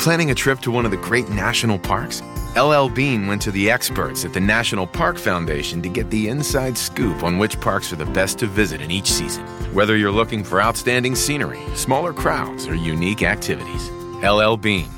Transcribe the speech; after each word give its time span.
Planning 0.00 0.30
a 0.30 0.34
trip 0.34 0.60
to 0.60 0.70
one 0.70 0.84
of 0.86 0.92
the 0.92 0.96
great 0.96 1.28
national 1.28 1.78
parks? 1.78 2.22
LL 2.56 2.88
Bean 2.88 3.26
went 3.26 3.42
to 3.42 3.50
the 3.50 3.70
experts 3.70 4.24
at 4.24 4.32
the 4.32 4.40
National 4.40 4.86
Park 4.86 5.18
Foundation 5.18 5.82
to 5.82 5.90
get 5.90 6.08
the 6.08 6.28
inside 6.28 6.78
scoop 6.78 7.22
on 7.22 7.36
which 7.36 7.60
parks 7.60 7.92
are 7.92 7.96
the 7.96 8.06
best 8.06 8.38
to 8.38 8.46
visit 8.46 8.80
in 8.80 8.90
each 8.90 9.12
season. 9.12 9.44
Whether 9.74 9.98
you're 9.98 10.10
looking 10.10 10.42
for 10.42 10.62
outstanding 10.62 11.14
scenery, 11.14 11.60
smaller 11.74 12.14
crowds, 12.14 12.66
or 12.66 12.74
unique 12.74 13.22
activities, 13.22 13.90
LL 14.24 14.56
Bean. 14.56 14.88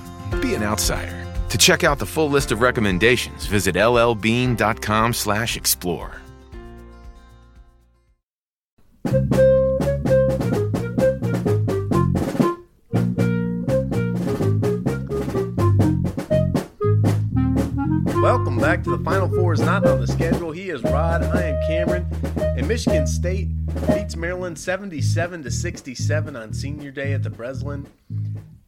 Be 0.41 0.55
an 0.55 0.63
outsider. 0.63 1.27
To 1.49 1.59
check 1.59 1.83
out 1.83 1.99
the 1.99 2.07
full 2.07 2.31
list 2.31 2.53
of 2.53 2.61
recommendations, 2.61 3.47
visit 3.47 3.75
llbean.com/explore. 3.75 6.13
back 18.73 18.83
to 18.83 18.97
the 18.97 19.05
Final 19.05 19.29
Four 19.29 19.53
is 19.53 19.61
not 19.61 19.87
on 19.87 20.01
the 20.01 20.07
schedule. 20.07 20.51
He 20.51 20.71
is 20.71 20.83
Rod. 20.83 21.23
I 21.23 21.43
am 21.43 21.63
Cameron. 21.67 22.07
And 22.57 22.67
Michigan 22.67 23.07
State 23.07 23.51
beats 23.87 24.17
Maryland 24.17 24.59
77 24.59 25.43
to 25.43 25.51
67 25.51 26.37
on 26.37 26.55
senior 26.55 26.91
day 26.91 27.13
at 27.13 27.23
the 27.23 27.29
Breslin. 27.29 27.87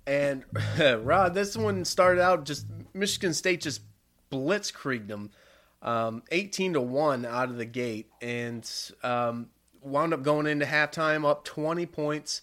And 0.06 0.44
Rod, 0.78 1.32
this 1.32 1.56
one 1.56 1.86
started 1.86 2.20
out 2.20 2.44
just 2.44 2.66
Michigan 2.92 3.32
State 3.32 3.62
just 3.62 3.80
blitzkrieged 4.30 5.08
them, 5.08 5.30
um, 5.80 6.22
18 6.30 6.74
to 6.74 6.82
one 6.82 7.24
out 7.24 7.48
of 7.48 7.56
the 7.56 7.64
gate, 7.64 8.10
and 8.20 8.70
um, 9.02 9.48
wound 9.80 10.12
up 10.12 10.22
going 10.22 10.46
into 10.46 10.66
halftime 10.66 11.24
up 11.24 11.46
20 11.46 11.86
points. 11.86 12.42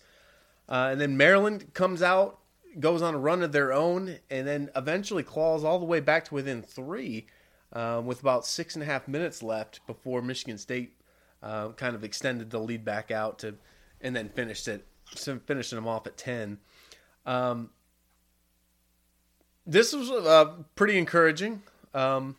Uh, 0.68 0.90
and 0.94 1.00
then 1.00 1.16
Maryland 1.16 1.76
comes 1.76 2.02
out 2.02 2.40
goes 2.80 3.04
on 3.04 3.14
a 3.14 3.20
run 3.20 3.44
of 3.44 3.52
their 3.52 3.72
own 3.74 4.18
and 4.30 4.48
then 4.48 4.70
eventually 4.78 5.24
claws 5.24 5.64
all 5.64 5.78
the 5.78 5.84
way 5.84 6.00
back 6.00 6.24
to 6.24 6.34
within 6.34 6.62
three 6.62 7.28
um, 7.74 8.06
with 8.06 8.22
about 8.22 8.46
six 8.46 8.76
and 8.76 8.84
a 8.84 8.86
half 8.86 9.08
minutes 9.08 9.42
left 9.42 9.86
before 9.88 10.22
Michigan 10.22 10.58
State 10.58 10.94
uh, 11.42 11.70
kind 11.70 11.96
of 11.96 12.04
extended 12.04 12.50
the 12.50 12.60
lead 12.60 12.86
back 12.86 13.12
out 13.12 13.40
to 13.40 13.56
and 14.02 14.16
then 14.16 14.30
finished 14.30 14.68
it 14.68 14.86
finishing 15.46 15.76
them 15.76 15.88
off 15.88 16.08
at 16.08 16.18
10 16.18 16.58
um, 17.26 17.70
this 19.66 19.94
was 19.94 20.10
uh, 20.10 20.54
pretty 20.76 20.98
encouraging 20.98 21.62
um, 21.94 22.36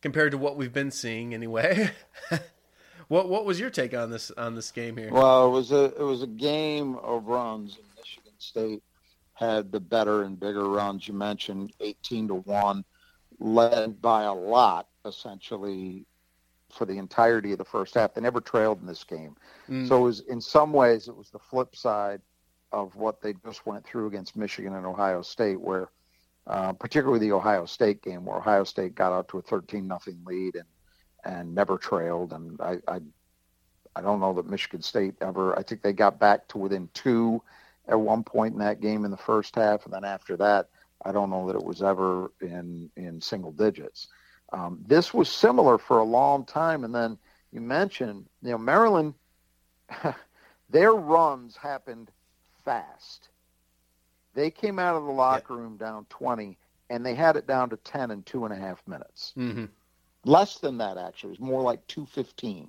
compared 0.00 0.32
to 0.32 0.38
what 0.38 0.56
we've 0.56 0.72
been 0.72 0.90
seeing 0.90 1.34
anyway. 1.34 1.90
What 3.08 3.28
what 3.28 3.44
was 3.44 3.60
your 3.60 3.70
take 3.70 3.94
on 3.94 4.10
this 4.10 4.30
on 4.32 4.54
this 4.54 4.72
game 4.72 4.96
here? 4.96 5.12
Well 5.12 5.46
it 5.46 5.50
was 5.50 5.70
a 5.70 5.84
it 5.84 6.02
was 6.02 6.22
a 6.22 6.26
game 6.26 6.96
of 6.96 7.26
runs. 7.26 7.78
Michigan 7.96 8.32
State 8.38 8.82
had 9.34 9.70
the 9.70 9.80
better 9.80 10.24
and 10.24 10.38
bigger 10.38 10.68
runs. 10.68 11.06
You 11.06 11.14
mentioned 11.14 11.72
18 11.80 12.28
to 12.28 12.34
1, 12.34 12.84
led 13.38 14.00
by 14.00 14.24
a 14.24 14.32
lot, 14.32 14.88
essentially, 15.04 16.06
for 16.70 16.84
the 16.84 16.98
entirety 16.98 17.52
of 17.52 17.58
the 17.58 17.64
first 17.64 17.94
half. 17.94 18.14
They 18.14 18.20
never 18.20 18.40
trailed 18.40 18.80
in 18.80 18.86
this 18.86 19.04
game. 19.04 19.36
Mm. 19.68 19.88
So 19.88 19.98
it 19.98 20.02
was, 20.02 20.20
in 20.20 20.40
some 20.40 20.72
ways, 20.72 21.08
it 21.08 21.16
was 21.16 21.30
the 21.30 21.38
flip 21.38 21.76
side 21.76 22.20
of 22.72 22.96
what 22.96 23.20
they 23.20 23.34
just 23.44 23.66
went 23.66 23.86
through 23.86 24.08
against 24.08 24.36
Michigan 24.36 24.74
and 24.74 24.84
Ohio 24.84 25.22
State, 25.22 25.60
where 25.60 25.88
uh, 26.46 26.72
particularly 26.72 27.18
the 27.18 27.32
Ohio 27.32 27.66
State 27.66 28.02
game, 28.02 28.24
where 28.24 28.38
Ohio 28.38 28.64
State 28.64 28.94
got 28.94 29.12
out 29.12 29.28
to 29.28 29.38
a 29.38 29.42
13 29.42 29.86
nothing 29.86 30.18
lead 30.24 30.56
and 30.56 30.64
and 31.24 31.52
never 31.54 31.76
trailed. 31.76 32.32
And 32.32 32.60
I, 32.60 32.78
I 32.86 33.00
I 33.96 34.00
don't 34.00 34.20
know 34.20 34.32
that 34.34 34.48
Michigan 34.48 34.82
State 34.82 35.14
ever. 35.20 35.58
I 35.58 35.62
think 35.62 35.82
they 35.82 35.92
got 35.92 36.20
back 36.20 36.46
to 36.48 36.58
within 36.58 36.88
two 36.94 37.42
at 37.88 37.98
one 37.98 38.22
point 38.22 38.52
in 38.52 38.60
that 38.60 38.80
game 38.80 39.04
in 39.04 39.10
the 39.10 39.16
first 39.16 39.54
half, 39.54 39.84
and 39.84 39.94
then 39.94 40.04
after 40.04 40.36
that, 40.36 40.68
I 41.06 41.12
don't 41.12 41.30
know 41.30 41.46
that 41.46 41.56
it 41.56 41.64
was 41.64 41.82
ever 41.82 42.32
in 42.40 42.90
in 42.96 43.20
single 43.20 43.52
digits. 43.52 44.08
Um, 44.52 44.82
this 44.86 45.14
was 45.14 45.28
similar 45.28 45.78
for 45.78 45.98
a 45.98 46.04
long 46.04 46.44
time, 46.44 46.84
and 46.84 46.94
then 46.94 47.18
you 47.52 47.60
mentioned, 47.60 48.26
you 48.42 48.50
know, 48.50 48.58
Maryland, 48.58 49.14
their 50.70 50.92
runs 50.92 51.56
happened 51.56 52.10
fast. 52.64 53.28
They 54.34 54.50
came 54.50 54.78
out 54.78 54.96
of 54.96 55.04
the 55.04 55.12
locker 55.12 55.54
yeah. 55.54 55.60
room 55.60 55.76
down 55.76 56.06
20, 56.10 56.58
and 56.90 57.04
they 57.04 57.14
had 57.14 57.36
it 57.36 57.46
down 57.46 57.70
to 57.70 57.76
10 57.76 58.10
in 58.10 58.22
two 58.22 58.44
and 58.44 58.52
a 58.52 58.56
half 58.56 58.86
minutes. 58.86 59.32
Mm-hmm. 59.36 59.64
Less 60.24 60.58
than 60.58 60.78
that, 60.78 60.98
actually. 60.98 61.30
It 61.30 61.40
was 61.40 61.48
more 61.48 61.62
like 61.62 61.86
215 61.86 62.68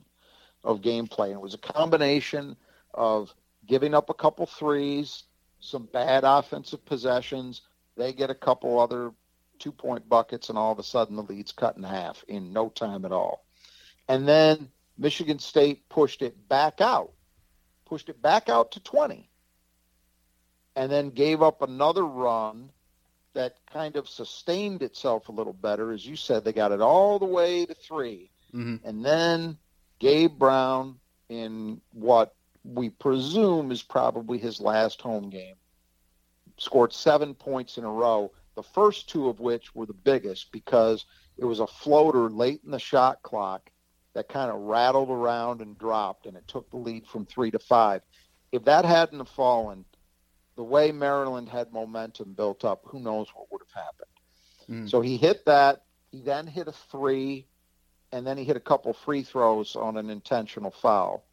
of 0.63 0.81
gameplay. 0.81 1.25
And 1.25 1.33
it 1.33 1.41
was 1.41 1.55
a 1.55 1.59
combination 1.59 2.55
of 2.93 3.33
giving 3.65 3.93
up 3.93 4.09
a 4.09 4.13
couple 4.13 4.45
threes, 4.45 5.23
some 5.59 5.89
bad 5.91 6.23
offensive 6.23 6.85
possessions. 6.85 7.61
They 7.97 8.13
get 8.13 8.29
a 8.29 8.35
couple 8.35 8.79
other 8.79 9.11
two 9.59 9.71
point 9.71 10.07
buckets, 10.07 10.49
and 10.49 10.57
all 10.57 10.71
of 10.71 10.79
a 10.79 10.83
sudden 10.83 11.15
the 11.15 11.23
lead's 11.23 11.51
cut 11.51 11.77
in 11.77 11.83
half 11.83 12.23
in 12.27 12.53
no 12.53 12.69
time 12.69 13.05
at 13.05 13.11
all. 13.11 13.45
And 14.07 14.27
then 14.27 14.69
Michigan 14.97 15.39
State 15.39 15.89
pushed 15.89 16.21
it 16.21 16.47
back 16.47 16.79
out, 16.79 17.11
pushed 17.85 18.09
it 18.09 18.21
back 18.21 18.49
out 18.49 18.71
to 18.73 18.79
20, 18.79 19.29
and 20.75 20.91
then 20.91 21.09
gave 21.09 21.41
up 21.41 21.61
another 21.61 22.03
run 22.05 22.69
that 23.33 23.55
kind 23.71 23.95
of 23.95 24.07
sustained 24.07 24.81
itself 24.81 25.29
a 25.29 25.31
little 25.31 25.53
better. 25.53 25.91
As 25.91 26.05
you 26.05 26.15
said, 26.15 26.43
they 26.43 26.53
got 26.53 26.71
it 26.71 26.81
all 26.81 27.19
the 27.19 27.25
way 27.25 27.65
to 27.65 27.73
3 27.73 28.29
mm-hmm. 28.53 28.87
And 28.87 29.05
then 29.05 29.57
Gabe 29.99 30.37
Brown, 30.37 30.99
in 31.29 31.81
what 31.93 32.33
we 32.63 32.89
presume 32.89 33.71
is 33.71 33.81
probably 33.81 34.37
his 34.37 34.61
last 34.61 35.01
home 35.01 35.29
game. 35.29 35.55
Scored 36.57 36.93
seven 36.93 37.33
points 37.33 37.77
in 37.77 37.83
a 37.83 37.91
row, 37.91 38.31
the 38.55 38.63
first 38.63 39.09
two 39.09 39.29
of 39.29 39.39
which 39.39 39.75
were 39.75 39.85
the 39.85 39.93
biggest 39.93 40.51
because 40.51 41.05
it 41.37 41.45
was 41.45 41.59
a 41.59 41.67
floater 41.67 42.29
late 42.29 42.61
in 42.65 42.71
the 42.71 42.79
shot 42.79 43.21
clock 43.21 43.69
that 44.13 44.27
kind 44.27 44.49
of 44.49 44.61
rattled 44.61 45.11
around 45.11 45.61
and 45.61 45.77
dropped, 45.77 46.25
and 46.25 46.35
it 46.35 46.47
took 46.47 46.69
the 46.71 46.77
lead 46.77 47.05
from 47.05 47.25
three 47.25 47.51
to 47.51 47.59
five. 47.59 48.01
If 48.51 48.65
that 48.65 48.83
hadn't 48.83 49.19
have 49.19 49.29
fallen, 49.29 49.85
the 50.55 50.63
way 50.63 50.91
Maryland 50.91 51.47
had 51.47 51.71
momentum 51.71 52.33
built 52.33 52.65
up, 52.65 52.81
who 52.83 52.99
knows 52.99 53.27
what 53.35 53.51
would 53.51 53.61
have 53.61 53.83
happened. 53.83 54.85
Mm. 54.85 54.89
So 54.89 55.01
he 55.01 55.17
hit 55.17 55.45
that. 55.45 55.83
He 56.11 56.21
then 56.21 56.47
hit 56.47 56.67
a 56.67 56.71
three, 56.71 57.45
and 58.11 58.25
then 58.25 58.37
he 58.37 58.43
hit 58.43 58.57
a 58.57 58.61
couple 58.61 58.91
free 58.93 59.21
throws 59.21 59.75
on 59.75 59.97
an 59.97 60.09
intentional 60.09 60.71
foul. 60.71 61.26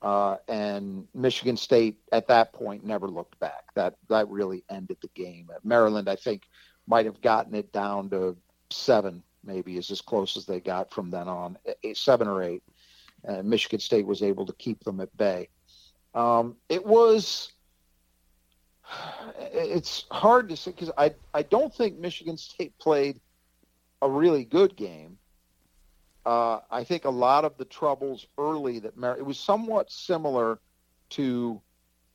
Uh, 0.00 0.36
and 0.46 1.08
Michigan 1.12 1.56
State 1.56 1.98
at 2.12 2.28
that 2.28 2.52
point 2.52 2.84
never 2.84 3.08
looked 3.08 3.38
back. 3.40 3.64
That 3.74 3.96
that 4.08 4.28
really 4.28 4.64
ended 4.70 4.98
the 5.02 5.08
game. 5.14 5.50
Maryland, 5.64 6.08
I 6.08 6.14
think, 6.14 6.42
might 6.86 7.06
have 7.06 7.20
gotten 7.20 7.54
it 7.54 7.72
down 7.72 8.10
to 8.10 8.36
seven, 8.70 9.22
maybe 9.44 9.76
is 9.76 9.90
as 9.90 10.00
close 10.00 10.36
as 10.36 10.46
they 10.46 10.60
got 10.60 10.92
from 10.92 11.10
then 11.10 11.26
on, 11.26 11.58
eight, 11.82 11.96
seven 11.96 12.28
or 12.28 12.42
eight. 12.42 12.62
And 13.24 13.50
Michigan 13.50 13.80
State 13.80 14.06
was 14.06 14.22
able 14.22 14.46
to 14.46 14.52
keep 14.52 14.84
them 14.84 15.00
at 15.00 15.14
bay. 15.16 15.48
Um, 16.14 16.56
it 16.68 16.84
was. 16.84 17.52
It's 19.50 20.06
hard 20.10 20.48
to 20.48 20.56
say 20.56 20.70
because 20.70 20.90
I 20.96 21.14
I 21.34 21.42
don't 21.42 21.74
think 21.74 21.98
Michigan 21.98 22.36
State 22.36 22.78
played 22.78 23.20
a 24.00 24.08
really 24.08 24.44
good 24.44 24.76
game 24.76 25.18
uh, 26.26 26.60
I 26.70 26.84
think 26.84 27.04
a 27.04 27.10
lot 27.10 27.44
of 27.44 27.56
the 27.56 27.64
troubles 27.64 28.26
early 28.36 28.80
that 28.80 28.96
Mar- 28.96 29.18
it 29.18 29.24
was 29.24 29.38
somewhat 29.38 29.90
similar 29.90 30.60
to 31.10 31.60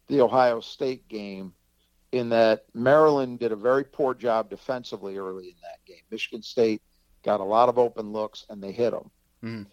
the 0.08 0.22
Ohio 0.22 0.59
State 0.59 1.08
game 1.08 1.53
in 2.12 2.30
that 2.30 2.66
Maryland 2.74 3.40
did 3.40 3.52
a 3.52 3.56
very 3.56 3.84
poor 3.84 4.13
job 4.13 4.50
defensively 4.50 5.18
early 5.18 5.47
in 5.47 5.56
that 5.63 5.84
game. 5.86 6.03
Michigan 6.12 6.44
State 6.44 6.81
got 7.24 7.40
a 7.40 7.44
lot 7.44 7.69
of 7.69 7.80
open 7.80 8.12
looks 8.12 8.46
and 8.50 8.62
they 8.62 8.72
hit 8.72 8.92
them. 8.92 9.12
Mm. 9.44 9.66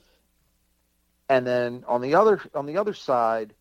And 1.28 1.46
then 1.46 1.84
on 1.86 2.00
the 2.00 2.14
other 2.14 2.40
on 2.54 2.66
the 2.66 2.78
other 2.78 2.94
side, 2.94 3.54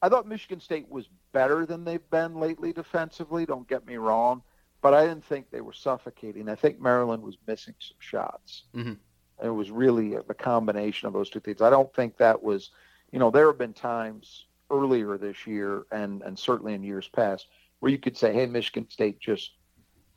I 0.00 0.08
thought 0.08 0.28
Michigan 0.28 0.60
State 0.60 0.88
was 0.88 1.08
better 1.32 1.66
than 1.66 1.84
they've 1.84 2.10
been 2.10 2.36
lately 2.36 2.72
defensively. 2.72 3.44
Don't 3.44 3.68
get 3.68 3.84
me 3.86 3.96
wrong, 3.96 4.42
but 4.80 4.94
I 4.94 5.06
didn't 5.06 5.24
think 5.24 5.50
they 5.50 5.60
were 5.60 5.72
suffocating. 5.72 6.48
I 6.48 6.54
think 6.54 6.80
Maryland 6.80 7.22
was 7.22 7.36
missing 7.46 7.74
some 7.80 7.96
shots. 7.98 8.62
Mm-hmm. 8.74 8.94
It 9.42 9.48
was 9.48 9.70
really 9.70 10.14
a, 10.14 10.20
a 10.20 10.34
combination 10.34 11.06
of 11.06 11.12
those 11.12 11.30
two 11.30 11.40
things. 11.40 11.60
I 11.60 11.70
don't 11.70 11.92
think 11.94 12.16
that 12.16 12.42
was, 12.42 12.70
you 13.12 13.18
know, 13.18 13.30
there 13.30 13.46
have 13.46 13.58
been 13.58 13.74
times 13.74 14.46
earlier 14.70 15.16
this 15.16 15.46
year 15.46 15.86
and 15.92 16.22
and 16.22 16.38
certainly 16.38 16.74
in 16.74 16.82
years 16.82 17.08
past 17.08 17.46
where 17.80 17.92
you 17.92 17.98
could 17.98 18.16
say, 18.16 18.32
hey, 18.32 18.46
Michigan 18.46 18.88
State 18.90 19.20
just 19.20 19.52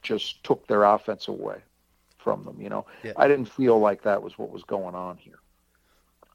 just 0.02 0.44
took 0.44 0.68
their 0.68 0.84
offense 0.84 1.28
away 1.28 1.58
from 2.18 2.44
them. 2.44 2.62
You 2.62 2.70
know, 2.70 2.86
yeah. 3.04 3.14
I 3.18 3.28
didn't 3.28 3.50
feel 3.50 3.80
like 3.80 4.04
that 4.04 4.22
was 4.22 4.38
what 4.38 4.50
was 4.50 4.64
going 4.64 4.96
on 4.96 5.18
here. 5.18 5.40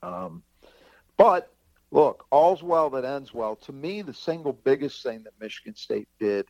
Um, 0.03 0.43
but 1.17 1.53
look, 1.91 2.27
all's 2.31 2.63
well 2.63 2.91
that 2.91 3.05
ends 3.05 3.33
well. 3.33 3.57
To 3.57 3.73
me, 3.73 4.03
the 4.03 4.15
single 4.15 4.53
biggest 4.53 5.03
thing 5.03 5.23
that 5.25 5.33
Michigan 5.41 5.75
State 5.75 6.09
did 6.19 6.47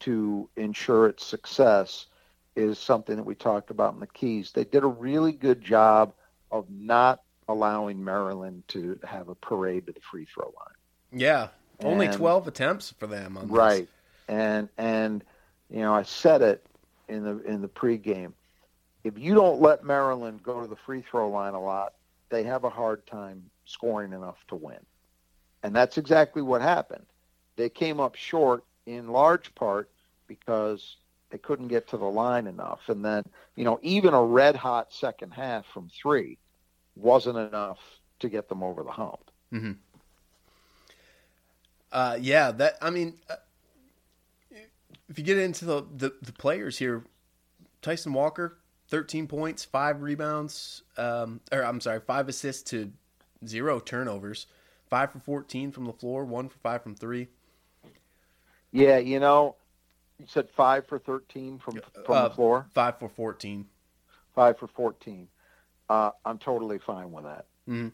to 0.00 0.48
ensure 0.56 1.08
its 1.08 1.24
success 1.24 2.06
is 2.58 2.78
something 2.78 3.16
that 3.16 3.22
we 3.22 3.36
talked 3.36 3.70
about 3.70 3.94
in 3.94 4.00
the 4.00 4.06
Keys. 4.08 4.50
They 4.52 4.64
did 4.64 4.82
a 4.82 4.88
really 4.88 5.32
good 5.32 5.62
job 5.62 6.12
of 6.50 6.66
not 6.68 7.22
allowing 7.48 8.04
Maryland 8.04 8.64
to 8.68 8.98
have 9.04 9.28
a 9.28 9.34
parade 9.36 9.86
to 9.86 9.92
the 9.92 10.00
free 10.00 10.26
throw 10.26 10.46
line. 10.46 11.20
Yeah, 11.20 11.48
only 11.84 12.06
and, 12.06 12.14
12 12.16 12.48
attempts 12.48 12.90
for 12.98 13.06
them 13.06 13.38
on 13.38 13.48
Right. 13.48 13.88
And 14.28 14.68
and 14.76 15.24
You 15.70 15.80
know, 15.80 15.94
I 15.94 16.02
said 16.02 16.42
it 16.42 16.66
in 17.08 17.22
the 17.22 17.38
in 17.44 17.62
the 17.62 17.68
pregame. 17.68 18.32
If 19.04 19.18
you 19.18 19.34
don't 19.34 19.60
let 19.60 19.84
Maryland 19.84 20.42
go 20.42 20.60
to 20.60 20.66
the 20.66 20.76
free 20.76 21.02
throw 21.02 21.30
line 21.30 21.54
a 21.54 21.62
lot, 21.62 21.94
they 22.30 22.42
have 22.42 22.64
a 22.64 22.70
hard 22.70 23.06
time 23.06 23.44
scoring 23.64 24.12
enough 24.12 24.38
to 24.48 24.56
win. 24.56 24.80
And 25.62 25.74
that's 25.74 25.98
exactly 25.98 26.42
what 26.42 26.60
happened. 26.60 27.06
They 27.56 27.68
came 27.68 28.00
up 28.00 28.16
short 28.16 28.64
in 28.86 29.08
large 29.08 29.54
part 29.54 29.90
because 30.26 30.96
they 31.30 31.38
couldn't 31.38 31.68
get 31.68 31.88
to 31.88 31.96
the 31.96 32.04
line 32.04 32.46
enough. 32.46 32.80
And 32.88 33.04
then, 33.04 33.24
you 33.56 33.64
know, 33.64 33.78
even 33.82 34.14
a 34.14 34.22
red 34.22 34.56
hot 34.56 34.92
second 34.92 35.32
half 35.32 35.66
from 35.72 35.88
three 35.88 36.38
wasn't 36.96 37.38
enough 37.38 37.78
to 38.20 38.28
get 38.28 38.48
them 38.48 38.62
over 38.62 38.82
the 38.82 38.90
hump. 38.90 39.30
Mm-hmm. 39.52 39.72
Uh, 41.90 42.18
yeah, 42.20 42.50
that 42.52 42.76
I 42.82 42.90
mean, 42.90 43.14
uh, 43.30 43.36
if 45.08 45.18
you 45.18 45.24
get 45.24 45.38
into 45.38 45.64
the, 45.64 45.86
the, 45.96 46.12
the 46.20 46.32
players 46.32 46.76
here, 46.76 47.04
Tyson 47.80 48.12
Walker, 48.12 48.58
thirteen 48.88 49.26
points, 49.26 49.64
five 49.64 50.02
rebounds, 50.02 50.82
um, 50.96 51.40
or 51.50 51.64
I'm 51.64 51.80
sorry, 51.80 52.00
five 52.00 52.28
assists 52.28 52.62
to 52.70 52.92
zero 53.46 53.80
turnovers, 53.80 54.46
five 54.90 55.12
for 55.12 55.20
fourteen 55.20 55.72
from 55.72 55.86
the 55.86 55.92
floor, 55.92 56.24
one 56.24 56.48
for 56.48 56.58
five 56.58 56.82
from 56.82 56.94
three. 56.94 57.28
Yeah, 58.70 58.98
you 58.98 59.18
know, 59.18 59.56
you 60.18 60.26
said 60.26 60.48
five 60.50 60.86
for 60.86 60.98
thirteen 60.98 61.58
from 61.58 61.80
from 62.04 62.14
Uh, 62.16 62.28
the 62.28 62.34
floor, 62.34 62.66
Five 62.74 62.98
for 62.98 63.08
fourteen. 63.08 63.68
five 64.34 64.58
for 64.58 64.66
fourteen. 64.66 65.28
Uh, 65.88 66.10
I'm 66.24 66.38
totally 66.38 66.78
fine 66.78 67.12
with 67.12 67.24
that. 67.24 67.46
Mhm. 67.68 67.92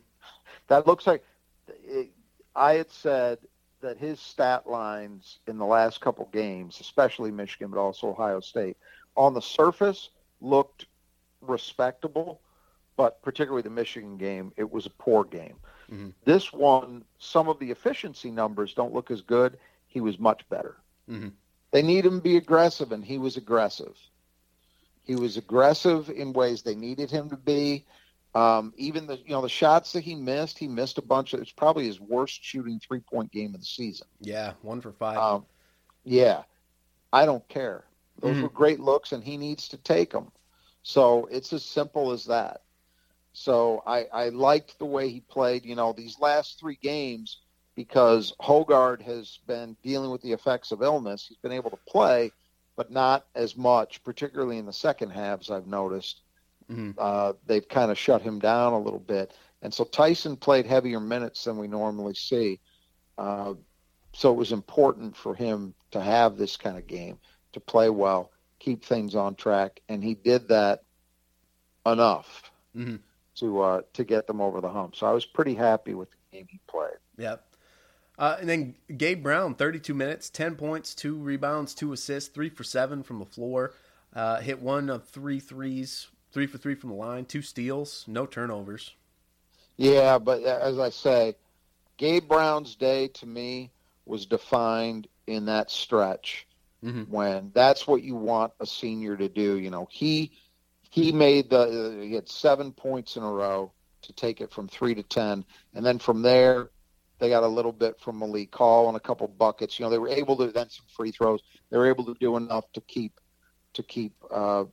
That 0.68 0.86
looks 0.86 1.06
like 1.06 1.24
it, 1.68 2.10
I 2.56 2.74
had 2.74 2.90
said 2.90 3.38
that 3.80 3.98
his 3.98 4.18
stat 4.20 4.66
lines 4.68 5.40
in 5.46 5.58
the 5.58 5.66
last 5.66 6.00
couple 6.00 6.24
games, 6.26 6.80
especially 6.80 7.30
Michigan, 7.30 7.70
but 7.70 7.78
also 7.78 8.08
Ohio 8.08 8.40
State, 8.40 8.76
on 9.16 9.34
the 9.34 9.42
surface 9.42 10.10
looked 10.40 10.86
respectable, 11.42 12.40
but 12.96 13.20
particularly 13.22 13.62
the 13.62 13.70
Michigan 13.70 14.16
game, 14.16 14.52
it 14.56 14.70
was 14.70 14.86
a 14.86 14.90
poor 14.90 15.24
game. 15.24 15.60
Mhm. 15.90 16.14
This 16.24 16.52
one, 16.52 17.04
some 17.18 17.48
of 17.48 17.58
the 17.58 17.70
efficiency 17.70 18.30
numbers 18.30 18.72
don't 18.72 18.94
look 18.94 19.10
as 19.10 19.20
good. 19.20 19.58
He 19.86 20.00
was 20.00 20.18
much 20.18 20.48
better. 20.48 20.78
Mhm. 21.08 21.32
They 21.74 21.82
need 21.82 22.06
him 22.06 22.18
to 22.18 22.22
be 22.22 22.36
aggressive, 22.36 22.92
and 22.92 23.04
he 23.04 23.18
was 23.18 23.36
aggressive. 23.36 23.98
He 25.02 25.16
was 25.16 25.36
aggressive 25.36 26.08
in 26.08 26.32
ways 26.32 26.62
they 26.62 26.76
needed 26.76 27.10
him 27.10 27.28
to 27.30 27.36
be. 27.36 27.84
Um, 28.32 28.72
even 28.76 29.08
the 29.08 29.16
you 29.18 29.30
know 29.30 29.42
the 29.42 29.48
shots 29.48 29.92
that 29.92 30.02
he 30.02 30.14
missed, 30.14 30.56
he 30.56 30.68
missed 30.68 30.98
a 30.98 31.02
bunch 31.02 31.32
of. 31.34 31.40
It's 31.40 31.50
probably 31.50 31.86
his 31.86 32.00
worst 32.00 32.44
shooting 32.44 32.78
three 32.78 33.00
point 33.00 33.32
game 33.32 33.56
of 33.56 33.60
the 33.60 33.66
season. 33.66 34.06
Yeah, 34.20 34.52
one 34.62 34.80
for 34.80 34.92
five. 34.92 35.18
Um, 35.18 35.46
yeah, 36.04 36.44
I 37.12 37.26
don't 37.26 37.46
care. 37.48 37.84
Those 38.20 38.36
Mhm. 38.36 38.42
were 38.42 38.50
great 38.50 38.78
looks, 38.78 39.10
and 39.10 39.24
he 39.24 39.36
needs 39.36 39.66
to 39.70 39.76
take 39.76 40.12
them. 40.12 40.30
So 40.84 41.26
it's 41.26 41.52
as 41.52 41.64
simple 41.64 42.12
as 42.12 42.26
that. 42.26 42.62
So 43.32 43.82
I, 43.84 44.04
I 44.12 44.28
liked 44.28 44.78
the 44.78 44.86
way 44.86 45.08
he 45.08 45.20
played. 45.20 45.66
You 45.66 45.74
know, 45.74 45.92
these 45.92 46.20
last 46.20 46.60
three 46.60 46.78
games 46.80 47.43
because 47.74 48.32
Hoggard 48.40 49.02
has 49.02 49.38
been 49.46 49.76
dealing 49.82 50.10
with 50.10 50.22
the 50.22 50.32
effects 50.32 50.72
of 50.72 50.82
illness. 50.82 51.26
He's 51.28 51.38
been 51.38 51.52
able 51.52 51.70
to 51.70 51.78
play, 51.88 52.30
but 52.76 52.90
not 52.90 53.26
as 53.34 53.56
much, 53.56 54.02
particularly 54.04 54.58
in 54.58 54.66
the 54.66 54.72
second 54.72 55.10
halves. 55.10 55.50
I've 55.50 55.66
noticed 55.66 56.20
Mhm. 56.70 56.94
uh, 56.96 57.34
they've 57.44 57.68
kind 57.68 57.90
of 57.90 57.98
shut 57.98 58.22
him 58.22 58.38
down 58.38 58.72
a 58.72 58.80
little 58.80 58.98
bit, 58.98 59.32
and 59.60 59.74
so 59.74 59.84
Tyson 59.84 60.36
played 60.36 60.66
heavier 60.66 61.00
minutes 61.00 61.44
than 61.44 61.58
we 61.58 61.68
normally 61.68 62.14
see. 62.14 62.60
Uh, 63.18 63.54
so 64.14 64.32
it 64.32 64.36
was 64.36 64.52
important 64.52 65.16
for 65.16 65.34
him 65.34 65.74
to 65.90 66.00
have 66.00 66.36
this 66.36 66.56
kind 66.56 66.78
of 66.78 66.86
game, 66.86 67.18
to 67.52 67.60
play 67.60 67.90
well, 67.90 68.30
keep 68.60 68.84
things 68.84 69.14
on 69.14 69.34
track, 69.34 69.82
and 69.88 70.02
he 70.02 70.14
did 70.14 70.48
that 70.48 70.84
enough 71.84 72.50
Mhm. 72.74 73.02
to 73.34 73.60
uh, 73.60 73.82
to 73.92 74.04
get 74.04 74.26
them 74.26 74.40
over 74.40 74.60
the 74.60 74.68
hump. 74.70 74.96
So 74.96 75.06
I 75.06 75.12
was 75.12 75.26
pretty 75.26 75.54
happy 75.54 75.94
with 75.94 76.10
the 76.10 76.16
game 76.32 76.46
he 76.48 76.60
played. 76.66 76.96
Yep. 77.18 77.53
Uh, 78.18 78.36
and 78.40 78.48
then 78.48 78.74
Gabe 78.96 79.22
Brown, 79.22 79.54
32 79.54 79.92
minutes, 79.92 80.30
10 80.30 80.54
points, 80.54 80.94
two 80.94 81.16
rebounds, 81.16 81.74
two 81.74 81.92
assists, 81.92 82.28
three 82.32 82.48
for 82.48 82.62
seven 82.64 83.02
from 83.02 83.18
the 83.18 83.24
floor. 83.24 83.74
Uh, 84.14 84.40
hit 84.40 84.60
one 84.62 84.88
of 84.88 85.08
three 85.08 85.40
threes, 85.40 86.06
three 86.32 86.46
for 86.46 86.58
three 86.58 86.76
from 86.76 86.90
the 86.90 86.96
line, 86.96 87.24
two 87.24 87.42
steals, 87.42 88.04
no 88.06 88.26
turnovers. 88.26 88.92
Yeah, 89.76 90.18
but 90.18 90.42
as 90.44 90.78
I 90.78 90.90
say, 90.90 91.34
Gabe 91.96 92.28
Brown's 92.28 92.76
day 92.76 93.08
to 93.08 93.26
me 93.26 93.72
was 94.06 94.26
defined 94.26 95.08
in 95.26 95.46
that 95.46 95.70
stretch 95.70 96.46
Mhm. 96.84 97.08
when 97.08 97.50
that's 97.54 97.86
what 97.86 98.02
you 98.02 98.14
want 98.14 98.52
a 98.60 98.66
senior 98.66 99.16
to 99.16 99.28
do. 99.28 99.56
You 99.58 99.70
know, 99.70 99.88
he 99.90 100.30
he 100.90 101.10
made 101.10 101.50
the 101.50 101.98
he 102.02 102.14
had 102.14 102.28
seven 102.28 102.72
points 102.72 103.16
in 103.16 103.22
a 103.24 103.30
row 103.32 103.72
to 104.02 104.12
take 104.12 104.40
it 104.40 104.52
from 104.52 104.68
three 104.68 104.94
to 104.94 105.02
ten, 105.02 105.44
and 105.72 105.84
then 105.84 105.98
from 105.98 106.22
there 106.22 106.70
they 107.24 107.30
got 107.30 107.42
a 107.42 107.48
little 107.48 107.72
bit 107.72 107.98
from 107.98 108.18
Malik 108.18 108.54
Hall 108.54 108.86
and 108.88 108.98
a 108.98 109.00
couple 109.00 109.26
buckets. 109.26 109.78
You 109.78 109.86
know, 109.86 109.90
they 109.90 109.98
were 109.98 110.10
able 110.10 110.36
to 110.36 110.48
then 110.48 110.68
some 110.68 110.84
free 110.94 111.10
throws. 111.10 111.40
They 111.70 111.78
were 111.78 111.88
able 111.88 112.04
to 112.04 112.14
do 112.20 112.36
enough 112.36 112.70
to 112.72 112.82
keep 112.82 113.18
to 113.72 113.82
keep 113.82 114.12
uh, 114.30 114.64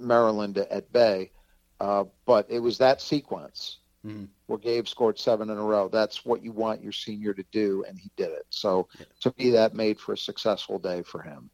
Maryland 0.00 0.58
at 0.58 0.92
bay. 0.92 1.30
Uh, 1.78 2.04
but 2.26 2.46
it 2.50 2.58
was 2.58 2.78
that 2.78 3.00
sequence 3.00 3.78
Mhm. 4.04 4.28
where 4.46 4.58
Gabe 4.58 4.86
scored 4.88 5.18
seven 5.18 5.48
in 5.50 5.56
a 5.56 5.62
row. 5.62 5.88
That's 5.88 6.24
what 6.26 6.42
you 6.42 6.52
want 6.52 6.82
your 6.82 6.92
senior 6.92 7.32
to 7.32 7.44
do, 7.52 7.84
and 7.88 7.98
he 7.98 8.10
did 8.16 8.30
it. 8.32 8.44
So 8.50 8.88
to 9.20 9.32
me, 9.38 9.50
that 9.50 9.74
made 9.74 9.98
for 9.98 10.12
a 10.12 10.18
successful 10.18 10.78
day 10.78 11.02
for 11.02 11.22
him. 11.22 11.50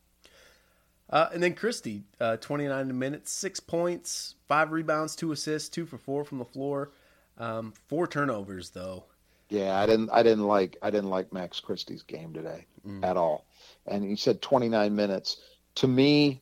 Uh, 1.11 1.29
and 1.33 1.43
then 1.43 1.55
Christie, 1.55 2.05
uh, 2.19 2.39
29 2.39 2.99
minutes, 2.99 3.31
six 3.31 3.61
points, 3.61 4.37
five 4.49 4.73
rebounds, 4.73 5.15
two 5.15 5.33
assists, 5.33 5.69
two 5.69 5.85
for 5.87 5.99
four 5.99 6.25
from 6.25 6.39
the 6.39 6.45
floor, 6.45 6.91
um, 7.37 7.73
four 7.89 8.07
turnovers 8.07 8.71
though. 8.71 9.05
Yeah, 9.51 9.79
I 9.79 9.85
didn't. 9.87 10.11
I 10.11 10.23
didn't 10.23 10.47
like. 10.47 10.77
I 10.81 10.91
didn't 10.91 11.11
like 11.11 11.33
Max 11.33 11.61
Christie's 11.61 12.03
game 12.03 12.33
today 12.33 12.67
Mm. 12.87 13.05
at 13.05 13.17
all. 13.17 13.47
And 13.87 14.03
he 14.05 14.17
said 14.17 14.41
29 14.41 14.95
minutes. 14.95 15.37
To 15.77 15.89
me, 15.89 16.41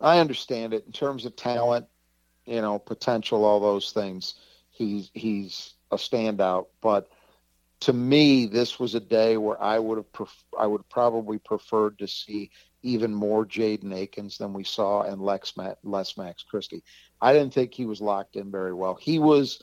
I 0.00 0.18
understand 0.18 0.74
it 0.74 0.84
in 0.84 0.92
terms 0.92 1.24
of 1.24 1.36
talent, 1.36 1.86
you 2.44 2.60
know, 2.60 2.78
potential, 2.78 3.44
all 3.44 3.60
those 3.60 3.92
things. 3.92 4.34
He's 4.70 5.10
he's 5.14 5.74
a 5.92 5.96
standout. 5.96 6.66
But 6.82 7.08
to 7.80 7.92
me, 7.92 8.46
this 8.46 8.78
was 8.80 8.94
a 8.96 9.00
day 9.00 9.36
where 9.36 9.60
I 9.62 9.78
would 9.78 9.98
have 9.98 10.12
pref- 10.12 10.44
I 10.58 10.66
would 10.66 10.88
probably 10.88 11.38
preferred 11.38 11.98
to 12.00 12.08
see 12.08 12.50
even 12.82 13.14
more 13.14 13.46
Jaden 13.46 13.94
Akins 13.94 14.36
than 14.38 14.52
we 14.52 14.64
saw 14.64 15.02
and 15.02 15.22
Lex 15.22 15.56
Ma- 15.56 15.74
less 15.84 16.16
Max 16.18 16.42
Christie. 16.42 16.82
I 17.20 17.32
didn't 17.32 17.54
think 17.54 17.72
he 17.72 17.86
was 17.86 18.00
locked 18.00 18.36
in 18.36 18.50
very 18.50 18.74
well. 18.74 18.94
He 18.96 19.18
was 19.18 19.62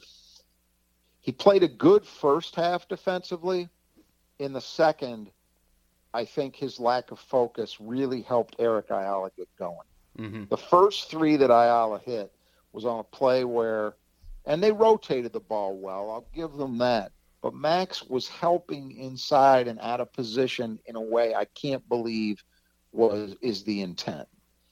he 1.21 1.31
played 1.31 1.63
a 1.63 1.67
good 1.67 2.05
first 2.05 2.55
half 2.55 2.87
defensively. 2.87 3.69
In 4.39 4.53
the 4.53 4.61
second, 4.61 5.29
I 6.13 6.25
think 6.25 6.55
his 6.55 6.79
lack 6.79 7.11
of 7.11 7.19
focus 7.19 7.77
really 7.79 8.21
helped 8.21 8.55
Eric 8.59 8.87
Ayala 8.89 9.29
get 9.37 9.47
going. 9.57 9.77
Mm-hmm. 10.17 10.45
The 10.49 10.57
first 10.57 11.09
three 11.09 11.37
that 11.37 11.51
Ayala 11.51 11.99
hit 11.99 12.33
was 12.73 12.85
on 12.85 12.99
a 12.99 13.03
play 13.03 13.45
where, 13.45 13.93
and 14.45 14.61
they 14.61 14.71
rotated 14.71 15.31
the 15.31 15.39
ball 15.39 15.77
well. 15.77 16.09
I'll 16.09 16.27
give 16.33 16.53
them 16.53 16.79
that. 16.79 17.11
But 17.41 17.53
Max 17.53 18.03
was 18.03 18.27
helping 18.27 18.91
inside 18.97 19.67
and 19.67 19.79
out 19.79 20.01
of 20.01 20.11
position 20.13 20.79
in 20.85 20.95
a 20.95 21.01
way 21.01 21.33
I 21.33 21.45
can't 21.45 21.87
believe 21.87 22.43
was 22.91 23.35
is 23.41 23.63
the 23.63 23.81
intent. 23.81 24.27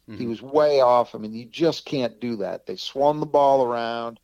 He 0.08 0.26
Mhm. 0.26 0.30
was 0.30 0.42
way 0.42 0.82
off. 0.82 1.14
I 1.14 1.20
mean, 1.20 1.34
you 1.34 1.46
just 1.46 1.86
can't 1.86 2.20
do 2.20 2.38
that. 2.38 2.66
They 2.66 2.76
swung 2.76 3.20
the 3.20 3.26
ball 3.28 3.64
around. 3.64 4.20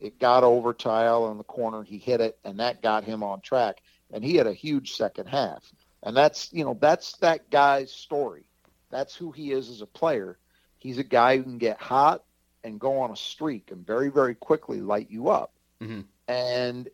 It 0.00 0.18
got 0.18 0.44
over 0.44 0.74
Ayala 0.84 1.30
in 1.30 1.38
the 1.38 1.44
corner. 1.44 1.82
He 1.82 1.98
hit 1.98 2.20
it, 2.20 2.38
and 2.44 2.58
that 2.58 2.82
got 2.82 3.04
him 3.04 3.22
on 3.22 3.40
track. 3.40 3.82
And 4.12 4.24
he 4.24 4.36
had 4.36 4.46
a 4.46 4.52
huge 4.52 4.94
second 4.94 5.26
half. 5.26 5.62
And 6.02 6.16
that's 6.16 6.52
you 6.52 6.64
know 6.64 6.76
that's 6.80 7.16
that 7.18 7.50
guy's 7.50 7.92
story. 7.92 8.44
That's 8.90 9.14
who 9.14 9.30
he 9.30 9.52
is 9.52 9.68
as 9.68 9.82
a 9.82 9.86
player. 9.86 10.38
He's 10.78 10.98
a 10.98 11.04
guy 11.04 11.36
who 11.36 11.42
can 11.42 11.58
get 11.58 11.80
hot 11.80 12.24
and 12.64 12.80
go 12.80 12.98
on 13.00 13.10
a 13.10 13.16
streak 13.16 13.70
and 13.70 13.86
very 13.86 14.10
very 14.10 14.34
quickly 14.34 14.80
light 14.80 15.10
you 15.10 15.28
up. 15.28 15.52
Mhm. 15.80 16.06
And 16.26 16.88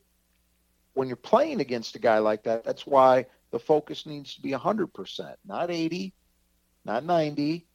when 0.95 1.09
you're 1.09 1.17
playing 1.17 1.61
against 1.61 1.95
a 1.95 2.01
guy 2.01 2.19
like 2.19 2.43
that, 2.45 2.65
that's 2.65 2.87
why 2.87 3.27
the 3.51 3.59
focus 3.59 4.07
needs 4.07 4.35
to 4.35 4.43
be 4.43 4.53
100%, 4.53 5.37
not 5.45 5.71
80, 5.71 6.13
not 6.85 7.05
90, 7.05 7.67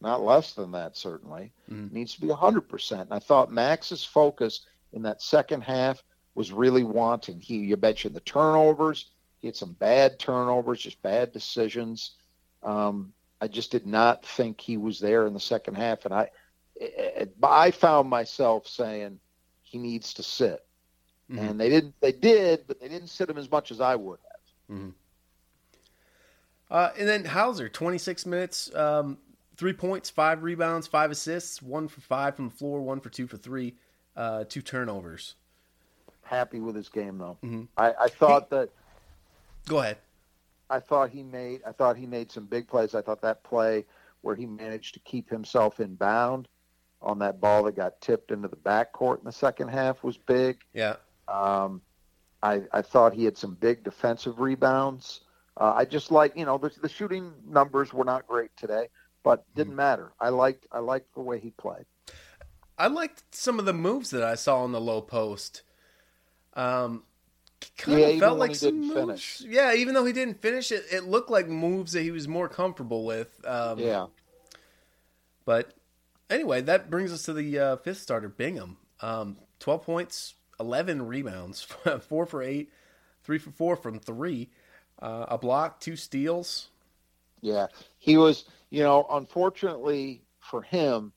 not 0.00 0.22
less 0.22 0.54
than 0.54 0.72
that 0.72 0.96
certainly. 0.96 1.52
Mhm. 1.70 1.86
It 1.86 1.92
needs 1.92 2.14
to 2.14 2.20
be 2.20 2.28
100%. 2.28 3.02
And 3.02 3.14
I 3.14 3.18
thought 3.20 3.52
Max's 3.52 4.04
focus 4.04 4.66
in 4.92 5.02
that 5.02 5.22
second 5.22 5.62
half 5.62 6.02
was 6.34 6.52
really 6.52 6.84
wanting. 6.84 7.40
He 7.40 7.56
you 7.58 7.76
mentioned 7.76 8.14
the 8.14 8.20
turnovers. 8.20 9.10
He 9.40 9.48
had 9.48 9.56
some 9.56 9.72
bad 9.72 10.18
turnovers, 10.18 10.80
just 10.80 11.02
bad 11.02 11.32
decisions. 11.32 12.12
Um, 12.62 13.12
I 13.40 13.48
just 13.48 13.72
did 13.72 13.86
not 13.86 14.24
think 14.24 14.60
he 14.60 14.76
was 14.76 15.00
there 15.00 15.26
in 15.26 15.34
the 15.34 15.40
second 15.40 15.74
half, 15.74 16.04
and 16.04 16.14
I, 16.14 16.30
I, 16.80 17.26
I 17.42 17.70
found 17.72 18.08
myself 18.08 18.68
saying 18.68 19.18
he 19.62 19.78
needs 19.78 20.14
to 20.14 20.22
sit, 20.22 20.64
Mhm. 21.30 21.50
and 21.50 21.60
they 21.60 21.68
didn't. 21.68 21.94
They 22.00 22.12
did, 22.12 22.66
but 22.68 22.80
they 22.80 22.88
didn't 22.88 23.08
sit 23.08 23.28
him 23.28 23.38
as 23.38 23.50
much 23.50 23.70
as 23.72 23.80
I 23.80 23.96
would 23.96 24.20
have. 24.20 24.92
Uh, 26.70 26.90
and 26.98 27.06
then 27.06 27.24
Hauser, 27.24 27.68
26 27.68 28.24
minutes, 28.24 28.74
um, 28.74 29.18
three 29.56 29.74
points, 29.74 30.08
five 30.08 30.42
rebounds, 30.42 30.86
five 30.86 31.10
assists, 31.10 31.60
one 31.60 31.86
for 31.88 32.00
five 32.00 32.34
from 32.34 32.48
the 32.48 32.54
floor, 32.54 32.80
one 32.80 33.00
for 33.00 33.10
two 33.10 33.26
for 33.26 33.36
three, 33.36 33.74
uh, 34.16 34.44
two 34.48 34.62
turnovers. 34.62 35.34
Happy 36.22 36.60
with 36.60 36.74
his 36.76 36.88
game 36.88 37.18
though. 37.18 37.36
Mhm. 37.42 37.68
I, 37.76 37.92
I 38.00 38.08
thought 38.08 38.50
that 38.50 38.70
Go 39.66 39.78
ahead. 39.80 39.98
I 40.70 40.80
thought 40.80 41.10
he 41.10 41.22
made 41.22 41.60
I 41.66 41.72
thought 41.72 41.96
he 41.96 42.06
made 42.06 42.32
some 42.32 42.46
big 42.46 42.66
plays. 42.68 42.94
I 42.94 43.02
thought 43.02 43.20
that 43.22 43.44
play 43.44 43.84
where 44.22 44.34
he 44.34 44.46
managed 44.46 44.94
to 44.94 45.00
keep 45.00 45.28
himself 45.28 45.80
in 45.80 45.94
bound 45.94 46.48
on 47.00 47.18
that 47.18 47.40
ball 47.40 47.64
that 47.64 47.74
got 47.76 48.00
tipped 48.00 48.30
into 48.30 48.48
the 48.48 48.56
backcourt 48.56 49.18
in 49.18 49.24
the 49.24 49.32
second 49.32 49.68
half 49.68 50.02
was 50.04 50.16
big. 50.16 50.58
Yeah. 50.72 50.96
Um, 51.28 51.82
I, 52.42 52.62
I 52.72 52.82
thought 52.82 53.12
he 53.12 53.24
had 53.24 53.36
some 53.36 53.54
big 53.54 53.84
defensive 53.84 54.38
rebounds. 54.40 55.20
Uh, 55.56 55.72
I 55.76 55.84
just 55.84 56.10
like 56.10 56.36
you 56.36 56.44
know 56.46 56.56
the, 56.58 56.70
the 56.80 56.88
shooting 56.88 57.32
numbers 57.46 57.92
were 57.92 58.04
not 58.04 58.26
great 58.26 58.50
today, 58.56 58.88
but 59.22 59.44
didn't 59.54 59.76
matter. 59.76 60.12
I 60.18 60.30
liked 60.30 60.66
I 60.72 60.78
liked 60.78 61.14
the 61.14 61.20
way 61.20 61.38
he 61.38 61.50
played. 61.50 61.84
I 62.78 62.86
liked 62.88 63.22
some 63.34 63.58
of 63.58 63.64
the 63.64 63.72
moves 63.72 64.10
that 64.10 64.22
I 64.22 64.34
saw 64.34 64.62
on 64.62 64.72
the 64.72 64.80
low 64.80 65.00
post. 65.00 65.62
Um, 66.54 67.04
kind 67.76 68.00
Yeah, 68.00 68.06
of 68.08 68.18
felt 68.18 68.38
like 68.38 68.54
some 68.54 68.80
moves. 68.80 68.94
finish. 68.94 69.40
Yeah, 69.40 69.74
even 69.74 69.94
though 69.94 70.04
he 70.04 70.12
didn't 70.12 70.40
finish 70.40 70.72
it, 70.72 70.84
it 70.90 71.04
looked 71.04 71.30
like 71.30 71.48
moves 71.48 71.92
that 71.92 72.02
he 72.02 72.10
was 72.10 72.28
more 72.28 72.48
comfortable 72.48 73.04
with. 73.04 73.44
Um, 73.46 73.78
Yeah, 73.78 74.06
But 75.44 75.74
anyway, 76.30 76.60
that 76.62 76.90
brings 76.90 77.12
us 77.12 77.24
to 77.24 77.32
the 77.32 77.58
uh, 77.58 77.76
fifth 77.76 77.98
starter, 78.00 78.28
Bingham. 78.28 78.78
Um, 79.00 79.38
12 79.60 79.82
points, 79.82 80.34
11 80.60 81.02
rebounds, 81.06 81.62
four 82.08 82.26
for 82.26 82.42
eight, 82.42 82.70
three 83.24 83.38
for 83.38 83.50
four 83.50 83.76
from 83.76 83.98
three, 83.98 84.50
uh, 85.00 85.26
a 85.28 85.38
block, 85.38 85.80
two 85.80 85.96
steals. 85.96 86.68
yeah. 87.40 87.66
He 87.98 88.16
was 88.16 88.44
you 88.70 88.82
know 88.82 89.06
unfortunately 89.10 90.22
for 90.40 90.62
him 90.62 91.12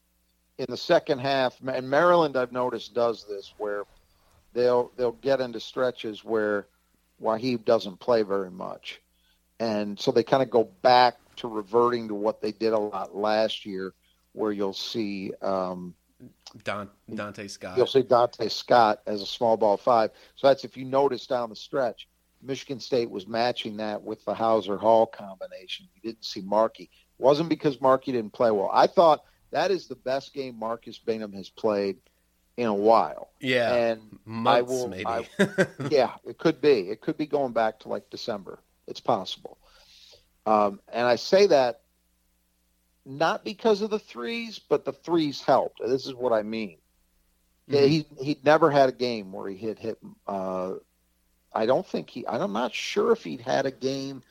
in 0.58 0.66
the 0.70 0.78
second 0.78 1.20
half, 1.20 1.58
and 1.66 1.90
Maryland 1.90 2.38
I've 2.38 2.52
noticed 2.52 2.94
does 2.94 3.26
this 3.28 3.54
where 3.58 3.84
they'll 4.54 4.92
they'll 4.98 5.14
get 5.14 5.42
into 5.42 5.60
stretches 5.60 6.24
where 6.24 6.68
Wahab 7.22 7.66
doesn't 7.66 8.00
play 8.00 8.24
very 8.24 8.52
much, 8.52 9.02
and 9.60 10.00
so 10.00 10.12
they 10.12 10.24
kind 10.24 10.44
of 10.44 10.50
go 10.50 10.66
back 10.82 11.18
to 11.38 11.48
reverting 11.48 12.08
to 12.08 12.16
what 12.16 12.42
they 12.42 12.52
did 12.52 12.74
a 12.74 12.80
lot 12.80 13.16
last 13.16 13.66
year, 13.66 13.94
where 14.34 14.52
you'll 14.52 14.74
see 14.74 15.32
um, 15.42 15.94
Don, 16.64 16.90
Donta 17.12 17.50
Scott. 17.50 17.78
you'll 17.78 17.88
see 17.88 18.04
Donta 18.04 18.50
Scott 18.50 19.02
as 19.06 19.22
a 19.22 19.26
small 19.26 19.58
ball 19.58 19.78
five. 19.78 20.12
So 20.36 20.48
that's 20.48 20.64
if 20.64 20.78
you 20.78 20.86
notice 20.86 21.28
down 21.28 21.50
the 21.50 21.56
stretch, 21.56 22.08
Michigan 22.42 22.80
State 22.80 23.10
was 23.10 23.28
matching 23.28 23.78
that 23.78 24.02
with 24.02 24.24
the 24.24 24.34
Hauser 24.34 24.78
Hall 24.78 25.06
combination. 25.06 25.88
You 25.96 26.12
didn't 26.12 26.24
see 26.24 26.42
Markey. 26.42 26.90
wasn't 27.18 27.50
because 27.50 27.82
Markey 27.82 28.14
didn't 28.14 28.34
play 28.34 28.52
well. 28.52 28.70
I 28.74 28.88
thought 28.88 29.24
that 29.56 29.72
is 29.72 29.88
the 29.88 29.96
best 29.96 30.34
game 30.34 30.60
Marcus 30.60 30.98
Bingham 30.98 31.32
has 31.34 31.48
played 31.50 31.98
in 32.58 32.68
a 32.68 32.74
while. 32.74 33.30
yeah, 33.40 33.74
And 33.74 34.20
months 34.26 34.70
will- 34.70 34.90
maybe. 34.90 35.06
I- 35.06 35.28
yeah, 35.90 36.12
it 36.26 36.38
could 36.38 36.60
be. 36.62 36.90
It 36.90 37.00
could 37.02 37.18
be 37.18 37.26
going 37.26 37.54
back 37.54 37.80
to 37.80 37.90
like 37.90 38.10
December. 38.10 38.60
It's 38.88 39.00
possible. 39.00 39.58
Um, 40.46 40.80
and 40.92 41.08
I 41.08 41.16
say 41.16 41.48
that 41.48 41.82
not 43.06 43.44
because 43.44 43.82
of 43.82 43.90
the 43.90 44.00
threes, 44.00 44.60
but 44.60 44.84
the 44.86 44.92
threes 44.94 45.42
helped. 45.42 45.80
This 45.86 46.06
is 46.06 46.14
what 46.14 46.34
I 46.34 46.44
mean. 46.44 46.78
Yeah, 47.68 47.82
Mhm. 47.82 47.88
he 47.88 48.06
he'd 48.22 48.44
never 48.46 48.70
had 48.70 48.90
a 48.90 48.92
game 48.92 49.32
where 49.32 49.50
he 49.50 49.56
hit 49.58 49.80
hit. 49.80 49.98
Uh, 50.28 50.76
I 51.54 51.66
don't 51.66 51.86
think 51.88 52.10
he. 52.10 52.28
I'm 52.28 52.52
not 52.54 52.74
sure 52.74 53.12
if 53.12 53.24
he'd 53.24 53.42
had 53.42 53.66
a 53.66 53.72
game. 53.72 54.22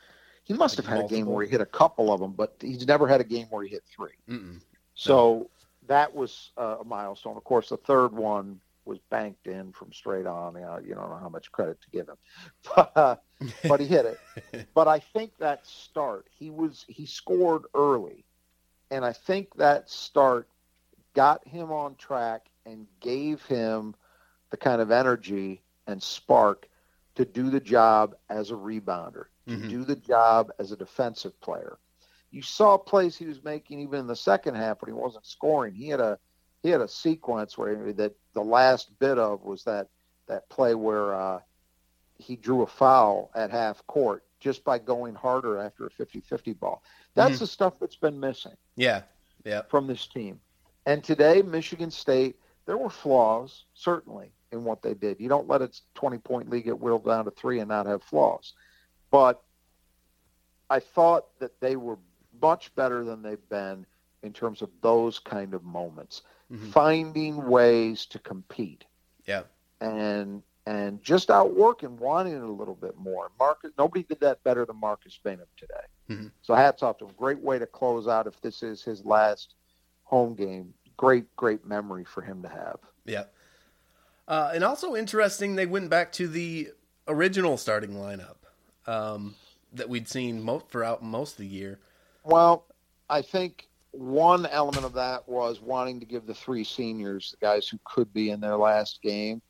He 0.45 0.53
must 0.55 0.77
Like 0.79 0.87
have 0.87 0.97
had 0.99 1.05
a 1.07 1.09
game 1.09 1.27
where 1.27 1.45
he 1.45 1.51
hit 1.51 1.61
a 1.63 1.67
couple 1.67 2.13
of 2.13 2.21
them, 2.21 2.33
but 2.33 2.55
he's 2.61 2.87
never 2.87 3.09
had 3.09 3.21
a 3.21 3.25
game 3.25 3.47
where 3.49 3.65
he 3.65 3.71
hit 3.71 3.83
three. 3.89 4.13
Mm-mm. 4.29 4.61
So 4.95 5.51
that 5.87 6.15
was 6.15 6.53
uh, 6.57 6.77
a 6.81 6.85
milestone. 6.85 7.37
Of 7.37 7.45
course, 7.45 7.69
the 7.69 7.77
third 7.77 8.13
one 8.13 8.61
was 8.85 8.99
banked 9.11 9.47
in 9.47 9.73
from 9.73 9.93
straight 9.93 10.27
on. 10.27 10.55
You, 10.55 10.61
know, 10.63 10.79
you 10.79 10.95
don't 10.95 11.11
know 11.11 11.19
how 11.19 11.29
much 11.29 11.51
credit 11.53 11.81
to 11.83 11.91
give 11.91 12.09
him, 12.09 12.17
but, 12.77 12.97
uh, 12.97 13.17
but 13.69 13.81
he 13.81 13.87
hit 13.87 14.07
it. 14.07 14.69
but 14.75 14.89
I 14.89 15.01
think 15.01 15.33
that 15.39 15.67
start, 15.67 16.27
he 16.31 16.51
was 16.51 16.85
he 16.89 17.07
scored 17.07 17.65
early, 17.75 18.25
and 18.91 19.05
I 19.05 19.13
think 19.13 19.55
that 19.57 19.91
start 19.91 20.49
got 21.15 21.47
him 21.47 21.73
on 21.73 21.95
track 21.97 22.47
and 22.67 22.87
gave 23.01 23.43
him 23.45 23.95
the 24.51 24.57
kind 24.57 24.81
of 24.81 24.91
energy 24.91 25.63
and 25.87 26.03
spark 26.03 26.69
to 27.17 27.25
do 27.25 27.51
the 27.51 27.61
job 27.61 28.17
as 28.29 28.51
a 28.51 28.55
rebounder, 28.55 29.27
to 29.47 29.55
Mhm. 29.55 29.69
do 29.69 29.85
the 29.85 29.97
job 29.97 30.51
as 30.59 30.73
a 30.73 30.77
defensive 30.77 31.39
player. 31.41 31.79
You 32.35 32.43
saw 32.43 32.77
plays 32.77 33.17
he 33.17 33.27
was 33.27 33.45
making 33.45 33.79
even 33.79 34.01
in 34.01 34.07
the 34.09 34.17
second 34.17 34.57
half 34.57 34.83
when 34.83 34.89
he 34.93 35.01
wasn't 35.01 35.25
scoring. 35.25 35.73
He 35.73 35.89
had 35.89 36.01
a 36.01 36.19
he 36.65 36.71
had 36.71 36.81
a 36.81 36.89
sequence 36.89 37.57
where 37.57 37.93
that 37.93 38.13
the 38.33 38.43
last 38.43 38.99
bit 38.99 39.19
of 39.19 39.43
was 39.45 39.63
that 39.65 39.87
that 40.27 40.49
play 40.49 40.75
where 40.75 41.15
uh, 41.15 41.41
he 42.19 42.35
drew 42.35 42.63
a 42.63 42.67
foul 42.67 43.31
at 43.37 43.53
half 43.53 43.87
court 43.87 44.25
just 44.41 44.65
by 44.65 44.79
going 44.79 45.15
harder 45.15 45.59
after 45.59 45.87
a 45.87 45.91
50-50 45.91 46.59
ball. 46.59 46.83
That's 47.15 47.37
Mhm. 47.37 47.41
the 47.41 47.47
stuff 47.47 47.79
that's 47.79 47.97
been 47.97 48.19
missing 48.19 48.57
Yeah, 48.75 49.03
yeah, 49.45 49.63
from 49.69 49.87
this 49.87 50.09
team. 50.09 50.41
And 50.87 51.05
today, 51.05 51.41
Michigan 51.41 51.91
State, 51.93 52.41
there 52.67 52.79
were 52.79 52.91
flaws, 52.91 53.67
certainly, 53.75 54.33
in 54.51 54.65
what 54.65 54.83
they 54.83 54.95
did. 54.95 55.21
You 55.21 55.29
don't 55.29 55.47
let 55.49 55.63
a 55.63 55.71
20 55.95 56.19
point 56.19 56.51
lead 56.51 56.65
get 56.65 56.81
whittled 56.81 57.05
down 57.05 57.27
to 57.27 57.31
three 57.31 57.61
and 57.61 57.69
not 57.69 57.87
have 57.87 58.03
flaws. 58.03 58.55
But 59.13 59.41
I 60.69 60.81
thought 60.81 61.39
that 61.39 61.61
they 61.61 61.77
were 61.77 61.99
much 62.45 62.75
better 62.75 63.05
than 63.05 63.23
they've 63.23 63.49
been 63.49 63.87
in 64.23 64.33
terms 64.33 64.61
of 64.63 64.71
those 64.83 65.19
kind 65.19 65.55
of 65.55 65.63
moments, 65.65 66.23
Mhm. 66.51 66.71
finding 66.73 67.47
ways 67.49 68.07
to 68.07 68.19
compete 68.19 68.85
yeah. 69.27 69.45
and 69.81 70.43
and 70.67 71.03
just 71.03 71.31
outwork 71.31 71.83
and 71.83 72.01
wanting 72.01 72.33
it 72.35 72.43
a 72.43 72.47
little 72.61 72.75
bit 72.75 72.97
more. 72.97 73.31
Marcus, 73.39 73.71
nobody 73.77 74.03
did 74.03 74.19
that 74.21 74.43
better 74.45 74.65
than 74.65 74.77
Marcus 74.77 75.19
Bingham 75.23 75.47
today. 75.59 75.85
Mhm. 76.09 76.31
So 76.41 76.55
hats 76.55 76.83
off 76.83 76.97
to 76.99 77.05
him. 77.07 77.15
Great 77.19 77.39
way 77.41 77.59
to 77.59 77.67
close 77.67 78.09
out 78.09 78.27
if 78.27 78.41
this 78.41 78.63
is 78.63 78.83
his 78.83 79.05
last 79.05 79.55
home 80.05 80.35
game. 80.35 80.73
Great, 80.97 81.27
great 81.37 81.67
memory 81.67 82.05
for 82.05 82.23
him 82.23 82.41
to 82.43 82.49
have. 82.49 82.79
Yeah. 83.05 83.25
Uh, 84.27 84.53
and 84.55 84.65
also 84.65 84.97
interesting, 84.97 85.55
they 85.55 85.67
went 85.67 85.91
back 85.91 86.13
to 86.13 86.27
the 86.29 86.73
original 87.09 87.59
starting 87.59 87.91
lineup 87.91 88.37
um, 88.87 89.35
that 89.75 89.91
we'd 89.91 90.09
seen 90.09 90.43
mo- 90.43 90.61
throughout 90.61 91.03
most 91.03 91.33
of 91.33 91.39
the 91.39 91.47
year. 91.47 91.79
Well, 92.25 92.67
I 93.09 93.23
think 93.23 93.69
one 93.93 94.47
element 94.47 94.85
of 94.85 94.93
that 94.95 95.29
was 95.29 95.61
wanting 95.61 96.01
to 96.01 96.07
give 96.07 96.27
the 96.27 96.35
three 96.35 96.65
seniors, 96.65 97.31
the 97.33 97.37
guys 97.47 97.69
who 97.69 97.79
could 97.85 98.13
be 98.13 98.31
in 98.31 98.41
their 98.41 98.57
last 98.57 99.01
game, 99.03 99.41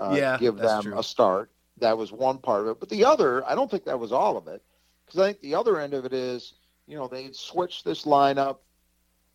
uh, 0.00 0.14
Yeah, 0.18 0.36
give 0.38 0.56
them 0.56 0.82
true. 0.82 0.98
a 0.98 1.02
start. 1.02 1.50
That 1.78 1.96
was 1.96 2.12
one 2.12 2.38
part 2.38 2.62
of 2.62 2.68
it. 2.68 2.80
But 2.80 2.88
the 2.90 3.04
other, 3.04 3.44
I 3.48 3.54
don't 3.54 3.70
think 3.70 3.84
that 3.84 3.98
was 3.98 4.12
all 4.12 4.36
of 4.36 4.46
it. 4.48 4.62
Because 5.06 5.20
I 5.20 5.26
think 5.28 5.40
the 5.40 5.54
other 5.54 5.80
end 5.80 5.94
of 5.94 6.04
it 6.04 6.12
is, 6.12 6.54
you 6.86 6.96
know, 6.96 7.08
they 7.08 7.30
switched 7.32 7.84
this 7.84 8.04
lineup, 8.04 8.58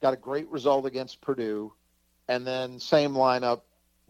got 0.01 0.13
a 0.13 0.18
great 0.18 0.48
result 0.50 0.86
against 0.86 1.22
Purdue, 1.22 1.74
and 2.27 2.46
then 2.46 2.79
same 2.79 3.13
lineup, 3.13 3.62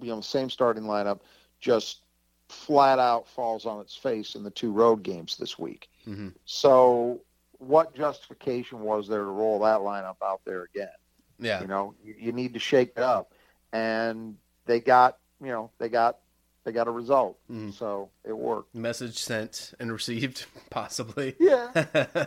you 0.01 0.08
know, 0.08 0.22
same 0.22 0.50
starting 0.50 0.84
lineup, 0.84 1.19
just 1.60 2.01
flat 2.50 3.00
out 3.00 3.27
falls 3.27 3.65
on 3.65 3.79
its 3.79 3.96
face 3.96 4.36
in 4.36 4.43
the 4.43 4.50
two 4.51 4.72
road 4.72 5.03
games 5.03 5.38
this 5.38 5.58
week. 5.60 5.89
Mhm. 6.05 6.34
So, 6.46 7.22
what 7.60 7.94
justification 7.96 8.80
was 8.82 9.08
there 9.08 9.20
to 9.24 9.32
roll 9.32 9.60
that 9.60 9.80
lineup 9.80 10.16
out 10.24 10.42
there 10.46 10.63
again? 10.63 10.89
Yeah. 11.39 11.62
You 11.62 11.68
know, 11.68 11.96
you, 12.04 12.16
you 12.18 12.32
need 12.32 12.54
to 12.54 12.60
shake 12.60 12.94
it 12.98 13.04
up, 13.04 13.34
and 13.72 14.36
they 14.66 14.80
got, 14.80 15.18
you 15.42 15.48
know, 15.50 15.72
they 15.78 15.89
got, 15.89 16.18
they 16.66 16.72
got 16.72 16.88
a 16.88 16.92
result. 16.92 17.38
Mhm. 17.50 17.74
So 17.74 18.10
it 18.25 18.38
worked. 18.38 18.75
Message 18.75 19.18
sent 19.18 19.74
and 19.80 19.92
received, 19.92 20.46
possibly. 20.70 21.36
Yeah. 21.39 21.72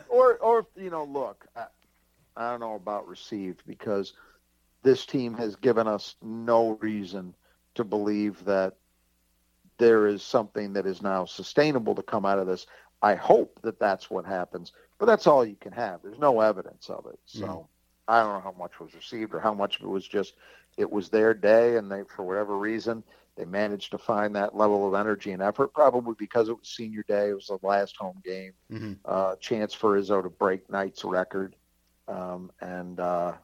or, 0.08 0.36
or 0.38 0.66
you 0.76 0.90
know, 0.90 1.04
look, 1.04 1.46
I, 1.56 1.66
I 2.36 2.50
don't 2.50 2.60
know 2.60 2.74
about 2.74 3.08
received 3.08 3.62
because 3.66 4.14
this 4.82 5.04
team 5.06 5.34
has 5.34 5.56
given 5.56 5.86
us 5.86 6.16
no 6.22 6.78
reason 6.80 7.34
to 7.74 7.84
believe 7.84 8.44
that 8.44 8.76
there 9.78 10.06
is 10.06 10.22
something 10.22 10.74
that 10.74 10.86
is 10.86 11.02
now 11.02 11.24
sustainable 11.24 11.94
to 11.94 12.02
come 12.02 12.24
out 12.24 12.38
of 12.38 12.46
this. 12.46 12.66
I 13.02 13.14
hope 13.16 13.58
that 13.62 13.78
that's 13.80 14.08
what 14.10 14.24
happens, 14.24 14.72
but 14.98 15.06
that's 15.06 15.26
all 15.26 15.44
you 15.44 15.56
can 15.56 15.72
have. 15.72 16.00
There's 16.02 16.18
no 16.18 16.40
evidence 16.40 16.88
of 16.88 17.06
it. 17.06 17.18
So 17.26 17.46
Mhm. 17.46 17.66
I 18.08 18.22
don't 18.22 18.32
know 18.34 18.40
how 18.40 18.56
much 18.58 18.78
was 18.80 18.94
received 18.94 19.34
or 19.34 19.40
how 19.40 19.54
much 19.54 19.78
of 19.78 19.84
it 19.84 19.88
was 19.88 20.06
just 20.06 20.34
it 20.78 20.90
was 20.90 21.08
their 21.10 21.34
day 21.34 21.76
and 21.76 21.90
they 21.90 22.02
for 22.04 22.24
whatever 22.24 22.56
reason 22.58 23.04
they 23.36 23.44
managed 23.44 23.90
to 23.90 23.98
find 23.98 24.34
that 24.36 24.54
level 24.54 24.86
of 24.86 24.94
energy 24.94 25.32
and 25.32 25.42
effort 25.42 25.72
probably 25.74 26.14
because 26.18 26.48
it 26.48 26.58
was 26.58 26.68
senior 26.68 27.04
day 27.08 27.28
it 27.30 27.34
was 27.34 27.46
the 27.48 27.58
last 27.62 27.96
home 27.96 28.20
game 28.24 28.52
Mhm. 28.70 28.98
uh, 29.04 29.36
chance 29.36 29.74
for 29.74 29.98
Izzo 29.98 30.22
to 30.22 30.30
break 30.30 30.68
Knight's 30.70 31.04
record 31.04 31.56
um, 32.08 32.50
and 32.60 32.98
uh, 33.00 33.34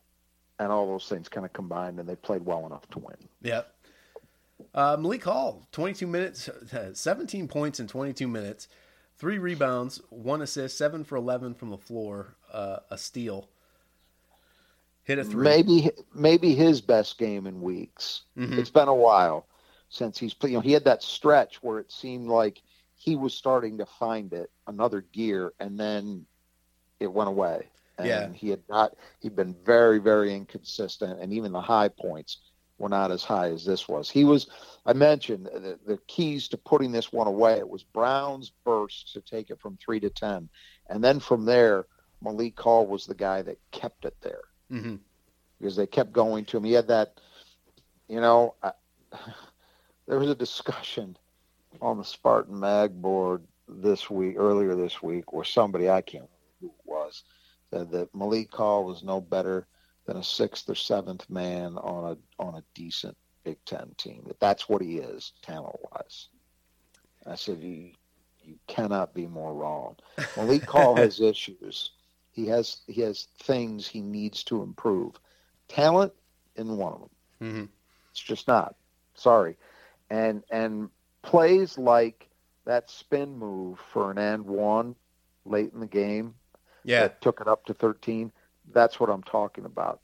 and 0.59 0.73
all 0.73 0.87
those 0.87 1.09
things 1.09 1.29
kind 1.29 1.45
of 1.47 1.53
combined 1.53 1.99
and 2.01 2.09
they 2.09 2.17
played 2.17 2.45
well 2.45 2.65
enough 2.67 2.89
to 2.91 2.99
win 2.99 3.17
Yep. 3.43 3.75
Uh, 4.75 4.97
Malik 4.99 5.25
Hall, 5.25 5.67
22 5.73 6.07
minutes, 6.07 6.49
17 6.95 7.47
points 7.49 7.79
in 7.81 7.87
22 7.87 8.27
minutes, 8.27 8.69
three 9.19 9.39
rebounds, 9.39 10.01
one 10.11 10.43
assist, 10.43 10.79
seven 10.79 11.05
for 11.05 11.17
11 11.17 11.55
from 11.55 11.71
the 11.71 11.79
floor, 11.79 12.37
uh, 12.53 12.79
a 12.91 12.97
steal. 12.97 13.49
Hit 15.03 15.19
a 15.19 15.25
three. 15.25 15.43
maybe 15.43 15.91
maybe 16.15 16.55
his 16.55 16.81
best 16.83 17.19
game 17.19 17.47
in 17.47 17.63
weeks. 17.63 18.23
Mhm. 18.37 18.59
It's 18.59 18.71
been 18.71 18.89
a 18.89 18.95
while 18.95 19.47
since 19.89 20.19
he's 20.19 20.35
played. 20.35 20.51
You 20.51 20.59
know, 20.59 20.63
he 20.63 20.73
had 20.73 20.85
that 20.85 21.03
stretch 21.03 21.63
where 21.63 21.79
it 21.79 21.91
seemed 21.91 22.29
like 22.29 22.63
he 22.95 23.17
was 23.17 23.33
starting 23.35 23.79
to 23.79 23.87
find 23.87 24.33
it, 24.35 24.51
another 24.67 25.01
gear, 25.01 25.55
and 25.61 25.81
then 25.81 26.27
it 27.01 27.07
went 27.07 27.29
away. 27.29 27.69
And 27.97 28.07
Yeah. 28.07 28.33
he 28.33 28.51
had 28.51 28.63
not. 28.69 28.97
He'd 29.21 29.35
been 29.35 29.55
very, 29.65 29.99
very 29.99 30.35
inconsistent, 30.35 31.21
and 31.21 31.33
even 31.33 31.53
the 31.53 31.61
high 31.61 31.89
points 31.89 32.39
were 32.79 32.89
not 32.89 33.11
as 33.11 33.25
high 33.25 33.51
as 33.51 33.65
this 33.65 33.89
was. 33.89 34.09
He 34.09 34.25
was. 34.25 34.49
I 34.87 34.93
mentioned 34.93 35.47
the, 35.47 35.79
the 35.87 35.99
keys 36.07 36.49
to 36.49 36.57
putting 36.57 36.93
this 36.93 37.13
one 37.13 37.27
away. 37.27 37.59
It 37.59 37.69
was 37.69 37.83
Brown's 37.83 38.53
burst 38.65 39.13
to 39.13 39.21
take 39.21 39.51
it 39.51 39.61
from 39.61 39.77
three 39.77 40.01
to 40.01 40.11
ten, 40.11 40.49
and 40.89 41.03
then 41.03 41.21
from 41.21 41.45
there, 41.45 41.87
Malik 42.23 42.59
Hall 42.59 42.87
was 42.87 43.05
the 43.07 43.15
guy 43.15 43.43
that 43.43 43.59
kept 43.71 44.05
it 44.05 44.17
there 44.23 44.43
Mhm. 44.71 45.01
because 45.59 45.77
they 45.77 45.87
kept 45.87 46.13
going 46.13 46.45
to 46.47 46.57
him. 46.57 46.65
He 46.65 46.73
had 46.73 46.89
that, 46.89 47.21
you 48.09 48.21
know, 48.21 48.55
I, 48.63 48.73
there 50.07 50.19
was 50.19 50.31
a 50.31 50.35
discussion 50.35 51.17
on 51.81 51.99
the 51.99 52.05
Spartan 52.05 52.59
Mag 52.59 53.01
board 53.01 53.43
this 53.69 54.09
week, 54.09 54.37
earlier 54.39 54.75
this 54.75 55.03
week, 55.03 55.33
where 55.33 55.45
somebody 55.45 55.91
I 55.91 56.01
can't 56.01 56.25
remember 56.25 56.35
who 56.61 56.67
it 56.69 56.91
was 56.91 57.23
said 57.71 57.91
that 57.91 58.15
Malik 58.15 58.53
Hall 58.53 58.85
was 58.85 59.03
no 59.03 59.21
better 59.21 59.67
than 60.09 60.17
a 60.17 60.25
sixth 60.25 60.69
or 60.71 60.75
seventh 60.75 61.29
man 61.29 61.77
on 61.77 62.13
a 62.17 62.43
on 62.43 62.55
a 62.55 62.65
decent 62.75 63.15
Big 63.45 63.59
Ten 63.67 63.95
team. 63.99 64.23
That 64.27 64.41
that's 64.41 64.67
what 64.69 64.81
he 64.81 64.97
is 64.99 65.33
talent 65.43 65.77
wise. 65.93 66.29
I 67.27 67.35
said 67.35 67.61
you 67.61 67.93
you 68.43 68.55
cannot 68.67 69.13
be 69.13 69.27
more 69.27 69.53
wrong. 69.55 69.97
Malik 70.35 70.69
Hall 70.69 70.97
has 70.97 71.21
issues. 71.21 71.91
He 72.33 72.47
has 72.47 72.79
he 72.87 73.03
has 73.03 73.29
things 73.43 73.87
he 73.87 74.01
needs 74.01 74.43
to 74.45 74.63
improve. 74.63 75.15
Talent 75.69 76.15
in 76.57 76.79
one 76.79 76.95
of 76.95 77.01
them. 77.01 77.11
Mhm. 77.43 77.69
It's 78.11 78.21
just 78.21 78.49
not. 78.49 78.77
Sorry. 79.15 79.57
And 80.09 80.43
and 80.51 80.89
plays 81.21 81.77
like 81.77 82.31
that 82.65 82.89
spin 82.89 83.37
move 83.37 83.79
for 83.93 84.11
an 84.11 84.17
and 84.17 84.47
one 84.47 84.97
late 85.45 85.73
in 85.75 85.81
the 85.81 85.87
game 85.87 86.35
Yeah. 86.85 87.03
that 87.03 87.21
took 87.21 87.43
it 87.43 87.49
up 87.49 87.67
to 87.67 87.75
13. 87.75 88.33
That's 88.73 89.01
what 89.01 89.11
I'm 89.11 89.23
talking 89.23 89.65
about. 89.65 90.01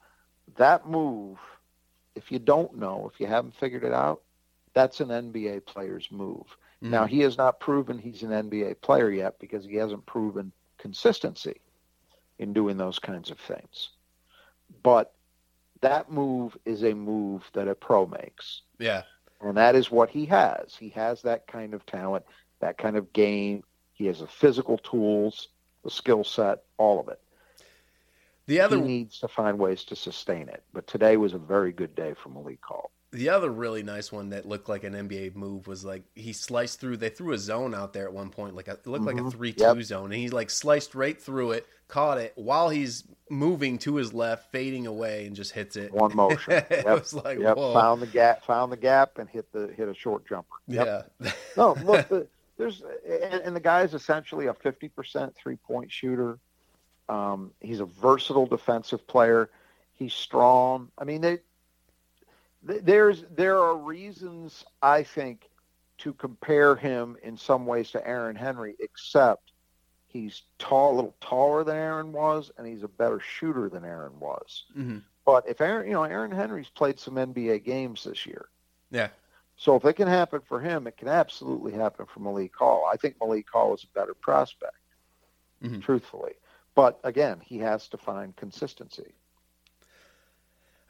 That 0.56 0.88
move, 0.88 1.38
if 2.14 2.30
you 2.30 2.38
don't 2.38 2.76
know, 2.78 3.11
if 3.12 3.21
you 3.21 3.26
haven't 3.26 3.54
figured 3.56 3.85
it 3.85 3.92
out, 3.92 4.23
that's 4.73 5.00
an 5.00 5.09
NBA 5.09 5.61
player's 5.66 6.11
move. 6.11 6.56
Mhm. 6.83 6.90
Now, 6.90 7.06
he 7.06 7.21
has 7.21 7.38
not 7.38 7.61
proven 7.61 7.99
he's 7.99 8.23
an 8.23 8.33
NBA 8.33 8.75
player 8.75 9.11
yet 9.11 9.38
because 9.38 9.64
he 9.64 9.76
hasn't 9.76 10.06
proven 10.06 10.52
consistency 10.78 11.61
in 12.38 12.52
doing 12.52 12.76
those 12.76 12.99
kinds 12.99 13.30
of 13.30 13.38
things. 13.38 13.90
But 14.83 15.14
that 15.80 16.11
move 16.11 16.56
is 16.64 16.83
a 16.83 16.94
move 16.94 17.49
that 17.52 17.68
a 17.68 17.75
pro 17.75 18.06
makes. 18.06 18.62
Yeah. 18.78 19.02
And 19.40 19.56
that 19.56 19.75
is 19.75 19.90
what 19.90 20.11
he 20.11 20.25
has. 20.26 20.75
He 20.75 20.88
has 20.90 21.23
that 21.23 21.47
kind 21.47 21.75
of 21.75 21.85
talent, 21.87 22.25
that 22.61 22.78
kind 22.78 22.97
of 22.97 23.12
game. 23.12 23.62
He 23.92 24.06
has 24.06 24.21
the 24.21 24.26
physical 24.26 24.78
tools, 24.78 25.49
the 25.85 25.90
skill 25.90 26.25
set, 26.25 26.64
all 26.78 26.99
of 26.99 27.09
it. 27.09 27.21
The 28.46 28.60
other 28.60 28.76
he 28.76 28.82
needs 28.82 29.18
to 29.20 29.28
find 29.28 29.58
ways 29.58 29.84
to 29.84 29.96
sustain 29.96 30.48
it. 30.48 30.62
But 30.72 30.86
today 30.86 31.16
was 31.16 31.32
a 31.34 31.38
very 31.38 31.72
good 31.72 31.94
day 31.94 32.14
for 32.14 32.28
Malik 32.28 32.60
Hall. 32.62 32.90
The 33.12 33.28
other 33.28 33.48
really 33.48 33.84
nice 33.84 34.10
one 34.10 34.30
that 34.30 34.44
looked 34.44 34.68
like 34.68 34.82
an 34.82 34.92
NBA 34.94 35.36
move 35.36 35.68
was 35.68 35.84
like 35.84 36.02
he 36.16 36.32
sliced 36.32 36.80
through. 36.80 36.96
They 36.96 37.10
threw 37.10 37.32
a 37.32 37.38
zone 37.38 37.72
out 37.72 37.92
there 37.92 38.06
at 38.06 38.12
one 38.12 38.28
point, 38.30 38.56
like 38.56 38.66
a, 38.66 38.72
it 38.72 38.86
looked 38.88 39.04
like 39.06 39.18
a 39.18 39.22
Mhm. 39.22 39.30
three-two 39.30 39.62
Yep. 39.62 39.82
zone, 39.82 40.04
and 40.06 40.14
he 40.14 40.28
like 40.30 40.50
sliced 40.50 40.96
right 40.96 41.20
through 41.20 41.52
it, 41.52 41.66
caught 41.86 42.18
it 42.18 42.32
while 42.34 42.70
he's 42.70 43.04
moving 43.30 43.78
to 43.78 43.94
his 43.94 44.12
left, 44.12 44.50
fading 44.50 44.86
away, 44.88 45.26
and 45.26 45.36
just 45.36 45.52
hits 45.52 45.76
it. 45.76 45.92
One 45.92 46.14
motion. 46.14 46.54
it 46.70 46.84
Yep. 46.84 46.86
was 46.86 47.14
like 47.14 47.38
Yep, 47.38 47.57
whoa, 47.57 47.72
found 47.72 48.02
the 48.02 48.09
gap, 48.09 48.44
found 48.44 48.72
the 48.72 48.76
gap, 48.76 49.18
and 49.18 49.28
hit 49.30 49.50
the 49.52 49.68
hit 49.68 49.88
a 49.88 49.94
short 49.94 50.26
jumper. 50.26 50.57
Yep. 50.66 51.07
yeah, 51.20 51.30
No, 51.57 51.74
look, 51.85 52.09
the, 52.09 52.26
there's 52.59 52.83
and, 53.09 53.42
and 53.42 53.54
the 53.57 53.61
guy's 53.61 53.94
essentially 53.94 54.46
a 54.46 54.54
fifty 54.54 54.88
percent 54.88 55.37
three 55.37 55.57
point 55.57 55.90
shooter. 55.92 56.40
Um, 57.09 57.53
he's 57.61 57.81
a 57.81 57.85
versatile 57.85 58.47
defensive 58.47 59.07
player. 59.07 59.51
He's 59.93 60.14
strong. 60.14 60.90
I 60.99 61.05
mean, 61.05 61.21
they, 61.21 61.38
th- 62.67 62.83
there's 62.83 63.25
there 63.31 63.59
are 63.59 63.77
reasons 63.77 64.64
I 64.83 65.03
think 65.03 65.49
to 65.99 66.12
compare 66.14 66.75
him 66.75 67.17
in 67.23 67.37
some 67.37 67.67
ways 67.67 67.90
to 67.93 68.07
Aaron 68.07 68.35
Henry, 68.37 68.75
except 68.81 69.53
he's 70.07 70.43
tall, 70.59 70.93
a 70.93 70.97
little 70.97 71.14
taller 71.21 71.62
than 71.64 71.77
Aaron 71.77 72.12
was, 72.12 72.51
and 72.59 72.67
he's 72.67 72.83
a 72.83 72.88
better 72.88 73.21
shooter 73.21 73.69
than 73.69 73.85
Aaron 73.85 74.19
was. 74.19 74.64
Mhm. 74.77 75.03
But 75.25 75.49
if 75.49 75.61
Aaron, 75.61 75.87
you 75.87 75.93
know, 75.93 76.03
Aaron 76.05 76.31
Henry's 76.33 76.69
played 76.69 76.99
some 76.99 77.14
NBA 77.14 77.59
games 77.64 78.05
this 78.05 78.27
year. 78.27 78.49
yeah, 78.90 79.09
So 79.57 79.75
if 79.77 79.85
it 79.85 79.95
can 79.95 80.09
happen 80.09 80.40
for 80.40 80.61
him, 80.61 80.87
it 80.87 80.97
can 80.97 81.09
absolutely 81.09 81.73
happen 81.73 82.07
for 82.07 82.21
Malik 82.21 82.55
Hall. 82.57 82.88
I 82.93 82.97
think 82.97 83.17
Malik 83.21 83.49
Hall 83.51 83.73
is 83.75 83.85
a 83.85 83.99
better 83.99 84.14
prospect, 84.14 84.77
Mhm. 85.62 85.83
truthfully. 85.83 86.35
But 86.74 86.98
again, 87.04 87.40
he 87.44 87.58
has 87.58 87.88
to 87.88 87.98
find 87.98 88.34
consistency. 88.37 89.14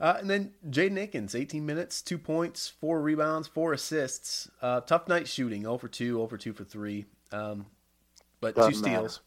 Uh, 0.01 0.17
and 0.19 0.29
then 0.29 0.53
Jaden 0.69 0.99
Akins, 0.99 1.35
18 1.35 1.65
minutes, 1.65 2.03
two 2.03 2.19
points, 2.19 2.69
four 2.69 3.01
rebounds, 3.01 3.47
four 3.47 3.73
assists. 3.73 4.51
Uh, 4.61 4.81
tough 4.81 5.07
night 5.09 5.29
shooting, 5.29 5.63
0 5.63 5.79
for 5.79 5.89
2, 5.89 6.17
0 6.17 6.27
for 6.27 6.37
2 6.37 6.53
for 6.53 6.65
3. 6.65 7.07
Um, 7.33 7.67
but 8.41 8.55
Doesn't 8.57 8.73
two 8.73 8.79
steals. 8.79 9.21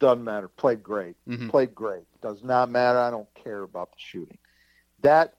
Doesn't 0.00 0.24
matter. 0.24 0.48
Played 0.48 0.82
great. 0.82 1.16
Mhm. 1.26 1.50
Played 1.50 1.74
great. 1.74 2.04
Does 2.20 2.42
not 2.42 2.70
matter. 2.70 2.98
I 2.98 3.10
don't 3.10 3.32
care 3.34 3.62
about 3.62 3.90
the 3.90 3.98
shooting. 3.98 4.38
That 5.02 5.34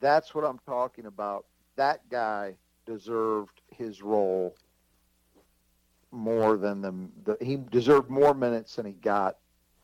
that's 0.00 0.34
what 0.34 0.44
I'm 0.44 0.58
talking 0.66 1.06
about. 1.06 1.46
That 1.76 2.08
guy 2.08 2.56
deserved 2.86 3.60
his 3.70 4.02
role 4.02 4.56
more 6.10 6.56
than 6.56 6.82
the, 6.82 6.92
the 7.24 7.44
he 7.44 7.56
deserved 7.56 8.10
more 8.10 8.34
minutes 8.34 8.76
than 8.76 8.86
he 8.86 8.92
got 8.92 9.38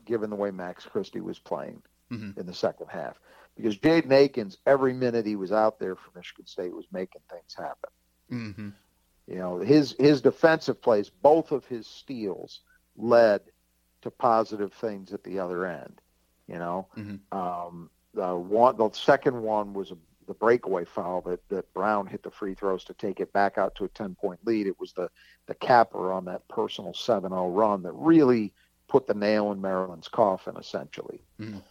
given 0.09 0.31
the 0.31 0.37
way 0.37 0.51
Max 0.51 0.85
Christie 0.85 1.21
was 1.21 1.39
playing 1.39 1.83
Mhm. 2.11 2.37
in 2.37 2.47
the 2.47 2.55
second 2.55 2.89
half. 2.89 3.21
Because 3.55 3.79
Jaden 3.79 4.13
Akins, 4.13 4.59
every 4.67 4.93
minute 4.95 5.27
he 5.27 5.37
was 5.37 5.53
out 5.53 5.79
there 5.79 5.95
for 5.95 6.11
Michigan 6.17 6.47
State 6.47 6.75
was 6.75 6.87
making 6.91 7.23
things 7.31 7.55
happen. 7.55 7.91
hmm 8.29 8.69
You 9.27 9.37
know, 9.37 9.59
his 9.59 9.95
his 9.99 10.23
defensive 10.23 10.81
plays, 10.81 11.11
both 11.11 11.53
of 11.53 11.67
his 11.67 11.87
steals 11.87 12.61
led 12.97 13.43
to 14.03 14.11
positive 14.11 14.73
things 14.73 15.13
at 15.13 15.23
the 15.23 15.39
other 15.39 15.67
end. 15.67 16.01
You 16.47 16.59
know, 16.59 16.89
Mhm. 16.97 17.21
um, 17.31 17.91
the 18.15 18.35
one, 18.35 18.77
the 18.77 18.91
second 18.93 19.43
one 19.43 19.75
was 19.75 19.91
a, 19.91 19.99
the 20.27 20.35
breakaway 20.35 20.85
foul 20.85 21.21
that, 21.23 21.47
that 21.49 21.73
Brown 21.75 22.07
hit 22.07 22.23
the 22.23 22.31
free 22.31 22.55
throws 22.55 22.85
to 22.85 22.95
take 22.95 23.21
it 23.21 23.33
back 23.33 23.59
out 23.59 23.75
to 23.75 23.85
a 23.85 23.89
ten 23.89 24.15
point 24.15 24.41
lead. 24.47 24.67
It 24.67 24.81
was 24.81 24.93
the 24.95 25.11
the 25.47 25.55
capper 25.55 26.13
on 26.13 26.25
that 26.27 26.47
personal 26.49 26.93
7-0 26.93 27.55
run 27.55 27.83
that 27.83 27.93
really 27.93 28.55
put 28.89 29.07
the 29.07 29.15
nail 29.15 29.53
in 29.53 29.61
Maryland's 29.61 30.09
coffin, 30.09 30.57
essentially. 30.57 31.23
Mhm. 31.39 31.63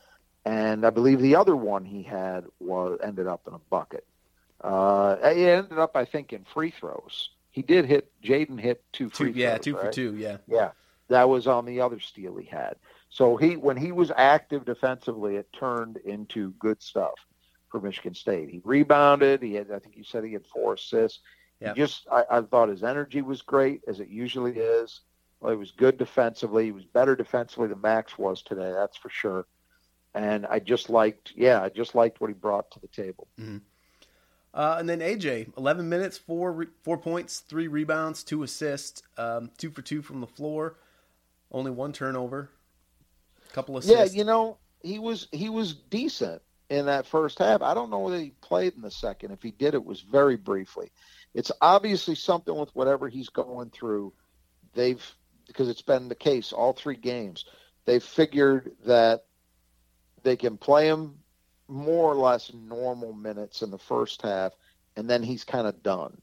And 0.45 0.86
I 0.86 0.91
believe 0.91 1.19
the 1.19 1.36
other 1.36 1.56
one 1.56 1.84
he 1.84 2.03
had 2.03 2.45
was 2.60 2.99
ended 3.03 3.27
up 3.27 3.47
in 3.47 3.53
a 3.53 3.60
bucket. 3.60 4.06
Uh, 4.62 5.17
it 5.21 5.38
ended 5.38 5.77
up, 5.77 5.95
I 5.95 6.06
think, 6.06 6.32
in 6.32 6.45
free 6.45 6.71
throws. 6.71 7.32
He 7.51 7.62
did 7.62 7.86
hit. 7.86 8.12
Jaden 8.23 8.60
hit 8.60 8.84
two 8.93 9.10
Two, 9.10 9.25
free 9.25 9.32
yeah, 9.32 9.56
throws, 9.56 9.63
two 9.65 9.75
for 9.75 9.91
two, 9.91 10.15
yeah. 10.15 10.38
Yeah, 10.47 10.71
that 11.10 11.27
was 11.27 11.47
on 11.47 11.65
the 11.65 11.82
other 11.82 11.99
steal 11.99 12.38
he 12.38 12.45
had. 12.45 12.75
So 13.10 13.36
he, 13.36 13.58
when 13.58 13.77
he 13.77 13.91
was 13.91 14.12
active 14.15 14.65
defensively, 14.65 15.36
it 15.38 15.51
turned 15.53 15.97
into 15.97 16.51
good 16.60 16.82
stuff 16.82 17.15
for 17.69 17.82
Michigan 17.82 18.13
State. 18.13 18.49
He 18.49 18.62
rebounded. 18.63 19.41
He 19.41 19.53
had, 19.56 19.71
I 19.71 19.80
think 19.80 19.97
you 19.97 20.03
said 20.03 20.23
he 20.23 20.34
had 20.34 20.45
four 20.45 20.73
assists. 20.73 21.19
Yeah. 21.60 21.73
He 21.73 21.82
just, 21.82 22.08
I, 22.12 22.23
I 22.30 22.41
thought 22.41 22.69
his 22.69 22.84
energy 22.84 23.21
was 23.21 23.41
great, 23.41 23.82
as 23.88 23.99
it 23.99 24.10
usually 24.10 24.53
is. 24.53 25.01
Well, 25.39 25.52
he 25.52 25.58
was 25.58 25.71
good 25.71 25.97
defensively. 25.97 26.65
He 26.65 26.71
was 26.71 26.86
better 26.86 27.15
defensively 27.15 27.67
than 27.67 27.82
Max 27.82 28.17
was 28.17 28.41
today. 28.41 28.71
That's 28.73 28.97
for 28.97 29.10
sure. 29.10 29.45
And 30.13 30.45
I 30.47 30.60
just 30.60 30.89
liked, 30.89 31.34
yeah, 31.36 31.62
I 31.62 31.69
just 31.69 31.93
liked 31.93 32.19
what 32.19 32.30
he 32.30 32.34
brought 32.34 32.71
to 32.71 32.80
the 32.80 32.88
table. 32.88 33.28
Uh, 34.54 34.78
and 34.80 34.89
then 34.89 35.00
AJ, 35.00 35.56
11 35.56 35.88
minutes, 35.88 36.17
four 36.17 36.52
re- 36.52 36.67
four 36.84 36.97
points, 36.97 37.41
three 37.41 37.67
rebounds, 37.67 38.23
two 38.23 38.41
assists, 38.41 39.04
um, 39.17 39.52
two 39.58 39.69
for 39.69 39.84
two 39.84 40.02
from 40.02 40.21
the 40.21 40.28
floor, 40.28 40.80
only 41.52 41.69
one 41.69 41.93
turnover, 41.93 42.50
couple 43.54 43.78
of 43.78 43.84
assists. 43.84 44.15
Yeah, 44.15 44.19
you 44.19 44.26
know, 44.26 44.58
he 44.82 44.97
was 44.97 45.28
he 45.32 45.50
was 45.50 45.76
decent 45.76 46.41
in 46.69 46.88
that 46.88 47.06
first 47.06 47.38
half. 47.38 47.62
I 47.62 47.76
don't 47.76 47.91
know 47.91 48.00
whether 48.00 48.17
he 48.17 48.32
played 48.41 48.73
in 48.73 48.82
the 48.82 48.91
second. 48.91 49.32
If 49.32 49.43
he 49.43 49.52
did, 49.52 49.76
it 49.76 49.86
was 49.86 50.02
very 50.02 50.38
briefly. 50.38 50.91
It's 51.34 51.52
obviously 51.62 52.15
something 52.15 52.56
with 52.56 52.76
whatever 52.76 53.08
he's 53.10 53.30
going 53.30 53.69
through. 53.69 54.13
They've 54.73 55.04
because 55.47 55.69
it's 55.69 55.81
been 55.81 56.07
the 56.10 56.15
case 56.15 56.51
all 56.53 56.73
three 56.73 56.95
games. 56.97 57.45
They've 57.86 58.03
figured 58.03 58.71
that 58.86 59.25
they 60.23 60.36
can 60.36 60.57
play 60.57 60.88
him 60.88 61.19
more 61.67 62.12
or 62.12 62.15
less 62.15 62.51
normal 62.53 63.13
minutes 63.13 63.62
in 63.62 63.71
the 63.71 63.77
first 63.77 64.21
half, 64.21 64.53
and 64.95 65.10
then 65.10 65.23
he's 65.23 65.43
kind 65.43 65.67
of 65.67 65.81
done. 65.83 66.21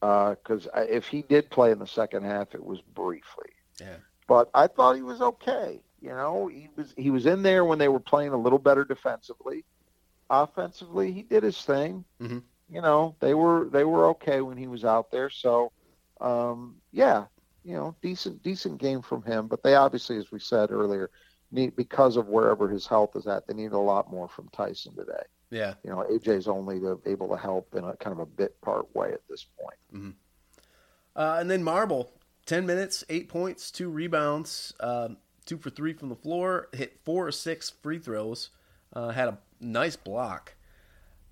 Because 0.00 0.68
if 0.74 1.06
he 1.08 1.22
did 1.22 1.50
play 1.50 1.70
in 1.72 1.78
the 1.78 1.86
second 1.86 2.24
half, 2.24 2.54
it 2.54 2.64
was 2.64 2.80
briefly 2.80 3.50
Yeah. 3.80 3.96
but 4.26 4.48
I 4.54 4.66
thought 4.68 4.96
he 4.96 5.02
was 5.02 5.20
okay. 5.20 5.80
You 6.00 6.10
know, 6.10 6.46
he 6.48 6.68
was 6.76 6.94
he 6.96 7.10
was 7.10 7.26
in 7.26 7.42
there 7.42 7.64
when 7.64 7.78
they 7.78 7.88
were 7.88 8.00
playing 8.00 8.32
a 8.32 8.36
little 8.38 8.58
better 8.58 8.84
defensively. 8.84 9.64
Offensively, 10.30 11.12
he 11.12 11.22
did 11.22 11.42
his 11.42 11.60
thing. 11.62 12.04
Mm-hmm. 12.20 12.38
You 12.68 12.80
know, 12.80 13.16
they 13.20 13.34
were 13.34 13.68
they 13.70 13.84
were 13.84 14.06
okay 14.10 14.40
when 14.40 14.56
he 14.56 14.66
was 14.68 14.84
out 14.84 15.10
there. 15.10 15.28
So, 15.28 15.72
um, 16.20 16.76
yeah, 16.92 17.26
you 17.64 17.74
know, 17.74 17.94
decent 18.02 18.42
decent 18.42 18.78
game 18.78 19.02
from 19.02 19.22
him. 19.22 19.46
But 19.46 19.62
they 19.62 19.74
obviously, 19.74 20.16
as 20.16 20.30
we 20.30 20.40
said 20.40 20.70
earlier, 20.70 21.10
need 21.52 21.76
because 21.76 22.16
of 22.16 22.28
wherever 22.28 22.68
his 22.68 22.86
health 22.86 23.16
is 23.16 23.26
at, 23.26 23.46
they 23.46 23.54
need 23.54 23.72
a 23.72 23.78
lot 23.78 24.10
more 24.10 24.28
from 24.28 24.48
Tyson 24.48 24.94
today. 24.94 25.22
Yeah. 25.50 25.74
You 25.82 25.90
know, 25.90 26.06
AJ's 26.10 26.48
only 26.48 26.78
to, 26.80 27.00
able 27.06 27.28
to 27.28 27.36
help 27.36 27.74
in 27.74 27.84
a 27.84 27.96
kind 27.96 28.12
of 28.12 28.20
a 28.20 28.26
bit 28.26 28.60
part 28.60 28.94
way 28.94 29.12
at 29.12 29.20
this 29.28 29.46
point. 29.60 29.78
Mm-hmm. 29.94 30.10
Uh, 31.16 31.36
and 31.40 31.50
then 31.50 31.62
Marble, 31.62 32.12
ten 32.46 32.66
minutes, 32.66 33.04
eight 33.08 33.28
points, 33.28 33.70
two 33.70 33.90
rebounds, 33.90 34.72
um, 34.80 35.16
two 35.44 35.58
for 35.58 35.70
three 35.70 35.92
from 35.92 36.08
the 36.08 36.16
floor, 36.16 36.68
hit 36.72 36.98
four 37.04 37.26
or 37.26 37.32
six 37.32 37.70
free 37.82 37.98
throws, 37.98 38.50
uh, 38.94 39.08
had 39.08 39.28
a 39.28 39.38
nice 39.60 39.96
block. 39.96 40.54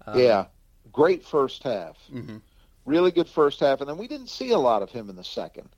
Um, 0.07 0.19
yeah, 0.19 0.47
great 0.93 1.25
first 1.25 1.62
half. 1.62 1.97
Mm-hmm. 2.12 2.38
Really 2.85 3.11
good 3.11 3.29
first 3.29 3.61
half, 3.61 3.81
and 3.81 3.88
then 3.88 3.99
we 3.99 4.09
didn't 4.09 4.31
see 4.31 4.51
a 4.51 4.59
lot 4.59 4.83
of 4.83 4.91
him 4.91 5.11
in 5.11 5.17
the 5.17 5.25
second. 5.25 5.69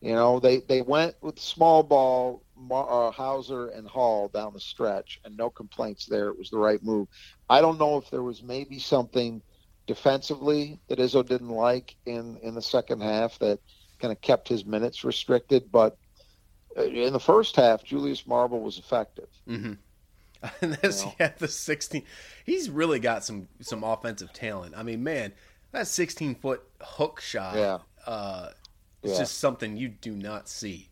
You 0.00 0.12
know, 0.14 0.38
they 0.38 0.58
they 0.58 0.82
went 0.82 1.16
with 1.20 1.40
small 1.40 1.82
ball, 1.82 2.42
uh, 2.70 3.10
Hauser 3.10 3.68
and 3.68 3.86
Hall 3.86 4.28
down 4.28 4.52
the 4.52 4.60
stretch, 4.60 5.20
and 5.24 5.36
no 5.36 5.50
complaints 5.50 6.06
there. 6.06 6.28
It 6.28 6.38
was 6.38 6.50
the 6.50 6.58
right 6.58 6.82
move. 6.82 7.08
I 7.50 7.60
don't 7.60 7.78
know 7.78 7.96
if 7.96 8.08
there 8.10 8.22
was 8.22 8.42
maybe 8.42 8.78
something 8.78 9.42
defensively 9.88 10.78
that 10.88 10.98
Izzo 10.98 11.26
didn't 11.26 11.48
like 11.48 11.96
in 12.06 12.36
in 12.42 12.54
the 12.54 12.62
second 12.62 13.02
half 13.02 13.38
that 13.40 13.58
kind 13.98 14.12
of 14.12 14.20
kept 14.20 14.48
his 14.48 14.64
minutes 14.64 15.02
restricted, 15.02 15.72
but 15.72 15.96
uh, 16.76 16.82
in 16.82 17.12
the 17.12 17.20
first 17.20 17.56
half, 17.56 17.82
Julius 17.82 18.26
Marble 18.26 18.60
was 18.60 18.78
effective. 18.78 19.28
Mm-hmm. 19.48 19.72
And 20.60 20.74
this, 20.74 21.00
you 21.00 21.06
know? 21.06 21.14
yeah, 21.18 21.32
the 21.36 21.48
sixteen. 21.48 22.04
He's 22.46 22.70
really 22.70 23.00
got 23.00 23.24
some 23.24 23.48
some 23.60 23.82
offensive 23.82 24.32
talent. 24.32 24.74
I 24.76 24.84
mean, 24.84 25.02
man, 25.02 25.32
that 25.72 25.88
sixteen 25.88 26.36
foot 26.36 26.62
hook 26.80 27.20
shot. 27.20 27.56
Yeah. 27.56 27.78
Uh, 28.06 28.50
it's 29.02 29.12
yeah. 29.12 29.18
just 29.18 29.38
something 29.38 29.76
you 29.76 29.88
do 29.88 30.14
not 30.14 30.48
see. 30.48 30.90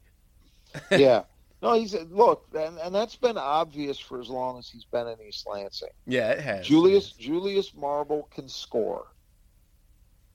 yeah. 0.91 1.23
No, 1.63 1.73
he's 1.73 1.95
look, 2.11 2.47
and, 2.55 2.79
and 2.79 2.95
that's 2.95 3.17
been 3.17 3.39
obvious 3.39 3.99
for 3.99 4.21
as 4.21 4.29
long 4.29 4.59
as 4.59 4.69
he's 4.69 4.85
been 4.85 5.09
in 5.09 5.17
East 5.27 5.47
Lansing. 5.51 5.89
Yeah, 6.07 6.31
it 6.33 6.41
has. 6.41 6.67
Julius 6.67 7.13
Julius 7.13 7.75
Marble 7.75 8.29
can 8.31 8.47
score. 8.47 9.07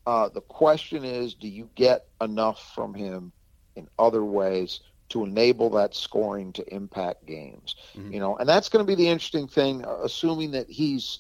Uh, 0.08 0.30
the 0.30 0.42
question 0.42 1.06
is, 1.06 1.36
do 1.36 1.48
you 1.48 1.70
get 1.76 2.08
enough 2.22 2.74
from 2.74 2.94
him 2.94 3.32
in 3.76 3.88
other 4.00 4.26
ways 4.26 4.80
to 5.10 5.24
enable 5.24 5.70
that 5.70 5.94
scoring 5.94 6.52
to 6.54 6.74
impact 6.74 7.26
games? 7.28 7.76
Mm-hmm. 7.96 8.14
You 8.14 8.20
know, 8.20 8.38
and 8.38 8.50
that's 8.50 8.68
going 8.68 8.84
to 8.84 8.88
be 8.88 8.96
the 8.96 9.08
interesting 9.08 9.48
thing. 9.48 9.86
Uh, 9.86 10.02
assuming 10.04 10.52
that 10.52 10.70
he's, 10.70 11.20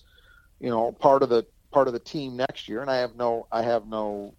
you 0.59 0.69
know, 0.71 0.91
part 0.93 1.21
of 1.21 1.29
the 1.29 1.45
part 1.71 1.87
of 1.87 1.93
the 1.93 1.99
team 1.99 2.35
next 2.35 2.67
year, 2.67 2.81
and 2.81 2.89
I 2.89 2.97
have 2.97 3.15
no 3.15 3.47
I 3.51 3.61
have 3.61 3.85
no 3.85 4.33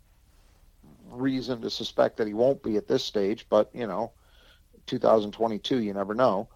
reason 1.13 1.61
to 1.63 1.71
suspect 1.71 2.17
that 2.17 2.27
he 2.27 2.35
won't 2.35 2.63
be 2.63 2.77
at 2.77 2.89
this 2.89 3.05
stage, 3.05 3.47
but 3.49 3.71
you 3.75 3.87
know 3.87 4.13
2022. 4.87 5.79
You 5.79 5.95
never 5.95 6.15
know. 6.15 6.49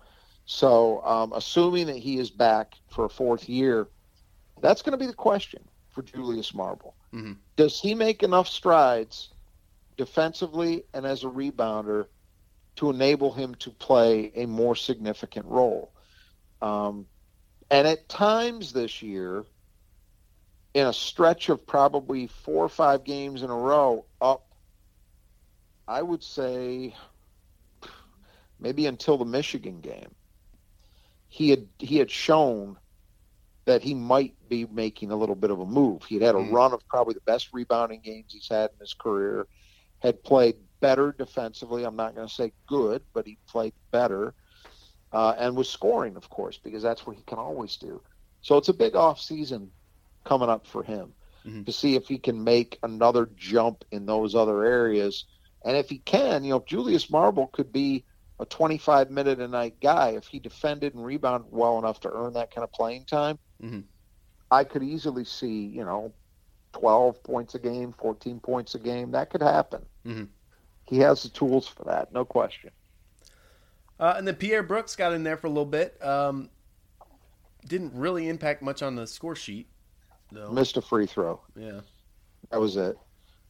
So, 0.47 1.05
um, 1.05 1.33
assuming 1.35 1.87
that 1.88 1.97
he 1.97 2.19
is 2.19 2.31
back 2.31 2.75
for 2.88 3.05
a 3.05 3.09
fourth 3.09 3.49
year, 3.49 3.88
that's 4.61 4.83
going 4.83 4.92
to 4.92 4.99
be 4.99 5.07
the 5.07 5.12
question 5.12 5.62
for 5.90 6.03
Julius 6.03 6.55
Marble. 6.55 6.95
Mm-hmm. 7.12 7.33
Does 7.57 7.81
he 7.81 7.95
make 7.95 8.23
enough 8.23 8.47
strides 8.47 9.31
defensively 9.97 10.85
and 10.95 11.05
as 11.05 11.25
a 11.25 11.27
rebounder 11.27 12.07
to 12.77 12.90
enable 12.90 13.33
him 13.33 13.55
to 13.57 13.71
play 13.71 14.31
a 14.37 14.47
more 14.47 14.77
significant 14.77 15.47
role? 15.47 15.90
Um, 16.62 17.07
and 17.71 17.88
at 17.88 18.09
times 18.09 18.73
this 18.73 19.03
year, 19.03 19.45
in 20.75 20.87
a 20.87 20.92
stretch 20.92 21.49
of 21.49 21.66
probably 21.66 22.27
four 22.27 22.64
or 22.64 22.69
five 22.69 23.03
games 23.03 23.42
in 23.42 23.51
a 23.51 23.57
row, 23.57 24.05
up, 24.21 24.45
I 25.88 26.03
would 26.03 26.22
say 26.22 26.94
maybe 28.59 28.87
until 28.87 29.18
the 29.18 29.25
Michigan 29.25 29.81
game, 29.81 30.14
he 31.29 31.51
had 31.51 31.66
he 31.79 31.99
had 31.99 32.11
shown 32.11 32.77
that 33.66 33.83
he 33.83 33.94
might 33.94 34.35
be 34.49 34.66
making 34.66 35.11
a 35.11 35.16
little 35.16 35.35
bit 35.35 35.51
of 35.51 35.61
a 35.61 35.66
move. 35.66 36.05
He 36.05 36.14
had 36.16 36.25
had 36.25 36.35
a 36.35 36.38
mm. 36.38 36.53
run 36.53 36.72
of 36.72 36.87
probably 36.88 37.14
the 37.14 37.20
best 37.20 37.49
rebounding 37.53 38.01
games 38.01 38.33
he's 38.33 38.49
had 38.49 38.70
in 38.70 38.79
his 38.81 38.94
career. 38.94 39.46
Had 39.99 40.22
played 40.22 40.57
better 40.81 41.14
defensively. 41.16 41.85
I'm 41.85 41.96
not 41.96 42.14
going 42.14 42.29
to 42.29 42.33
say 42.35 42.53
good, 42.66 43.03
but 43.12 43.27
he 43.27 43.38
played 43.49 43.72
better, 43.90 44.35
uh, 45.12 45.35
and 45.38 45.57
was 45.57 45.68
scoring, 45.68 46.16
of 46.16 46.29
course, 46.31 46.59
because 46.62 46.83
that's 46.83 47.07
what 47.07 47.16
he 47.16 47.22
can 47.22 47.38
always 47.38 47.77
do. 47.77 48.01
So 48.42 48.57
it's 48.57 48.68
a 48.68 48.75
big 48.75 48.94
off 48.94 49.20
season 49.20 49.70
coming 50.25 50.49
up 50.49 50.66
for 50.66 50.83
him 50.83 51.12
mm-hmm. 51.46 51.64
to 51.64 51.72
see 51.72 51.96
if 51.96 52.07
he 52.07 52.18
can 52.18 52.44
make 52.44 52.79
another 52.83 53.29
jump 53.37 53.85
in 53.90 54.07
those 54.07 54.35
other 54.35 54.64
areas. 54.64 55.25
And 55.66 55.76
if 55.76 55.90
he 55.90 55.98
can, 55.98 56.44
you 56.44 56.50
know, 56.50 56.62
Julius 56.64 57.11
Marble 57.11 57.48
could 57.48 57.72
be 57.72 58.05
a 58.38 58.46
25 58.46 59.11
minute 59.11 59.40
a 59.40 59.48
night 59.48 59.81
guy, 59.83 60.11
if 60.11 60.29
he 60.29 60.38
defended 60.38 60.94
and 60.94 61.05
rebounded 61.05 61.50
well 61.50 61.76
enough 61.79 61.98
to 62.00 62.11
earn 62.11 62.35
that 62.35 62.55
kind 62.55 62.62
of 62.62 62.72
playing 62.72 63.05
time, 63.05 63.37
mm-hmm. 63.61 63.81
I 64.48 64.62
could 64.62 64.85
easily 64.85 65.24
see, 65.24 65.66
you 65.66 65.85
know, 65.85 66.12
12 66.74 67.20
points 67.24 67.57
a 67.57 67.59
game, 67.59 67.92
14 67.98 68.38
points 68.38 68.76
a 68.76 68.79
game. 68.79 69.11
That 69.11 69.29
could 69.29 69.42
happen. 69.42 69.85
Mm-hmm. 70.07 70.24
He 70.85 70.98
has 70.98 71.24
the 71.24 71.31
tools 71.31 71.66
for 71.66 71.83
that, 71.85 72.12
no 72.12 72.24
question. 72.24 72.70
Uh, 73.98 74.14
and 74.16 74.29
then 74.29 74.37
Pierre 74.37 74.62
Brooks 74.62 74.94
got 74.94 75.14
in 75.14 75.24
there 75.24 75.37
for 75.37 75.48
a 75.48 75.50
little 75.50 75.64
bit. 75.64 76.00
Um, 76.00 76.48
didn't 77.66 77.92
really 77.92 78.29
impact 78.29 78.62
much 78.62 78.85
on 78.85 78.94
the 78.94 79.09
score 79.09 79.35
sheet, 79.35 79.66
though. 80.31 80.52
Missed 80.52 80.76
a 80.76 80.83
free 80.83 81.07
throw. 81.07 81.40
Yeah, 81.57 81.81
that 82.52 82.61
was 82.61 82.76
it. 82.76 82.96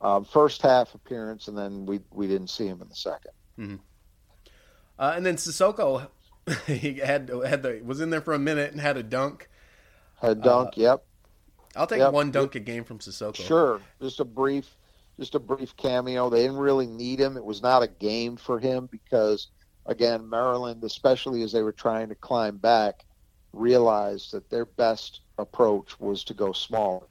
Um, 0.01 0.25
first 0.25 0.63
half 0.63 0.95
appearance, 0.95 1.49
and 1.49 1.57
then 1.57 1.87
we 1.87 2.01
we 2.13 2.27
didn't 2.27 2.49
see 2.49 2.67
him 2.67 2.83
in 2.83 2.89
the 2.89 2.95
2nd 2.95 3.19
mm-hmm. 3.59 3.77
Uh, 4.99 5.13
and 5.15 5.27
then 5.27 5.37
Sissoko, 5.37 6.09
he 6.67 6.95
had 6.95 7.31
had 7.45 7.63
the 7.63 7.81
was 7.85 8.01
in 8.01 8.11
there 8.11 8.21
for 8.21 8.35
a 8.35 8.39
minute 8.39 8.73
and 8.73 8.81
had 8.81 8.97
a 8.97 9.03
dunk. 9.03 9.49
Had 10.21 10.33
a 10.33 10.35
dunk. 10.37 10.69
Uh, 10.69 10.81
yep. 10.81 11.05
I'll 11.75 11.87
take 11.87 11.99
yep. 11.99 12.13
one 12.13 12.31
dunk 12.31 12.55
a 12.55 12.61
game 12.61 12.85
from 12.85 12.99
Sissoko. 12.99 13.37
Sure, 13.37 13.81
just 14.01 14.21
a 14.21 14.25
brief, 14.25 14.77
just 15.19 15.35
a 15.35 15.39
brief 15.39 15.77
cameo. 15.77 16.31
They 16.31 16.43
didn't 16.43 16.57
really 16.57 16.87
need 16.87 17.21
him. 17.21 17.37
It 17.37 17.45
was 17.45 17.63
not 17.63 17.83
a 17.83 17.89
game 17.89 18.37
for 18.37 18.59
him 18.59 18.89
because, 18.91 19.49
again, 19.85 20.29
Maryland, 20.29 20.83
especially 20.85 21.43
as 21.43 21.53
they 21.53 21.63
were 21.63 21.73
trying 21.73 22.09
to 22.09 22.15
climb 22.15 22.57
back, 22.57 23.05
realized 23.53 24.33
that 24.33 24.49
their 24.49 24.65
best 24.65 25.21
approach 25.39 26.01
was 26.01 26.25
to 26.25 26.35
go 26.35 26.53
smaller, 26.53 27.07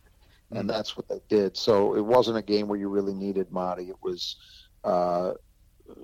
mm-hmm. 0.46 0.58
and 0.58 0.70
that's 0.70 0.98
what 0.98 1.08
they 1.08 1.22
did. 1.30 1.58
So 1.58 1.96
it 1.96 2.06
wasn't 2.06 2.38
a 2.38 2.42
game 2.42 2.68
where 2.68 2.80
you 2.80 2.90
really 2.90 3.14
needed 3.14 3.50
Mady. 3.52 3.90
It 3.90 3.98
was. 4.02 4.38
Uh, 4.84 5.34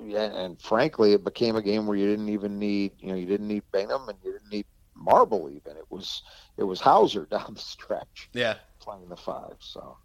yeah, 0.06 0.26
and 0.26 0.62
frankly, 0.62 1.14
it 1.14 1.24
became 1.24 1.56
a 1.56 1.62
game 1.62 1.88
where 1.88 1.98
you 1.98 2.06
didn't 2.06 2.30
even 2.30 2.60
need, 2.60 2.92
you 3.00 3.08
know, 3.08 3.16
you 3.16 3.26
didn't 3.26 3.48
need 3.48 3.64
Bingham 3.72 4.08
and 4.08 4.18
you 4.24 4.34
didn't 4.34 4.52
need 4.52 4.66
Marble 4.96 5.50
even. 5.50 5.78
It 5.78 5.86
was 5.90 6.24
it 6.58 6.64
was 6.64 6.80
Hauser 6.80 7.26
down 7.32 7.54
the 7.54 7.60
stretch. 7.60 8.30
Yeah, 8.34 8.56
playing 8.80 9.10
the 9.10 9.18
five. 9.18 9.56
So, 9.60 9.98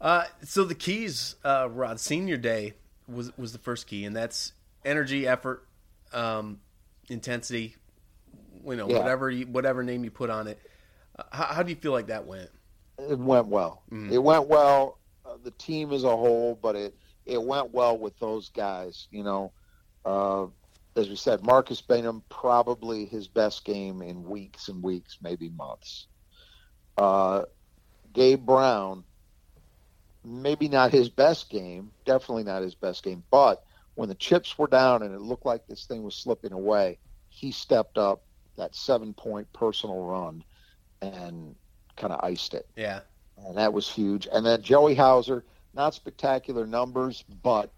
uh, 0.00 0.24
so 0.42 0.64
the 0.64 0.74
keys, 0.74 1.36
uh, 1.44 1.68
Rod, 1.70 2.00
senior 2.00 2.36
day 2.36 2.74
was 3.08 3.36
was 3.38 3.52
the 3.52 3.58
first 3.58 3.86
key, 3.86 4.04
and 4.04 4.14
that's 4.14 4.52
energy, 4.84 5.26
effort, 5.26 5.66
um, 6.12 6.60
intensity. 7.08 7.76
You 8.66 8.76
know, 8.76 8.88
yeah. 8.88 8.98
whatever 8.98 9.30
you, 9.30 9.46
whatever 9.46 9.82
name 9.82 10.04
you 10.04 10.10
put 10.10 10.30
on 10.30 10.48
it. 10.48 10.58
Uh, 11.18 11.22
how, 11.30 11.44
how, 11.44 11.62
do 11.62 11.70
you 11.70 11.76
feel 11.76 11.92
like 11.92 12.06
that 12.06 12.26
went? 12.26 12.50
It 12.98 13.18
went 13.18 13.46
well. 13.46 13.82
Mm-hmm. 13.90 14.12
It 14.12 14.22
went 14.22 14.48
well. 14.48 14.98
Uh, 15.24 15.36
the 15.42 15.50
team 15.52 15.92
as 15.92 16.04
a 16.04 16.16
whole, 16.16 16.58
but 16.60 16.76
it 16.76 16.94
it 17.26 17.42
went 17.42 17.72
well 17.72 17.96
with 17.98 18.18
those 18.18 18.50
guys. 18.50 19.08
You 19.10 19.24
know, 19.24 19.52
uh, 20.04 20.46
as 20.96 21.08
we 21.08 21.16
said, 21.16 21.44
Marcus 21.44 21.80
Bingham 21.80 22.22
probably 22.28 23.06
his 23.06 23.26
best 23.26 23.64
game 23.64 24.02
in 24.02 24.24
weeks 24.24 24.68
and 24.68 24.82
weeks, 24.82 25.18
maybe 25.22 25.48
months. 25.50 26.06
Uh, 26.96 27.42
Gabe 28.12 28.44
Brown, 28.44 29.04
maybe 30.24 30.68
not 30.68 30.92
his 30.92 31.08
best 31.08 31.50
game, 31.50 31.90
definitely 32.04 32.44
not 32.44 32.62
his 32.62 32.74
best 32.74 33.02
game, 33.02 33.24
but 33.30 33.64
when 33.96 34.08
the 34.08 34.14
chips 34.14 34.56
were 34.58 34.66
down 34.66 35.02
and 35.02 35.14
it 35.14 35.20
looked 35.20 35.46
like 35.46 35.66
this 35.66 35.86
thing 35.86 36.02
was 36.02 36.14
slipping 36.14 36.52
away, 36.52 36.98
he 37.28 37.50
stepped 37.50 37.98
up 37.98 38.22
that 38.56 38.74
seven 38.74 39.12
point 39.14 39.52
personal 39.52 40.04
run 40.04 40.44
and 41.02 41.56
kind 41.96 42.12
of 42.12 42.20
iced 42.24 42.54
it. 42.54 42.66
Yeah. 42.76 43.00
And 43.46 43.56
that 43.56 43.72
was 43.72 43.88
huge. 43.88 44.28
And 44.32 44.44
then 44.44 44.62
Joey 44.62 44.94
Hauser, 44.94 45.44
not 45.74 45.94
spectacular 45.94 46.66
numbers, 46.66 47.24
but 47.42 47.70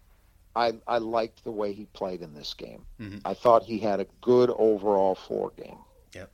I, 0.55 0.73
I 0.87 0.97
liked 0.97 1.43
the 1.43 1.51
way 1.51 1.73
he 1.73 1.85
played 1.85 2.21
in 2.21 2.33
this 2.33 2.53
game. 2.53 2.85
Mm-hmm. 2.99 3.19
I 3.25 3.33
thought 3.33 3.63
he 3.63 3.79
had 3.79 3.99
a 3.99 4.07
good 4.21 4.49
overall 4.57 5.15
floor 5.15 5.51
game. 5.55 5.77
Yep. 6.13 6.31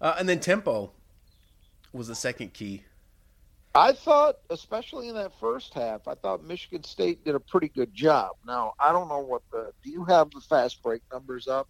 Uh, 0.00 0.14
and 0.18 0.28
then 0.28 0.40
tempo 0.40 0.90
was 1.92 2.08
the 2.08 2.14
second 2.14 2.52
key. 2.52 2.82
I 3.76 3.92
thought, 3.92 4.36
especially 4.50 5.08
in 5.08 5.16
that 5.16 5.32
first 5.40 5.74
half, 5.74 6.06
I 6.06 6.14
thought 6.14 6.44
Michigan 6.44 6.84
State 6.84 7.24
did 7.24 7.34
a 7.34 7.40
pretty 7.40 7.68
good 7.68 7.92
job. 7.92 8.32
Now, 8.46 8.74
I 8.78 8.92
don't 8.92 9.08
know 9.08 9.18
what 9.18 9.42
the. 9.50 9.72
Do 9.82 9.90
you 9.90 10.04
have 10.04 10.30
the 10.30 10.40
fast 10.40 10.80
break 10.80 11.02
numbers 11.12 11.48
up? 11.48 11.68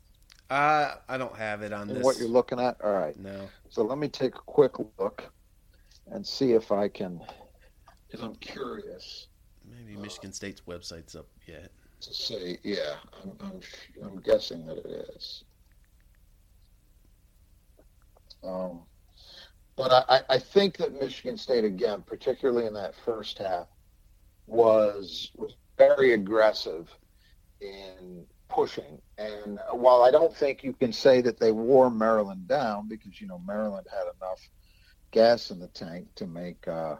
Uh, 0.50 0.94
I 1.08 1.16
don't 1.16 1.36
have 1.36 1.62
it 1.62 1.72
on 1.72 1.88
this. 1.88 2.04
What 2.04 2.18
you're 2.18 2.28
looking 2.28 2.60
at? 2.60 2.76
All 2.82 2.92
right. 2.92 3.18
No. 3.18 3.48
So 3.70 3.82
let 3.82 3.98
me 3.98 4.08
take 4.08 4.34
a 4.36 4.42
quick 4.46 4.72
look 4.98 5.30
and 6.06 6.26
see 6.26 6.52
if 6.52 6.70
I 6.70 6.88
can, 6.88 7.20
because 8.06 8.22
I'm 8.22 8.36
curious. 8.36 9.28
Maybe 9.68 9.96
Michigan 9.96 10.32
State's 10.32 10.60
website's 10.68 11.16
up 11.16 11.26
yet. 11.48 11.72
To 12.02 12.12
say, 12.12 12.58
yeah, 12.62 12.96
I'm, 13.22 13.32
I'm, 13.40 13.60
I'm 14.04 14.20
guessing 14.20 14.66
that 14.66 14.76
it 14.76 15.08
is. 15.16 15.44
Um, 18.42 18.82
but 19.76 19.90
I, 20.08 20.20
I 20.28 20.38
think 20.38 20.76
that 20.76 20.92
Michigan 21.00 21.38
State, 21.38 21.64
again, 21.64 22.04
particularly 22.06 22.66
in 22.66 22.74
that 22.74 22.94
first 22.94 23.38
half, 23.38 23.66
was 24.46 25.30
was 25.34 25.56
very 25.78 26.12
aggressive 26.12 26.90
in 27.62 28.26
pushing. 28.48 29.00
And 29.18 29.58
while 29.72 30.02
I 30.02 30.10
don't 30.10 30.34
think 30.34 30.62
you 30.64 30.72
can 30.72 30.92
say 30.92 31.20
that 31.22 31.38
they 31.38 31.52
wore 31.52 31.90
Maryland 31.90 32.48
down, 32.48 32.88
because 32.88 33.20
you 33.20 33.26
know 33.26 33.38
Maryland 33.38 33.86
had 33.90 34.04
enough 34.16 34.40
gas 35.12 35.50
in 35.50 35.58
the 35.58 35.68
tank 35.68 36.08
to 36.16 36.26
make 36.26 36.66
uh, 36.68 36.96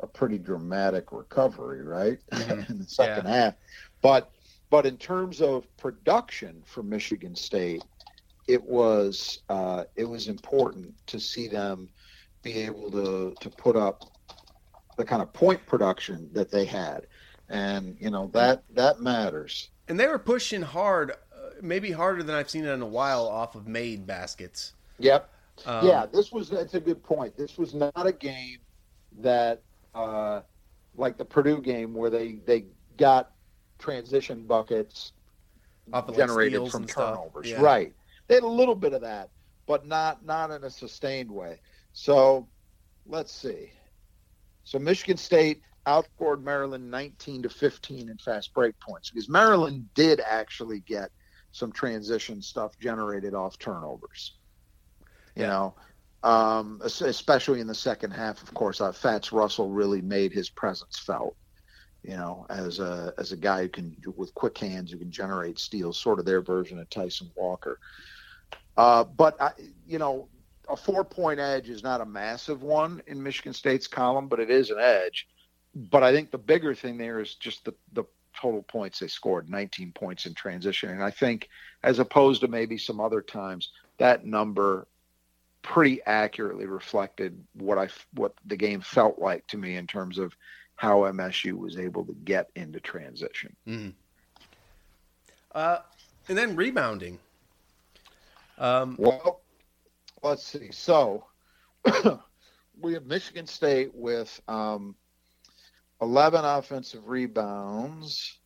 a 0.00 0.06
pretty 0.06 0.38
dramatic 0.38 1.12
recovery, 1.12 1.82
right, 1.82 2.18
Mm-hmm. 2.32 2.72
in 2.72 2.78
the 2.78 2.86
second 2.86 3.26
Yeah. 3.26 3.32
half. 3.34 3.54
But 4.02 4.30
but 4.70 4.86
in 4.86 4.96
terms 4.96 5.40
of 5.42 5.66
production 5.76 6.62
for 6.64 6.82
Michigan 6.82 7.34
State, 7.36 7.84
it 8.48 8.62
was 8.62 9.40
uh, 9.48 9.84
it 9.96 10.04
was 10.04 10.28
important 10.28 10.94
to 11.08 11.20
see 11.20 11.48
them 11.48 11.88
be 12.42 12.54
able 12.62 12.90
to 12.90 13.36
to 13.40 13.50
put 13.50 13.76
up 13.76 14.04
the 14.96 15.04
kind 15.04 15.22
of 15.22 15.32
point 15.32 15.64
production 15.66 16.30
that 16.32 16.50
they 16.50 16.64
had, 16.64 17.06
and 17.48 17.96
you 18.00 18.10
know 18.10 18.28
that 18.34 18.64
that 18.70 19.00
matters. 19.00 19.70
And 19.92 20.00
they 20.00 20.08
were 20.08 20.18
pushing 20.18 20.62
hard, 20.62 21.10
uh, 21.10 21.50
maybe 21.60 21.90
harder 21.90 22.22
than 22.22 22.34
I've 22.34 22.48
seen 22.48 22.64
it 22.64 22.70
in 22.70 22.80
a 22.80 22.86
while, 22.86 23.26
off 23.26 23.56
of 23.56 23.68
made 23.68 24.06
baskets. 24.06 24.72
Yep. 25.00 25.28
Um, 25.66 25.86
yeah, 25.86 26.06
this 26.06 26.32
was 26.32 26.48
that's 26.48 26.72
a 26.72 26.80
good 26.80 27.02
point. 27.02 27.36
This 27.36 27.58
was 27.58 27.74
not 27.74 28.06
a 28.06 28.12
game 28.12 28.56
that 29.18 29.60
uh, 29.94 30.40
like 30.96 31.18
the 31.18 31.26
Purdue 31.26 31.60
game 31.60 31.92
where 31.92 32.08
they 32.08 32.38
they 32.46 32.64
got 32.96 33.32
transition 33.78 34.44
buckets 34.44 35.12
Off 35.92 36.08
of, 36.08 36.16
generated 36.16 36.54
steals 36.54 36.72
from 36.72 36.86
turnovers. 36.86 37.50
Yeah. 37.50 37.60
Right. 37.60 37.92
They 38.28 38.36
had 38.36 38.44
a 38.44 38.46
little 38.46 38.74
bit 38.74 38.94
of 38.94 39.02
that, 39.02 39.28
but 39.66 39.86
not 39.86 40.24
not 40.24 40.50
in 40.50 40.64
a 40.64 40.70
sustained 40.70 41.30
way. 41.30 41.60
So 41.92 42.48
let's 43.04 43.30
see. 43.30 43.68
So 44.64 44.78
Michigan 44.78 45.18
State 45.18 45.60
outscored 45.86 46.42
Maryland 46.42 46.90
19 46.90 47.42
to 47.42 47.48
15 47.48 48.08
in 48.08 48.18
fast 48.18 48.54
break 48.54 48.78
points 48.80 49.10
because 49.10 49.28
Maryland 49.28 49.88
did 49.94 50.20
actually 50.20 50.80
get 50.80 51.10
some 51.52 51.72
transition 51.72 52.40
stuff 52.42 52.72
generated 52.78 53.34
off 53.34 53.58
turnovers. 53.58 54.38
You 55.34 55.42
Yeah. 55.42 55.48
know, 55.48 55.76
um, 56.22 56.80
especially 56.84 57.60
in 57.60 57.66
the 57.66 57.74
second 57.74 58.12
half. 58.12 58.42
Of 58.42 58.54
course, 58.54 58.80
uh, 58.80 58.92
Fatts 58.92 59.32
Russell 59.32 59.70
really 59.70 60.00
made 60.02 60.32
his 60.32 60.50
presence 60.50 60.98
felt. 60.98 61.36
You 62.02 62.16
know, 62.16 62.46
as 62.50 62.80
a 62.80 63.14
as 63.18 63.32
a 63.32 63.36
guy 63.36 63.62
who 63.62 63.68
can 63.68 63.96
with 64.16 64.34
quick 64.34 64.58
hands 64.58 64.90
who 64.90 64.98
can 64.98 65.10
generate 65.12 65.58
steals, 65.58 66.00
sort 66.00 66.18
of 66.18 66.24
their 66.24 66.42
version 66.42 66.78
of 66.80 66.90
Tyson 66.90 67.30
Walker. 67.36 67.78
Uh, 68.76 69.04
but 69.04 69.40
I, 69.40 69.52
you 69.86 69.98
know, 69.98 70.28
a 70.68 70.76
four 70.76 71.04
point 71.04 71.38
edge 71.38 71.68
is 71.68 71.82
not 71.82 72.00
a 72.00 72.06
massive 72.06 72.62
one 72.62 73.02
in 73.06 73.22
Michigan 73.22 73.52
State's 73.52 73.86
column, 73.86 74.28
but 74.28 74.40
it 74.40 74.50
is 74.50 74.70
an 74.70 74.78
edge. 74.80 75.28
But 75.74 76.02
I 76.02 76.12
think 76.12 76.30
the 76.30 76.38
bigger 76.38 76.74
thing 76.74 76.98
there 76.98 77.20
is 77.20 77.34
just 77.34 77.64
the 77.64 77.74
the 77.92 78.04
total 78.40 78.62
points 78.62 78.98
they 78.98 79.08
scored 79.08 79.48
19 79.50 79.92
points 79.92 80.26
in 80.26 80.34
transition 80.34 80.88
and 80.88 81.02
i 81.02 81.10
think 81.10 81.48
as 81.82 81.98
opposed 81.98 82.40
to 82.40 82.48
maybe 82.48 82.78
some 82.78 83.00
other 83.00 83.20
times 83.20 83.70
that 83.98 84.24
number 84.24 84.86
pretty 85.60 86.00
accurately 86.06 86.66
reflected 86.66 87.38
what 87.54 87.78
i 87.78 87.88
what 88.14 88.32
the 88.46 88.56
game 88.56 88.80
felt 88.80 89.18
like 89.18 89.46
to 89.46 89.58
me 89.58 89.76
in 89.76 89.86
terms 89.86 90.18
of 90.18 90.34
how 90.76 91.00
msu 91.12 91.52
was 91.52 91.78
able 91.78 92.04
to 92.04 92.14
get 92.24 92.50
into 92.54 92.80
transition 92.80 93.54
Mhm. 93.66 93.92
Uh, 95.54 95.80
and 96.28 96.38
then 96.38 96.56
rebounding. 96.56 97.18
Um, 98.56 98.96
well 98.98 99.42
let's 100.22 100.42
see 100.42 100.70
so 100.72 101.26
we 102.80 102.94
have 102.94 103.04
michigan 103.04 103.46
state 103.46 103.94
with 103.94 104.40
um, 104.48 104.94
11 106.02 106.44
offensive 106.44 107.08
rebounds 107.08 108.38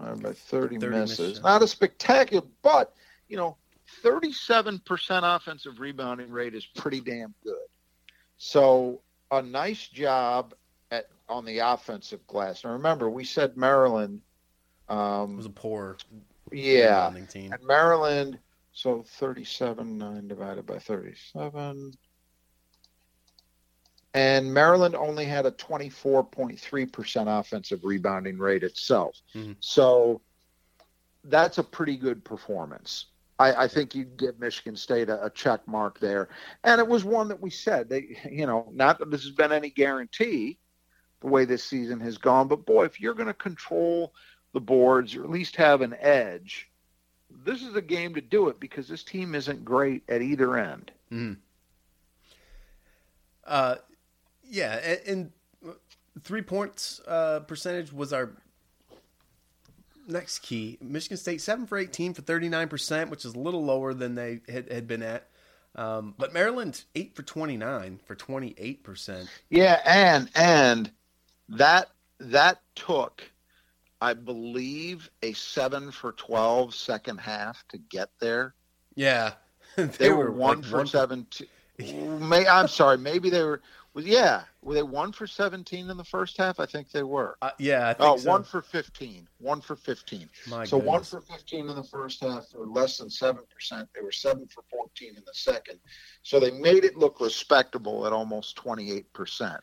uh, 0.00 0.14
by 0.14 0.32
30, 0.32 0.78
30 0.78 0.88
misses. 0.88 1.18
misses. 1.18 1.42
Not 1.42 1.62
a 1.62 1.66
spectacular, 1.68 2.46
but 2.62 2.94
you 3.28 3.36
know, 3.36 3.56
37% 4.02 4.80
offensive 5.36 5.78
rebounding 5.80 6.30
rate 6.30 6.54
is 6.54 6.64
pretty 6.64 7.00
damn 7.00 7.34
good. 7.44 7.56
So 8.36 9.02
a 9.30 9.42
nice 9.42 9.88
job 9.88 10.54
at 10.90 11.08
on 11.28 11.44
the 11.44 11.58
offensive 11.58 12.26
glass. 12.26 12.64
Now 12.64 12.70
remember, 12.72 13.10
we 13.10 13.24
said 13.24 13.56
Maryland. 13.56 14.20
it 14.88 14.92
Um, 14.92 15.36
was 15.36 15.46
a 15.46 15.50
poor 15.50 15.96
yeah, 16.52 17.06
rebounding 17.06 17.26
team. 17.26 17.52
and 17.52 17.62
Maryland. 17.64 18.38
So 18.72 19.02
37 19.04 19.98
nine 19.98 20.26
divided 20.28 20.66
by 20.66 20.78
37. 20.78 21.92
And 24.14 24.54
Maryland 24.54 24.94
only 24.94 25.24
had 25.24 25.44
a 25.44 25.50
24.3% 25.50 27.40
offensive 27.40 27.80
rebounding 27.84 28.38
rate 28.38 28.62
itself. 28.62 29.20
Mhm. 29.34 29.56
So 29.60 30.20
that's 31.24 31.58
a 31.58 31.64
pretty 31.64 31.96
good 31.96 32.24
performance. 32.24 33.06
I, 33.40 33.64
I 33.64 33.68
think 33.68 33.94
you'd 33.96 34.16
give 34.16 34.38
Michigan 34.38 34.76
State 34.76 35.08
a, 35.08 35.24
a 35.24 35.30
check 35.30 35.66
mark 35.66 35.98
there. 35.98 36.28
And 36.62 36.80
it 36.80 36.86
was 36.86 37.04
one 37.04 37.26
that 37.28 37.40
we 37.40 37.50
said 37.50 37.88
they, 37.88 38.16
you 38.30 38.46
know, 38.46 38.70
not 38.72 39.00
that 39.00 39.10
this 39.10 39.22
has 39.24 39.32
been 39.32 39.50
any 39.50 39.70
guarantee 39.70 40.58
the 41.20 41.26
way 41.26 41.44
this 41.44 41.64
season 41.64 41.98
has 42.00 42.16
gone, 42.18 42.46
but 42.46 42.64
boy, 42.64 42.84
if 42.84 43.00
you're 43.00 43.14
going 43.14 43.26
to 43.26 43.34
control 43.34 44.14
the 44.52 44.60
boards 44.60 45.16
or 45.16 45.24
at 45.24 45.30
least 45.30 45.56
have 45.56 45.80
an 45.80 45.96
edge, 45.98 46.70
this 47.44 47.62
is 47.62 47.74
a 47.74 47.82
game 47.82 48.14
to 48.14 48.20
do 48.20 48.48
it 48.48 48.60
because 48.60 48.86
this 48.86 49.02
team 49.02 49.34
isn't 49.34 49.64
great 49.64 50.04
at 50.08 50.22
either 50.22 50.56
end. 50.56 50.92
Mhm. 51.10 51.38
Uh, 53.44 53.76
yeah, 54.48 54.98
and, 55.06 55.32
and 55.64 55.74
three 56.22 56.42
points 56.42 57.00
uh, 57.06 57.40
percentage 57.40 57.92
was 57.92 58.12
our 58.12 58.30
next 60.08 60.40
key. 60.40 60.78
Michigan 60.80 61.16
State 61.16 61.40
seven 61.40 61.66
for 61.66 61.78
eighteen 61.78 62.14
for 62.14 62.22
thirty 62.22 62.48
nine 62.48 62.68
percent, 62.68 63.10
which 63.10 63.24
is 63.24 63.34
a 63.34 63.38
little 63.38 63.64
lower 63.64 63.94
than 63.94 64.14
they 64.14 64.40
had, 64.48 64.70
had 64.70 64.86
been 64.86 65.02
at. 65.02 65.28
Um, 65.76 66.14
but 66.18 66.32
Maryland 66.32 66.84
eight 66.94 67.16
for 67.16 67.22
twenty 67.22 67.56
nine 67.56 67.98
for 68.06 68.14
twenty 68.14 68.54
eight 68.58 68.84
percent. 68.84 69.28
Yeah, 69.50 69.80
and 69.84 70.30
and 70.34 70.90
that 71.48 71.90
that 72.20 72.60
took, 72.74 73.22
I 74.00 74.14
believe, 74.14 75.10
a 75.22 75.32
seven 75.32 75.90
for 75.90 76.12
12 76.12 76.74
second 76.74 77.18
half 77.18 77.66
to 77.68 77.78
get 77.78 78.10
there. 78.20 78.54
Yeah, 78.94 79.32
They, 79.76 80.10
were, 80.10 80.30
one 80.30 80.60
like, 80.60 80.70
for 80.70 80.86
seventeen. 80.86 81.48
May 81.78 82.46
I'm 82.46 82.68
sorry, 82.68 82.98
maybe 82.98 83.30
they 83.30 83.42
were. 83.42 83.60
Well, 83.94 84.04
yeah, 84.04 84.42
were 84.60 84.74
they 84.74 84.82
one 84.82 85.12
for 85.12 85.26
seventeen 85.28 85.88
in 85.88 85.96
the 85.96 86.04
first 86.04 86.36
half? 86.36 86.58
I 86.58 86.66
think 86.66 86.90
they 86.90 87.04
were. 87.04 87.36
Uh, 87.40 87.50
yeah, 87.60 87.88
I 87.88 87.94
think 87.94 88.10
Oh, 88.10 88.16
so. 88.16 88.28
one 88.28 88.42
for 88.42 88.60
fifteen. 88.60 89.28
One 89.38 89.60
for 89.60 89.76
fifteen. 89.76 90.28
My 90.48 90.64
so 90.64 90.76
one 90.78 91.04
for 91.04 91.20
fifteen 91.20 91.68
in 91.68 91.76
the 91.76 91.84
first 91.84 92.20
half, 92.20 92.44
or 92.56 92.66
less 92.66 92.98
than 92.98 93.08
seven 93.08 93.44
percent. 93.52 93.88
They 93.94 94.00
were 94.02 94.10
seven 94.10 94.48
for 94.48 94.64
fourteen 94.68 95.10
in 95.10 95.22
the 95.24 95.32
second. 95.32 95.78
So 96.24 96.40
they 96.40 96.50
made 96.50 96.84
it 96.84 96.96
look 96.96 97.20
respectable 97.20 98.04
at 98.04 98.12
almost 98.12 98.56
twenty-eight 98.56 99.12
percent. 99.12 99.60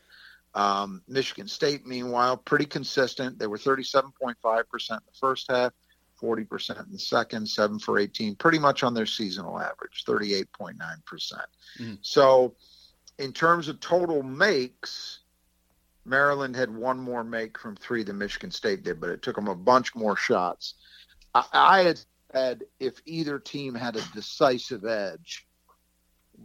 Um, 0.54 1.02
Michigan 1.10 1.50
State, 1.50 1.86
meanwhile, 1.86 2.38
pretty 2.38 2.66
consistent. 2.66 3.38
They 3.38 3.48
were 3.48 3.58
thirty-seven 3.58 4.14
point 4.20 4.38
five 4.42 4.70
percent 4.70 5.02
in 5.02 5.08
the 5.14 5.20
first 5.20 5.52
half, 5.52 5.74
forty 6.16 6.46
percent 6.46 6.80
in 6.80 6.92
the 6.94 7.00
second, 7.00 7.50
seven 7.50 7.80
for 7.80 8.00
eighteen, 8.00 8.36
pretty 8.38 8.60
much 8.60 8.82
on 8.84 8.94
their 8.94 9.06
seasonal 9.06 9.60
average, 9.60 10.04
thirty-eight 10.06 10.54
point 10.54 10.78
nine 10.78 11.04
percent. 11.06 11.44
Mhm. 11.80 11.98
So, 12.02 12.56
in 13.22 13.32
terms 13.32 13.68
of 13.68 13.80
total 13.80 14.24
makes, 14.24 15.20
Maryland 16.06 16.56
had 16.56 16.76
one 16.76 16.98
more 16.98 17.24
make 17.24 17.58
from 17.58 17.76
three 17.76 18.02
than 18.02 18.18
Michigan 18.18 18.50
State 18.50 18.84
did, 18.84 19.00
but 19.00 19.12
it 19.12 19.22
took 19.22 19.36
them 19.36 19.48
a 19.48 19.56
bunch 19.56 19.94
more 19.94 20.16
shots. 20.16 20.74
I, 21.36 21.46
I 21.54 21.82
had 21.84 22.00
said 22.32 22.64
if 22.80 22.96
either 23.06 23.38
team 23.38 23.76
had 23.76 23.96
a 23.96 24.02
decisive 24.16 24.86
edge, 24.86 25.48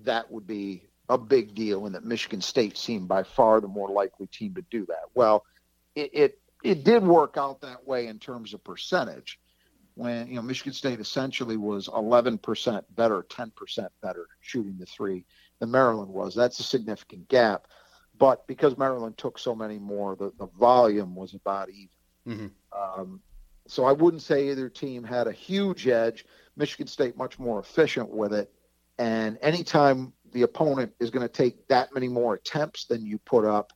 that 0.04 0.30
would 0.30 0.46
be 0.46 0.82
a 1.08 1.16
big 1.16 1.54
deal, 1.54 1.86
and 1.86 1.94
that 1.94 2.04
Michigan 2.04 2.42
State 2.42 2.76
seemed 2.76 3.08
by 3.08 3.22
far 3.22 3.62
the 3.62 3.68
more 3.68 3.88
likely 3.88 4.26
team 4.26 4.54
to 4.54 4.62
do 4.70 4.84
that. 4.86 5.04
Well, 5.14 5.46
it 5.94 6.10
it, 6.12 6.38
it 6.62 6.84
did 6.84 7.02
work 7.02 7.38
out 7.38 7.62
that 7.62 7.86
way 7.86 8.08
in 8.08 8.18
terms 8.18 8.52
of 8.52 8.62
percentage. 8.62 9.40
When 9.94 10.28
you 10.28 10.34
know 10.34 10.42
Michigan 10.42 10.74
State 10.74 11.00
essentially 11.00 11.56
was 11.56 11.88
11% 11.88 12.84
better, 12.90 13.22
10% 13.22 13.88
better 14.02 14.26
shooting 14.42 14.76
the 14.78 14.84
three 14.84 15.24
than 15.58 15.70
Maryland 15.70 16.12
was. 16.12 16.34
That's 16.34 16.60
a 16.60 16.62
significant 16.62 17.28
gap. 17.28 17.66
but 18.18 18.46
because 18.46 18.76
Maryland 18.78 19.18
took 19.18 19.38
so 19.38 19.54
many 19.54 19.78
more, 19.78 20.16
the, 20.16 20.32
the 20.38 20.46
volume 20.58 21.14
was 21.14 21.34
about 21.34 21.68
even. 21.70 21.88
Mm-hmm. 22.26 23.00
Um, 23.00 23.20
so 23.66 23.84
I 23.84 23.92
wouldn't 23.92 24.22
say 24.22 24.50
either 24.50 24.68
team 24.68 25.04
had 25.04 25.26
a 25.26 25.32
huge 25.32 25.86
edge. 25.86 26.24
Michigan 26.56 26.86
State 26.86 27.16
much 27.16 27.38
more 27.38 27.58
efficient 27.60 28.10
with 28.10 28.32
it, 28.32 28.52
and 28.98 29.38
anytime 29.42 30.12
the 30.32 30.42
opponent 30.42 30.92
is 31.00 31.10
going 31.10 31.26
to 31.26 31.32
take 31.32 31.68
that 31.68 31.92
many 31.92 32.08
more 32.08 32.34
attempts 32.34 32.86
than 32.86 33.04
you 33.04 33.18
put 33.18 33.44
up 33.44 33.72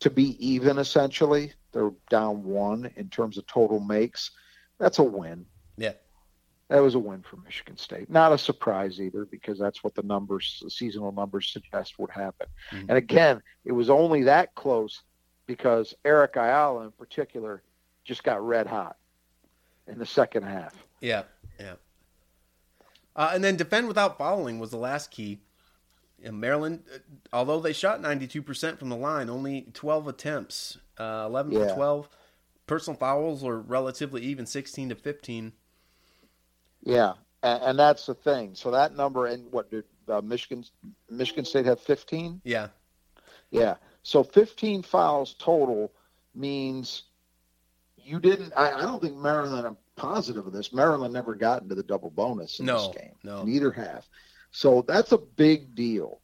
to 0.00 0.10
be 0.10 0.36
even, 0.44 0.78
essentially, 0.78 1.52
they're 1.72 1.90
down 2.08 2.44
one 2.44 2.90
in 2.96 3.08
terms 3.10 3.36
of 3.36 3.46
total 3.46 3.80
makes. 3.80 4.30
That's 4.78 4.98
a 4.98 5.02
win. 5.02 5.44
Yeah. 5.76 5.92
That 6.68 6.80
was 6.82 6.94
a 6.94 6.98
win 6.98 7.22
for 7.22 7.36
Michigan 7.38 7.78
State. 7.78 8.10
Not 8.10 8.32
a 8.32 8.38
surprise 8.38 9.00
either, 9.00 9.24
because 9.24 9.58
that's 9.58 9.82
what 9.82 9.94
the 9.94 10.02
numbers, 10.02 10.60
the 10.62 10.70
seasonal 10.70 11.12
numbers 11.12 11.48
suggest 11.50 11.98
would 11.98 12.10
happen. 12.10 12.46
Mhm. 12.70 12.80
And 12.88 12.92
again, 12.92 13.42
it 13.64 13.72
was 13.72 13.88
only 13.88 14.24
that 14.24 14.54
close 14.54 15.02
because 15.46 15.94
Eric 16.04 16.36
Ayala 16.36 16.84
in 16.84 16.92
particular 16.92 17.62
just 18.04 18.22
got 18.22 18.46
red 18.46 18.66
hot 18.66 18.96
in 19.86 19.98
the 19.98 20.04
second 20.06 20.42
half. 20.42 20.74
Yeah, 21.00 21.22
yeah. 21.58 21.76
Uh, 23.16 23.30
and 23.32 23.42
then 23.42 23.56
defend 23.56 23.88
without 23.88 24.18
fouling 24.18 24.58
was 24.58 24.70
the 24.70 24.76
last 24.76 25.10
key. 25.10 25.40
And 26.22 26.38
Maryland, 26.40 26.84
uh, 26.94 26.98
although 27.32 27.60
they 27.60 27.72
shot 27.72 28.00
92% 28.02 28.78
from 28.78 28.90
the 28.90 28.96
line, 28.96 29.30
only 29.30 29.62
12 29.72 30.06
attempts, 30.06 30.76
uh, 30.98 31.24
11 31.26 31.52
Yeah. 31.52 31.68
to 31.68 31.74
12. 31.74 32.08
Personal 32.66 32.98
fouls 32.98 33.42
were 33.42 33.58
relatively 33.58 34.22
even, 34.22 34.44
16 34.44 34.90
to 34.90 34.94
15. 34.94 35.54
Yeah, 36.82 37.14
and, 37.42 37.62
and 37.62 37.78
that's 37.78 38.06
the 38.06 38.14
thing. 38.14 38.54
So 38.54 38.70
that 38.72 38.96
number, 38.96 39.26
and 39.26 39.50
what 39.52 39.70
did 39.70 39.84
uh, 40.08 40.20
Michigan 40.20 40.64
Michigan 41.10 41.44
State 41.44 41.66
have? 41.66 41.80
Fifteen. 41.80 42.40
Yeah, 42.44 42.68
Yeah. 43.50 43.74
So 44.04 44.22
15 44.22 44.82
fouls 44.84 45.34
total 45.38 45.92
means 46.34 47.02
you 47.98 48.20
didn't. 48.20 48.52
I, 48.56 48.72
I 48.72 48.82
don't 48.82 49.02
think 49.02 49.16
Maryland. 49.16 49.66
I'm 49.66 49.76
positive 49.96 50.46
of 50.46 50.52
this. 50.52 50.72
Maryland 50.72 51.12
never 51.12 51.34
got 51.34 51.62
into 51.62 51.74
the 51.74 51.82
double 51.82 52.10
bonus 52.10 52.60
in 52.60 52.66
No, 52.66 52.78
this 52.92 52.96
game. 53.02 53.14
no. 53.22 53.42
Neither 53.44 53.70
half. 53.70 54.08
So 54.50 54.82
that's 54.86 55.12
a 55.12 55.18
big 55.18 55.74
deal. 55.74 56.20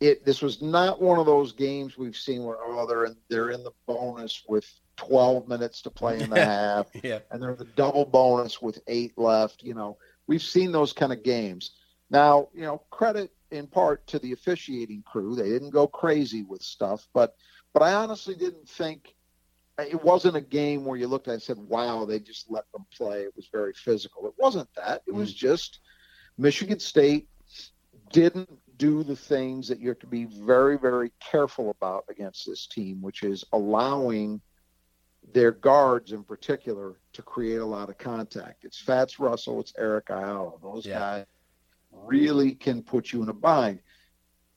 It. 0.00 0.24
This 0.26 0.42
was 0.42 0.60
not 0.60 1.00
one 1.00 1.18
of 1.18 1.24
those 1.26 1.52
games 1.52 1.96
we've 1.96 2.16
seen 2.16 2.42
where 2.44 2.56
oh 2.60 2.86
they're 2.86 3.06
in 3.06 3.16
they're 3.30 3.50
in 3.50 3.62
the 3.62 3.70
bonus 3.86 4.42
with 4.48 4.66
12 4.96 5.48
minutes 5.48 5.82
to 5.82 5.90
play 5.90 6.20
in 6.20 6.30
the 6.30 6.44
half 6.44 6.86
yeah, 7.02 7.20
and 7.30 7.42
they're 7.42 7.54
the 7.54 7.64
double 7.64 8.04
bonus 8.04 8.60
with 8.60 8.80
eight 8.86 9.16
left. 9.16 9.62
You 9.62 9.74
know, 9.74 9.98
we've 10.26 10.42
seen 10.42 10.72
those 10.72 10.92
kind 10.92 11.12
of 11.12 11.22
games. 11.22 11.72
Now, 12.10 12.48
you 12.54 12.62
know, 12.62 12.82
credit 12.90 13.32
in 13.50 13.66
part 13.66 14.06
to 14.08 14.18
the 14.18 14.32
officiating 14.32 15.02
crew. 15.06 15.34
They 15.34 15.48
didn't 15.48 15.70
go 15.70 15.86
crazy 15.86 16.42
with 16.42 16.62
stuff, 16.62 17.08
but 17.12 17.36
but 17.72 17.82
I 17.82 17.94
honestly 17.94 18.34
didn't 18.34 18.68
think 18.68 19.14
it 19.78 20.02
wasn't 20.02 20.36
a 20.36 20.42
game 20.42 20.84
where 20.84 20.98
you 20.98 21.06
looked 21.06 21.28
at 21.28 21.34
and 21.34 21.42
said, 21.42 21.58
"Wow, 21.58 22.04
they 22.04 22.20
just 22.20 22.50
let 22.50 22.70
them 22.72 22.86
play." 22.94 23.22
It 23.22 23.34
was 23.34 23.48
very 23.50 23.72
physical. 23.72 24.26
It 24.26 24.34
wasn't 24.38 24.68
that. 24.76 25.02
It 25.06 25.14
was 25.14 25.32
mm. 25.32 25.36
just 25.36 25.80
Michigan 26.36 26.78
State 26.78 27.28
didn't 28.10 28.50
do 28.76 29.02
the 29.02 29.16
things 29.16 29.68
that 29.68 29.80
you 29.80 29.88
have 29.88 29.98
to 30.00 30.06
be 30.06 30.24
very, 30.24 30.76
very 30.76 31.12
careful 31.20 31.70
about 31.70 32.04
against 32.10 32.46
this 32.46 32.66
team, 32.66 33.00
which 33.00 33.22
is 33.22 33.44
allowing 33.52 34.40
their 35.32 35.52
guards 35.52 36.12
in 36.12 36.22
particular 36.22 36.96
to 37.12 37.22
create 37.22 37.60
a 37.60 37.66
lot 37.66 37.88
of 37.88 37.98
contact. 37.98 38.64
It's 38.64 38.78
Fatts 38.80 39.18
Russell, 39.18 39.60
it's 39.60 39.72
Eric 39.78 40.10
Ayala. 40.10 40.52
Those 40.60 40.86
Yeah. 40.86 40.98
guys 40.98 41.26
really 41.90 42.54
can 42.54 42.82
put 42.82 43.12
you 43.12 43.22
in 43.22 43.28
a 43.28 43.34
bind. 43.34 43.80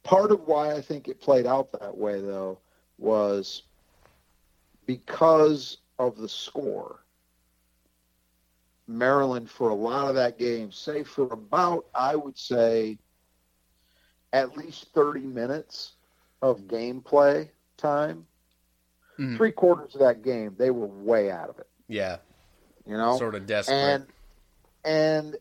Part 0.04 0.32
of 0.32 0.48
why 0.48 0.74
I 0.74 0.82
think 0.82 1.08
it 1.08 1.20
played 1.20 1.46
out 1.46 1.72
that 1.74 1.96
way, 1.96 2.22
though, 2.22 2.60
was 2.98 3.64
because 4.86 5.78
of 5.98 6.18
the 6.18 6.30
score. 6.30 7.00
Maryland, 8.88 9.50
for 9.50 9.70
a 9.70 9.76
lot 9.76 10.08
of 10.08 10.16
that 10.16 10.38
game, 10.38 10.72
say 10.72 11.04
for 11.04 11.34
about, 11.34 11.88
I 11.96 12.16
would 12.16 12.38
say, 12.38 13.00
at 14.32 14.56
least 14.56 14.94
30 14.94 15.22
minutes 15.22 15.94
of 16.42 16.62
gameplay 16.68 17.50
time, 17.78 18.28
Mhm. 19.18 19.38
three 19.38 19.52
quarters 19.52 19.94
of 19.96 20.02
that 20.02 20.22
game, 20.24 20.56
they 20.58 20.72
were 20.72 20.88
way 20.88 21.32
out 21.32 21.50
of 21.50 21.60
it. 21.60 21.68
yeah. 21.88 22.18
You 22.88 22.98
know? 22.98 23.18
Sort 23.18 23.34
of 23.36 23.46
desperate. 23.48 23.76
and 23.76 24.08
and 24.84 25.36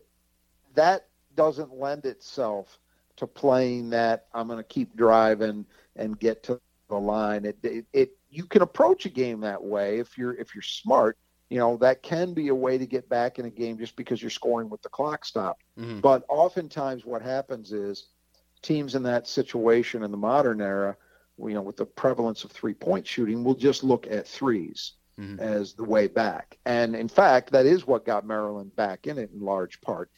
that 0.73 1.07
doesn't 1.35 1.73
lend 1.73 2.05
itself 2.05 2.79
to 3.17 3.27
playing 3.27 3.91
that 3.91 4.25
I'm 4.33 4.47
going 4.47 4.57
to 4.57 4.63
keep 4.63 4.95
driving 4.95 5.65
and 5.95 6.19
get 6.19 6.43
to 6.43 6.59
the 6.89 6.95
line. 6.99 7.45
It, 7.45 7.57
it, 7.63 7.85
it 7.93 8.17
you 8.29 8.45
can 8.45 8.61
approach 8.63 9.05
a 9.05 9.09
game 9.09 9.41
that 9.41 9.63
way 9.63 9.99
if 9.99 10.17
you're 10.17 10.33
if 10.33 10.55
you're 10.55 10.61
smart. 10.63 11.17
You 11.49 11.59
know 11.59 11.77
that 11.77 12.01
can 12.01 12.33
be 12.33 12.47
a 12.47 12.55
way 12.55 12.77
to 12.79 12.85
get 12.87 13.07
back 13.07 13.37
in 13.37 13.45
a 13.45 13.49
game 13.51 13.77
just 13.77 13.95
because 13.95 14.21
you're 14.21 14.31
scoring 14.31 14.67
with 14.69 14.81
the 14.81 14.89
clock 14.89 15.23
stopped. 15.23 15.61
Mhm. 15.77 16.01
But 16.01 16.25
oftentimes, 16.27 17.05
what 17.05 17.21
happens 17.21 17.71
is 17.71 18.07
teams 18.63 18.95
in 18.95 19.03
that 19.03 19.27
situation 19.27 20.01
in 20.01 20.09
the 20.09 20.17
modern 20.17 20.59
era, 20.61 20.97
you 21.37 21.53
know, 21.53 21.61
with 21.61 21.77
the 21.77 21.85
prevalence 21.85 22.43
of 22.43 22.51
three 22.51 22.73
point 22.73 23.05
shooting, 23.05 23.43
we'll 23.43 23.55
just 23.55 23.83
look 23.83 24.07
at 24.07 24.25
3s 24.25 24.93
Mhm. 25.17 25.39
as 25.39 25.73
the 25.73 25.83
way 25.83 26.07
back. 26.07 26.57
And 26.65 26.95
in 26.95 27.07
fact, 27.07 27.51
that 27.51 27.65
is 27.65 27.87
what 27.87 28.05
got 28.05 28.25
Maryland 28.25 28.75
back 28.75 29.07
in 29.07 29.17
it 29.17 29.31
in 29.33 29.39
large 29.39 29.79
part. 29.81 30.09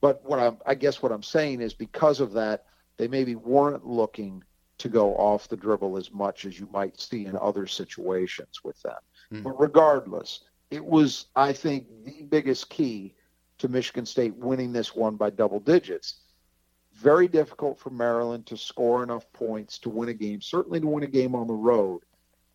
But 0.00 0.24
what 0.24 0.38
I'm, 0.38 0.58
I 0.64 0.74
guess 0.74 1.02
what 1.02 1.12
I'm 1.12 1.22
saying 1.22 1.60
is 1.60 1.74
because 1.74 2.20
of 2.20 2.32
that, 2.32 2.64
they 2.96 3.08
maybe 3.08 3.34
weren't 3.34 3.86
looking 3.86 4.42
to 4.78 4.88
go 4.88 5.14
off 5.16 5.48
the 5.48 5.56
dribble 5.56 5.96
as 5.96 6.12
much 6.12 6.44
as 6.44 6.58
you 6.58 6.68
might 6.72 7.00
see 7.00 7.26
in 7.26 7.36
other 7.36 7.66
situations 7.66 8.62
with 8.62 8.80
them. 8.82 8.98
Hmm. 9.30 9.42
But 9.42 9.60
regardless, 9.60 10.40
it 10.70 10.84
was, 10.84 11.26
I 11.34 11.52
think, 11.52 11.86
the 12.04 12.22
biggest 12.24 12.68
key 12.70 13.14
to 13.58 13.68
Michigan 13.68 14.04
State 14.04 14.36
winning 14.36 14.72
this 14.72 14.94
one 14.94 15.16
by 15.16 15.30
double 15.30 15.60
digits. 15.60 16.20
Very 16.96 17.28
difficult 17.28 17.78
for 17.78 17.90
Maryland 17.90 18.46
to 18.46 18.56
score 18.56 19.02
enough 19.02 19.30
points 19.32 19.78
to 19.80 19.90
win 19.90 20.08
a 20.08 20.14
game, 20.14 20.40
certainly 20.40 20.80
to 20.80 20.86
win 20.86 21.04
a 21.04 21.06
game 21.08 21.34
on 21.34 21.46
the 21.46 21.52
road, 21.54 22.00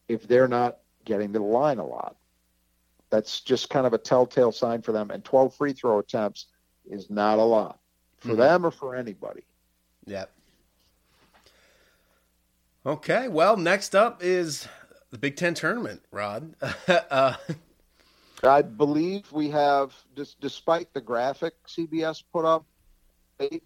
if 0.07 0.27
they're 0.27 0.47
not 0.47 0.79
getting 1.05 1.31
to 1.33 1.39
the 1.39 1.45
line 1.45 1.77
a 1.77 1.85
lot. 1.85 2.15
That's 3.11 3.41
just 3.41 3.69
kind 3.69 3.85
of 3.85 3.93
a 3.93 3.97
telltale 3.99 4.51
sign 4.51 4.81
for 4.81 4.93
them. 4.93 5.11
And 5.11 5.23
12 5.23 5.53
free 5.55 5.73
throw 5.73 5.99
attempts 5.99 6.47
is 6.89 7.09
not 7.09 7.37
a 7.37 7.43
lot 7.43 7.79
for 8.17 8.29
Mhm. 8.29 8.37
them 8.37 8.65
or 8.65 8.71
for 8.71 8.95
anybody. 8.95 9.43
Yeah. 10.05 10.25
Okay, 12.85 13.27
well, 13.27 13.57
next 13.57 13.93
up 13.95 14.23
is 14.23 14.67
the 15.11 15.17
Big 15.19 15.35
Ten 15.35 15.53
tournament, 15.53 16.01
Rod. 16.09 16.55
uh, 16.87 17.35
I 18.43 18.61
believe 18.63 19.31
we 19.31 19.49
have, 19.51 19.93
just 20.15 20.39
despite 20.41 20.91
the 20.93 21.01
graphic 21.01 21.53
CBS 21.67 22.23
put 22.33 22.43
up, 22.43 22.65
they- 23.37 23.61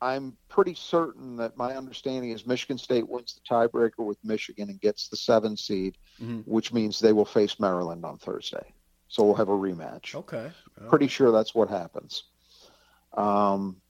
I'm 0.00 0.36
pretty 0.48 0.74
certain 0.74 1.36
that 1.36 1.56
my 1.56 1.76
understanding 1.76 2.30
is 2.30 2.46
Michigan 2.46 2.76
State 2.78 3.08
wins 3.08 3.34
the 3.34 3.40
tiebreaker 3.54 4.04
with 4.04 4.18
Michigan 4.22 4.68
and 4.68 4.80
gets 4.80 5.08
the 5.08 5.16
seven 5.16 5.56
seed, 5.56 5.96
Mhm. 6.20 6.46
which 6.46 6.72
means 6.72 6.98
they 6.98 7.12
will 7.12 7.24
face 7.24 7.58
Maryland 7.58 8.04
on 8.04 8.18
Thursday. 8.18 8.74
So 9.08 9.24
we'll 9.24 9.34
have 9.34 9.48
a 9.48 9.52
rematch. 9.52 10.14
okay. 10.14 10.50
Pretty 10.88 11.06
sure 11.06 11.30
that's 11.30 11.54
what 11.54 11.68
happens. 11.68 12.24
Um, 13.16 13.80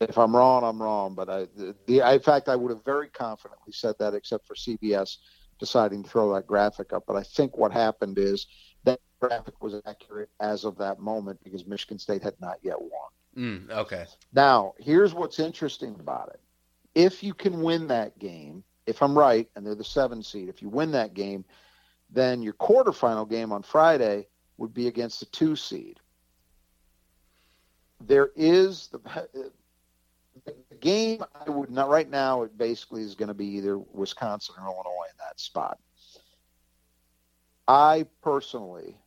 if 0.00 0.16
I'm 0.18 0.34
wrong, 0.34 0.62
I'm 0.64 0.80
wrong. 0.80 1.14
But 1.14 1.28
I, 1.28 1.44
the, 1.56 1.74
the, 1.86 2.12
in 2.14 2.20
fact, 2.20 2.48
I 2.48 2.56
would 2.56 2.70
have 2.70 2.84
very 2.84 3.08
confidently 3.08 3.72
said 3.72 3.94
that, 3.98 4.14
except 4.14 4.46
for 4.46 4.54
CBS 4.54 5.18
deciding 5.58 6.02
to 6.04 6.08
throw 6.10 6.32
that 6.34 6.46
graphic 6.46 6.92
up. 6.92 7.04
But 7.06 7.16
I 7.16 7.22
think 7.22 7.56
what 7.56 7.72
happened 7.72 8.18
is 8.18 8.46
that 8.84 9.00
graphic 9.20 9.62
was 9.62 9.74
accurate 9.86 10.30
as 10.40 10.64
of 10.64 10.76
that 10.78 10.98
moment 11.00 11.40
because 11.42 11.66
Michigan 11.66 11.98
State 11.98 12.22
had 12.22 12.34
not 12.40 12.58
yet 12.62 12.80
won. 12.80 13.10
Mm, 13.36 13.70
okay. 13.70 14.06
Now, 14.32 14.74
here's 14.78 15.14
what's 15.14 15.38
interesting 15.38 15.96
about 15.98 16.28
it. 16.28 16.40
If 16.94 17.22
you 17.22 17.34
can 17.34 17.62
win 17.62 17.88
that 17.88 18.18
game, 18.18 18.62
if 18.86 19.02
I'm 19.02 19.16
right, 19.16 19.48
and 19.56 19.66
they're 19.66 19.74
the 19.74 19.84
seven 19.84 20.22
seed, 20.22 20.48
if 20.48 20.62
you 20.62 20.68
win 20.68 20.92
that 20.92 21.14
game, 21.14 21.44
then 22.10 22.42
your 22.42 22.52
quarterfinal 22.54 23.28
game 23.28 23.52
on 23.52 23.62
Friday 23.62 24.28
would 24.56 24.72
be 24.72 24.86
against 24.86 25.20
the 25.20 25.26
two 25.26 25.56
seed. 25.56 25.98
There 28.00 28.30
is 28.36 28.88
the, 28.88 29.00
the 30.44 30.54
game 30.80 31.24
I 31.34 31.50
would 31.50 31.70
not 31.70 31.88
right 31.88 32.08
now. 32.08 32.42
It 32.42 32.56
basically 32.56 33.02
is 33.02 33.14
going 33.14 33.28
to 33.28 33.34
be 33.34 33.46
either 33.46 33.78
Wisconsin 33.78 34.54
or 34.58 34.66
Illinois 34.66 35.08
in 35.10 35.16
that 35.18 35.40
spot. 35.40 35.78
I 37.66 38.04
personally, 38.22 38.98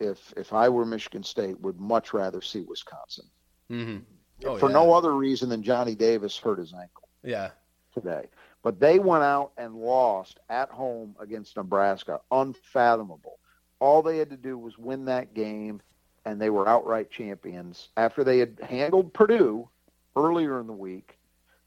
if 0.00 0.32
if 0.36 0.52
I 0.52 0.68
were 0.70 0.86
Michigan 0.86 1.22
State, 1.22 1.60
would 1.60 1.78
much 1.78 2.14
rather 2.14 2.40
see 2.40 2.62
Wisconsin 2.62 3.26
hmm 3.68 3.98
Oh, 4.44 4.56
for 4.56 4.68
yeah. 4.68 4.72
no 4.74 4.92
other 4.92 5.14
reason 5.14 5.48
than 5.48 5.62
Johnny 5.62 5.94
Davis 5.96 6.36
hurt 6.38 6.58
his 6.58 6.72
ankle 6.72 7.08
Yeah. 7.24 7.50
today. 7.92 8.28
But 8.62 8.78
they 8.78 8.98
went 8.98 9.24
out 9.24 9.52
and 9.56 9.74
lost 9.74 10.38
at 10.48 10.70
home 10.70 11.16
against 11.20 11.56
Nebraska. 11.56 12.20
Unfathomable. 12.30 13.38
All 13.80 14.02
they 14.02 14.18
had 14.18 14.30
to 14.30 14.36
do 14.36 14.56
was 14.58 14.78
win 14.78 15.04
that 15.06 15.34
game, 15.34 15.80
and 16.24 16.40
they 16.40 16.50
were 16.50 16.68
outright 16.68 17.10
champions 17.10 17.88
after 17.96 18.22
they 18.24 18.38
had 18.38 18.58
handled 18.62 19.12
Purdue 19.12 19.68
earlier 20.16 20.60
in 20.60 20.66
the 20.66 20.72
week 20.72 21.18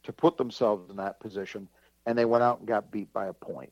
to 0.03 0.13
put 0.13 0.37
themselves 0.37 0.89
in 0.89 0.97
that 0.97 1.19
position. 1.19 1.67
and 2.07 2.17
they 2.17 2.25
went 2.25 2.43
out 2.43 2.59
and 2.59 2.67
got 2.67 2.89
beat 2.91 3.11
by 3.13 3.27
a 3.27 3.33
point. 3.33 3.71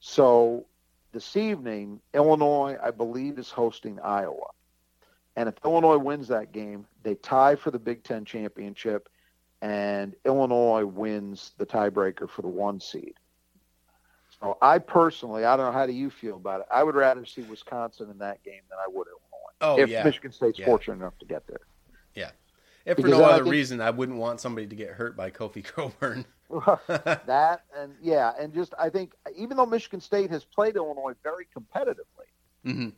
So 0.00 0.66
this 1.12 1.36
evening, 1.36 2.00
Illinois, 2.12 2.76
I 2.82 2.90
believe, 2.90 3.38
is 3.38 3.50
hosting 3.50 4.00
Iowa. 4.00 4.48
And 5.36 5.48
if 5.48 5.54
Illinois 5.64 5.98
wins 5.98 6.28
that 6.28 6.52
game, 6.52 6.86
they 7.02 7.14
tie 7.16 7.54
for 7.54 7.70
the 7.70 7.78
Big 7.78 8.02
Ten 8.02 8.24
championship, 8.24 9.08
and 9.62 10.14
Illinois 10.24 10.84
wins 10.84 11.52
the 11.58 11.66
tiebreaker 11.66 12.28
for 12.28 12.42
the 12.42 12.48
one 12.48 12.80
seed. 12.80 13.14
So 14.40 14.56
I 14.62 14.78
personally, 14.78 15.44
I 15.44 15.56
don't 15.56 15.66
know 15.66 15.72
how 15.78 15.86
do 15.86 15.92
you 15.92 16.10
feel 16.10 16.36
about 16.36 16.60
it. 16.60 16.66
I 16.70 16.82
would 16.82 16.94
rather 16.94 17.24
see 17.24 17.42
Wisconsin 17.42 18.10
in 18.10 18.18
that 18.18 18.42
game 18.44 18.62
than 18.68 18.78
I 18.78 18.86
would 18.88 19.06
Illinois. 19.06 19.24
Oh 19.60 19.80
if 19.80 19.88
yeah, 19.88 20.04
Michigan 20.04 20.30
State's 20.32 20.58
Yeah. 20.58 20.66
fortunate 20.66 20.94
enough 20.96 21.18
to 21.18 21.24
get 21.24 21.46
there. 21.46 21.60
Yeah. 22.14 22.30
If 22.84 22.96
for 22.96 23.02
because 23.02 23.18
no 23.18 23.24
I 23.24 23.30
other 23.32 23.44
think- 23.44 23.52
reason, 23.52 23.80
I 23.80 23.90
wouldn't 23.90 24.18
want 24.18 24.40
somebody 24.40 24.66
to 24.68 24.76
get 24.76 24.90
hurt 24.90 25.16
by 25.16 25.30
Kofi 25.30 25.64
Cockburn. 25.74 26.24
that 27.26 27.62
and 27.76 27.94
yeah, 28.00 28.32
and 28.38 28.54
just 28.54 28.74
I 28.78 28.88
think 28.90 29.12
even 29.36 29.56
though 29.56 29.66
Michigan 29.66 30.00
State 30.00 30.30
has 30.30 30.44
played 30.44 30.76
Illinois 30.76 31.14
very 31.22 31.46
competitively, 31.56 32.26
hmm 32.64 32.88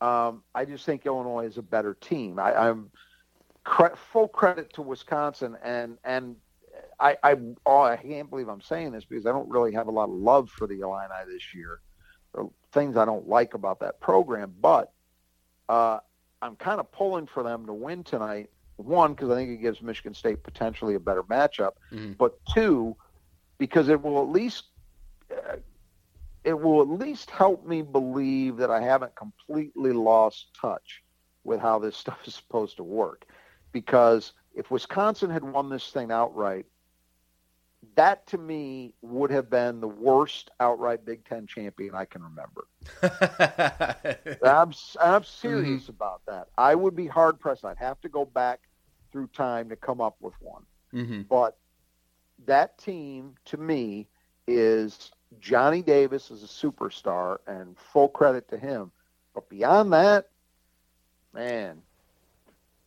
um, 0.00 0.42
I 0.54 0.64
just 0.64 0.84
think 0.84 1.06
Illinois 1.06 1.46
is 1.46 1.58
a 1.58 1.62
better 1.62 1.94
team. 1.94 2.38
I, 2.38 2.54
I'm 2.54 2.90
cre- 3.64 3.96
full 4.12 4.28
credit 4.28 4.72
to 4.74 4.82
Wisconsin, 4.82 5.56
and 5.62 5.98
and 6.04 6.36
I 7.00 7.16
I, 7.22 7.36
oh, 7.66 7.82
I 7.82 7.96
can't 7.96 8.30
believe 8.30 8.48
I'm 8.48 8.60
saying 8.60 8.92
this 8.92 9.04
because 9.04 9.26
I 9.26 9.32
don't 9.32 9.48
really 9.48 9.72
have 9.72 9.88
a 9.88 9.92
lot 9.92 10.04
of 10.04 10.14
love 10.14 10.50
for 10.50 10.66
the 10.66 10.80
Illini 10.80 11.08
this 11.26 11.54
year, 11.54 11.80
There 12.34 12.44
are 12.44 12.50
things 12.72 12.96
I 12.96 13.04
don't 13.04 13.28
like 13.28 13.54
about 13.54 13.80
that 13.80 14.00
program, 14.00 14.54
but 14.60 14.92
uh, 15.68 15.98
I'm 16.40 16.56
kind 16.56 16.80
of 16.80 16.90
pulling 16.92 17.26
for 17.26 17.42
them 17.42 17.66
to 17.66 17.72
win 17.72 18.04
tonight. 18.04 18.50
One, 18.76 19.12
because 19.14 19.30
I 19.30 19.34
think 19.34 19.50
it 19.50 19.56
gives 19.60 19.82
Michigan 19.82 20.14
State 20.14 20.44
potentially 20.44 20.94
a 20.94 21.00
better 21.00 21.24
matchup, 21.24 21.72
Mhm. 21.92 22.16
but 22.16 22.38
two, 22.54 22.96
because 23.58 23.88
it 23.88 24.00
will 24.00 24.22
at 24.22 24.28
least 24.28 24.64
it 26.48 26.60
will 26.60 26.82
at 26.82 27.00
least 27.00 27.30
help 27.32 27.66
me 27.66 27.82
believe 27.82 28.58
that 28.58 28.70
I 28.70 28.82
haven't 28.82 29.16
completely 29.16 29.92
lost 29.92 30.58
touch 30.60 31.02
with 31.44 31.60
how 31.60 31.78
this 31.80 31.96
stuff 32.04 32.26
is 32.26 32.34
supposed 32.34 32.78
to 32.78 32.84
work. 32.84 33.26
Because 33.72 34.34
if 34.54 34.70
Wisconsin 34.70 35.30
had 35.30 35.44
won 35.44 35.70
this 35.70 35.92
thing 35.92 36.12
outright, 36.12 36.66
that 37.96 38.26
to 38.28 38.38
me 38.38 38.94
would 39.02 39.30
have 39.30 39.50
been 39.50 39.80
the 39.80 39.88
worst 39.88 40.50
outright 40.60 41.04
Big 41.04 41.24
Ten 41.24 41.46
champion 41.46 41.94
I 41.94 42.06
can 42.06 42.22
remember. 42.22 42.66
I'm 44.42 44.72
I'm 45.00 45.24
serious 45.24 45.88
about 45.88 46.22
that. 46.26 46.48
I 46.56 46.74
would 46.74 46.96
be 46.96 47.06
hard 47.06 47.40
pressed. 47.40 47.64
I'd 47.64 47.78
have 47.78 48.00
to 48.02 48.08
go 48.08 48.24
back 48.26 48.60
through 49.12 49.28
time 49.28 49.70
to 49.70 49.76
come 49.76 50.00
up 50.00 50.16
with 50.20 50.34
one. 50.40 50.66
hmm 50.92 51.22
But 51.28 51.58
that 52.46 52.78
team, 52.78 53.36
to 53.46 53.56
me, 53.58 54.08
is 54.46 55.12
Johnny 55.38 55.82
Davis 55.82 56.30
is 56.30 56.42
a 56.42 56.46
superstar, 56.46 57.38
and 57.46 57.76
full 57.78 58.08
credit 58.08 58.48
to 58.48 58.58
him. 58.58 58.90
But 59.34 59.48
beyond 59.48 59.92
that, 59.92 60.26
man, 61.32 61.82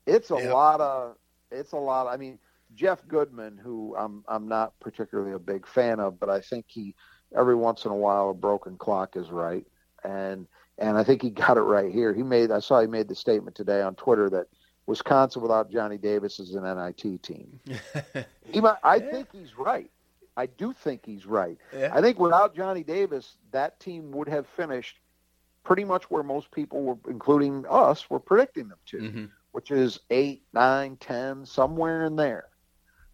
it's 0.05 0.29
a 0.29 0.37
Yep. 0.37 0.51
lot 0.51 0.81
of 0.81 1.15
it's 1.51 1.73
a 1.73 1.77
lot. 1.77 2.07
I 2.07 2.17
mean, 2.17 2.39
Jeff 2.73 3.07
Goodman, 3.07 3.57
who 3.57 3.95
I'm 3.97 4.23
I'm 4.27 4.47
not 4.47 4.79
particularly 4.79 5.33
a 5.33 5.39
big 5.39 5.67
fan 5.67 5.99
of, 5.99 6.19
but 6.19 6.29
I 6.29 6.41
think 6.41 6.65
he 6.67 6.95
every 7.35 7.55
once 7.55 7.85
in 7.85 7.91
a 7.91 7.95
while 7.95 8.29
a 8.29 8.33
broken 8.33 8.77
clock 8.77 9.15
is 9.15 9.29
right, 9.31 9.65
and 10.03 10.47
and 10.77 10.97
I 10.97 11.03
think 11.03 11.21
he 11.21 11.29
got 11.31 11.57
it 11.57 11.61
right 11.61 11.91
here. 11.91 12.13
He 12.13 12.23
made 12.23 12.51
I 12.51 12.59
saw 12.59 12.81
he 12.81 12.87
made 12.87 13.07
the 13.07 13.15
statement 13.15 13.55
today 13.55 13.81
on 13.81 13.95
Twitter 13.95 14.29
that 14.31 14.47
Wisconsin 14.87 15.41
without 15.41 15.71
Johnny 15.71 15.97
Davis 15.97 16.39
is 16.39 16.55
an 16.55 16.63
NIT 16.63 17.21
team. 17.23 17.59
He 18.43 18.59
might, 18.59 18.77
I 18.83 18.99
Yeah. 18.99 19.05
think 19.11 19.31
he's 19.31 19.57
right. 19.57 19.89
I 20.37 20.45
do 20.47 20.73
think 20.73 21.05
he's 21.05 21.25
right. 21.25 21.57
yeah. 21.73 21.89
I 21.93 22.01
think 22.01 22.19
without 22.19 22.55
Johnny 22.55 22.83
Davis, 22.83 23.37
that 23.51 23.79
team 23.79 24.11
would 24.11 24.29
have 24.29 24.47
finished 24.47 24.99
pretty 25.63 25.83
much 25.83 26.09
where 26.09 26.23
most 26.23 26.51
people 26.51 26.81
were, 26.83 26.97
including 27.07 27.65
us, 27.69 28.09
were 28.09 28.19
predicting 28.19 28.67
them 28.69 28.79
to, 28.87 28.99
hmm 28.99 29.25
which 29.51 29.71
is 29.71 29.99
eight, 30.09 30.43
nine, 30.53 30.95
ten, 30.97 31.45
somewhere 31.45 32.05
in 32.05 32.15
there. 32.15 32.45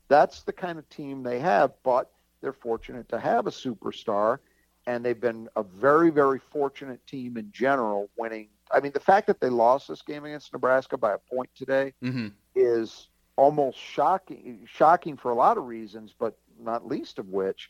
That's 0.09 0.43
the 0.43 0.53
kind 0.53 0.78
of 0.78 0.88
team 0.89 1.24
they 1.24 1.39
have, 1.39 1.74
but 1.84 2.11
they're 2.41 2.53
fortunate 2.53 3.09
to 3.09 3.20
have 3.20 3.47
a 3.47 3.51
superstar, 3.51 4.38
and 4.86 5.03
they've 5.03 5.20
been 5.20 5.49
a 5.55 5.63
very, 5.63 6.09
very 6.11 6.39
fortunate 6.39 7.05
team 7.07 7.38
in 7.38 7.51
general, 7.51 8.09
winning. 8.18 8.49
I 8.72 8.80
mean, 8.80 8.91
the 8.93 8.99
fact 8.99 9.28
that 9.28 9.39
they 9.39 9.49
lost 9.49 9.88
this 9.88 10.01
game 10.01 10.26
against 10.26 10.53
Nebraska 10.53 10.97
by 10.97 11.13
a 11.13 11.18
point 11.36 11.49
today 11.55 11.93
hmm 12.01 12.28
is 12.55 13.09
almost 13.36 13.78
shocking 13.78 14.65
shocking 14.65 15.15
for 15.18 15.32
a 15.32 15.36
lot 15.36 15.57
of 15.57 15.65
reasons, 15.65 16.13
but 16.18 16.38
not 16.59 16.85
least 16.87 17.19
of 17.19 17.27
which 17.29 17.69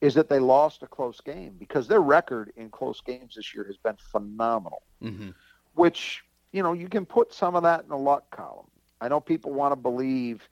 is 0.00 0.14
that 0.14 0.28
they 0.28 0.38
lost 0.38 0.82
a 0.82 0.86
close 0.86 1.20
game 1.20 1.54
because 1.58 1.86
their 1.88 2.00
record 2.00 2.52
in 2.56 2.70
close 2.70 3.00
games 3.00 3.34
this 3.36 3.54
year 3.54 3.64
has 3.64 3.76
been 3.78 3.96
phenomenal. 4.10 4.82
hmm 5.00 5.30
Which, 5.74 6.22
you 6.52 6.62
know, 6.62 6.72
you 6.72 6.88
can 6.88 7.06
put 7.06 7.32
some 7.32 7.54
of 7.54 7.62
that 7.62 7.82
in 7.82 7.88
the 7.88 7.96
luck 7.96 8.30
column. 8.30 8.66
I 9.00 9.08
know 9.08 9.20
people 9.20 9.52
want 9.52 9.72
to 9.72 9.76
believe, 9.76 10.48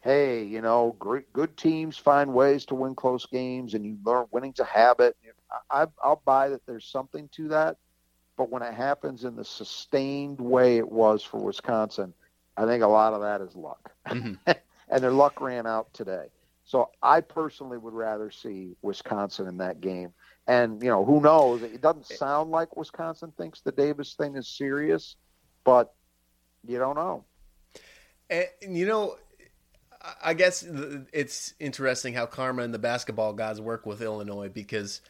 hey, 0.00 0.44
you 0.44 0.60
know, 0.60 0.96
great, 0.98 1.32
good 1.32 1.56
teams 1.56 1.96
find 1.96 2.32
ways 2.34 2.64
to 2.66 2.74
win 2.74 2.94
close 2.94 3.26
games 3.26 3.74
and 3.74 3.84
you 3.84 3.98
learn 4.04 4.26
winning's 4.30 4.60
a 4.60 4.64
habit. 4.64 5.16
I, 5.70 5.86
I'll 6.02 6.22
buy 6.24 6.48
that 6.50 6.66
there's 6.66 6.86
something 6.86 7.28
to 7.36 7.48
that. 7.48 7.76
But 8.36 8.50
when 8.50 8.62
it 8.62 8.74
happens 8.74 9.24
in 9.24 9.36
the 9.36 9.44
sustained 9.44 10.40
way 10.40 10.78
it 10.78 10.90
was 10.90 11.22
for 11.22 11.38
Wisconsin, 11.40 12.14
I 12.56 12.66
think 12.66 12.82
a 12.82 12.88
lot 12.88 13.14
of 13.14 13.22
that 13.22 13.40
is 13.40 13.54
luck. 13.56 13.92
Mhm. 14.08 14.38
and 14.88 15.02
their 15.02 15.12
luck 15.12 15.40
ran 15.40 15.66
out 15.66 15.92
today. 15.94 16.28
So 16.64 16.90
I 17.02 17.20
personally 17.20 17.76
would 17.76 17.92
rather 17.92 18.30
see 18.30 18.76
Wisconsin 18.82 19.46
in 19.46 19.58
that 19.58 19.80
game. 19.80 20.12
And, 20.46 20.82
you 20.82 20.88
know, 20.88 21.04
who 21.04 21.20
knows? 21.20 21.62
It 21.62 21.80
doesn't 21.80 22.06
sound 22.06 22.50
like 22.50 22.76
Wisconsin 22.76 23.32
thinks 23.36 23.60
the 23.60 23.72
Davis 23.72 24.14
thing 24.14 24.36
is 24.36 24.48
serious, 24.48 25.16
but 25.64 25.94
you 26.66 26.78
don't 26.78 26.96
know. 26.96 27.24
And, 28.30 28.48
you 28.62 28.86
know, 28.86 29.16
I- 30.22 30.34
guess 30.34 30.62
it's 31.12 31.54
interesting 31.58 32.14
how 32.14 32.26
Karma 32.26 32.62
and 32.62 32.74
the 32.74 32.78
basketball 32.78 33.32
guys 33.32 33.60
work 33.60 33.86
with 33.86 34.02
Illinois 34.02 34.48
because 34.48 35.00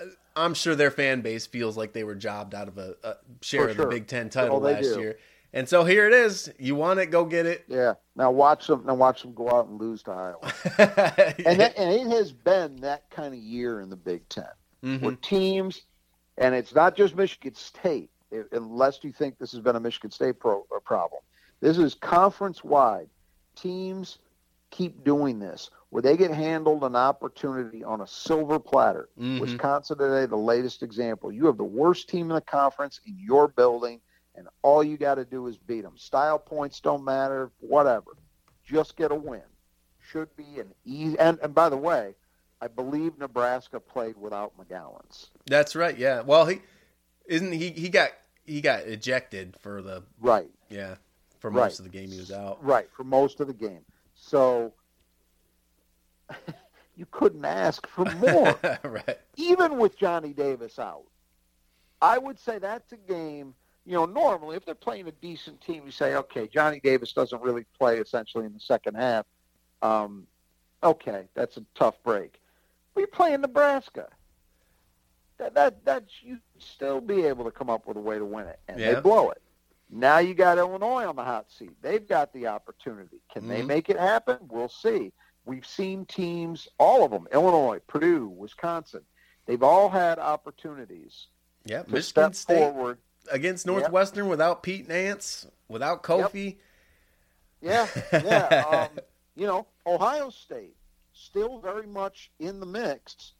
uh, 0.00 0.04
I'm 0.36 0.54
sure 0.54 0.74
their 0.74 0.90
fan 0.90 1.20
base 1.20 1.46
feels 1.46 1.76
like 1.76 1.92
they 1.92 2.04
were 2.04 2.14
jobbed 2.14 2.54
out 2.54 2.68
of 2.68 2.78
a, 2.78 2.94
a 3.02 3.16
share 3.42 3.64
For 3.64 3.70
of 3.70 3.76
the. 3.76 3.86
Big 3.86 4.06
Ten 4.06 4.30
title 4.30 4.60
last 4.60 4.84
year. 4.84 5.18
And 5.52 5.68
so 5.68 5.84
here 5.84 6.06
it 6.06 6.12
is. 6.12 6.52
You 6.58 6.76
want 6.76 7.00
it, 7.00 7.06
go 7.06 7.24
get 7.24 7.44
it. 7.46 7.64
Yeah. 7.66 7.94
Now 8.14 8.30
watch 8.30 8.66
them. 8.66 8.84
Now 8.86 8.94
watch 8.94 9.22
them 9.22 9.34
go 9.34 9.50
out 9.50 9.66
and 9.66 9.80
lose 9.80 10.02
to 10.04 10.12
Iowa. 10.12 10.52
And 11.44 11.58
that, 11.60 11.76
and 11.76 11.90
it 11.92 12.06
has 12.16 12.32
been 12.32 12.76
that 12.76 13.10
kind 13.10 13.34
of 13.34 13.40
year 13.40 13.80
in 13.80 13.90
the 13.90 13.96
Big 13.96 14.28
10 14.28 14.44
Mhm. 14.84 15.02
where 15.02 15.16
teams, 15.16 15.82
and 16.38 16.54
it's 16.54 16.74
not 16.74 16.96
just 16.96 17.16
Michigan 17.16 17.54
State, 17.54 18.10
i- 18.32 18.42
unless 18.52 19.02
you 19.02 19.12
think 19.12 19.38
this 19.38 19.50
has 19.52 19.60
been 19.60 19.76
a 19.76 19.80
Michigan 19.80 20.10
State 20.10 20.38
pro, 20.38 20.62
problem. 20.84 21.20
This 21.60 21.76
is 21.78 21.94
conference 21.94 22.62
wide. 22.64 23.08
Teams 23.56 24.18
keep 24.70 25.02
doing 25.04 25.38
this 25.40 25.68
where 25.90 26.00
they 26.00 26.16
get 26.16 26.30
handled 26.30 26.84
an 26.84 26.94
opportunity 26.94 27.82
on 27.82 28.00
a 28.02 28.06
silver 28.06 28.58
platter. 28.60 29.08
Mhm. 29.18 29.40
Wisconsin 29.40 29.98
today, 29.98 30.26
the 30.26 30.36
latest 30.36 30.82
example. 30.84 31.32
You 31.32 31.46
have 31.46 31.56
the 31.58 31.64
worst 31.64 32.08
team 32.08 32.30
in 32.30 32.34
the 32.36 32.40
conference 32.40 33.00
in 33.04 33.18
your 33.18 33.48
building, 33.48 34.00
and 34.34 34.48
all 34.62 34.82
you 34.84 34.96
got 34.96 35.16
to 35.16 35.24
do 35.24 35.46
is 35.46 35.56
beat 35.56 35.82
them. 35.82 35.96
Style 35.96 36.38
points 36.38 36.80
don't 36.80 37.04
matter, 37.04 37.50
whatever. 37.60 38.12
Just 38.64 38.96
get 38.96 39.10
a 39.10 39.14
win. 39.14 39.42
Should 40.10 40.34
be 40.36 40.58
an 40.58 40.72
easy. 40.84 41.18
And, 41.18 41.38
and 41.42 41.54
by 41.54 41.68
the 41.68 41.76
way, 41.76 42.14
I 42.60 42.68
believe 42.68 43.18
Nebraska 43.18 43.80
played 43.80 44.16
without 44.16 44.52
McGowens. 44.58 45.28
That's 45.46 45.74
right. 45.76 45.96
Yeah. 45.96 46.20
Well, 46.22 46.46
he 46.46 46.60
isn't 47.26 47.52
he. 47.52 47.70
He 47.70 47.88
got 47.88 48.10
he 48.44 48.60
got 48.60 48.80
ejected 48.82 49.56
for 49.60 49.80
the 49.82 50.02
Right, 50.20 50.50
yeah 50.68 50.96
for 51.38 51.50
Right. 51.50 51.64
most 51.64 51.78
of 51.78 51.84
the 51.84 51.90
game. 51.90 52.10
He 52.10 52.18
was 52.18 52.30
out. 52.32 52.62
right, 52.64 52.88
for 52.92 53.04
most 53.04 53.40
of 53.40 53.46
the 53.46 53.54
game. 53.54 53.80
So 54.14 54.72
you 56.96 57.06
couldn't 57.10 57.44
ask 57.44 57.86
for 57.86 58.04
more. 58.16 58.58
right. 58.82 59.18
even 59.36 59.78
with 59.78 59.96
Johnny 59.98 60.32
Davis 60.32 60.78
out, 60.78 61.04
I 62.02 62.18
would 62.18 62.38
say 62.38 62.58
that's 62.58 62.92
a 62.92 62.96
game. 62.96 63.54
You 63.86 63.94
know, 63.94 64.04
normally 64.06 64.56
if 64.56 64.64
they're 64.64 64.74
playing 64.74 65.08
a 65.08 65.12
decent 65.12 65.60
team, 65.60 65.82
you 65.86 65.90
say, 65.90 66.14
okay, 66.16 66.46
Johnny 66.46 66.80
Davis 66.80 67.12
doesn't 67.12 67.40
really 67.42 67.64
play 67.78 67.98
essentially 67.98 68.44
in 68.46 68.52
the 68.52 68.60
second 68.60 68.94
half. 68.96 69.26
Um, 69.82 70.26
okay, 70.82 71.24
that's 71.34 71.56
a 71.56 71.64
tough 71.74 72.02
break. 72.04 72.40
But 72.94 73.00
you're 73.00 73.08
playing 73.08 73.40
Nebraska. 73.40 74.08
That 75.38 75.54
that 75.54 75.84
that 75.86 76.04
you 76.20 76.38
still 76.58 77.00
be 77.00 77.22
able 77.24 77.44
to 77.44 77.50
come 77.50 77.70
up 77.70 77.86
with 77.86 77.96
a 77.96 78.00
way 78.00 78.18
to 78.18 78.24
win 78.26 78.46
it, 78.46 78.60
and 78.68 78.78
Yeah. 78.78 78.94
they 78.94 79.00
blow 79.00 79.30
it. 79.30 79.40
Now 79.88 80.18
you 80.18 80.34
got 80.34 80.58
Illinois 80.58 81.06
on 81.06 81.16
the 81.16 81.24
hot 81.24 81.50
seat. 81.50 81.72
They've 81.80 82.06
got 82.06 82.32
the 82.34 82.46
opportunity. 82.48 83.20
Can 83.32 83.48
they 83.48 83.62
Mhm. 83.62 83.66
make 83.66 83.88
it 83.88 83.98
happen? 83.98 84.38
We'll 84.48 84.68
see. 84.68 85.12
We've 85.46 85.66
seen 85.66 86.04
teams, 86.04 86.68
all 86.78 87.02
of 87.04 87.10
them, 87.10 87.26
Illinois, 87.32 87.80
Purdue, 87.86 88.28
Wisconsin. 88.28 89.04
They've 89.46 89.62
all 89.62 89.88
had 89.88 90.18
opportunities 90.18 91.28
Yeah. 91.64 91.78
Michigan 91.88 92.02
step 92.02 92.34
State 92.34 92.58
forward. 92.58 92.98
Against 93.30 93.66
Yep. 93.66 93.74
Northwestern 93.74 94.28
without 94.28 94.62
Pete 94.62 94.88
Nance, 94.88 95.46
without 95.68 96.02
Kofi. 96.02 96.58
Yeah, 97.60 97.86
yeah. 98.12 98.88
Um, 98.92 98.98
you 99.36 99.46
know, 99.46 99.66
Ohio 99.86 100.30
State 100.30 100.76
still 101.12 101.60
very 101.60 101.86
much 101.86 102.30
in 102.38 102.60
the 102.60 102.66
mix 102.66 103.32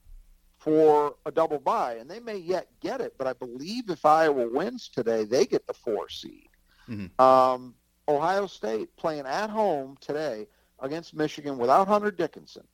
for 0.58 1.16
a 1.24 1.30
double 1.30 1.58
bye, 1.58 1.94
and 1.94 2.08
they 2.10 2.20
may 2.20 2.36
yet 2.36 2.68
get 2.80 3.00
it. 3.00 3.14
But 3.18 3.26
I 3.26 3.32
believe 3.32 3.88
if 3.88 4.04
Iowa 4.04 4.48
wins 4.48 4.88
today, 4.88 5.24
they 5.24 5.46
get 5.46 5.66
the 5.66 5.72
four 5.74 6.08
seed. 6.08 6.48
Mm-hmm. 6.88 7.20
Um, 7.20 7.74
Ohio 8.08 8.46
State 8.46 8.94
playing 8.96 9.26
at 9.26 9.50
home 9.50 9.96
today 10.00 10.46
against 10.80 11.14
Michigan 11.14 11.58
without 11.58 11.88
Hunter 11.88 12.10
Dickinson, 12.10 12.66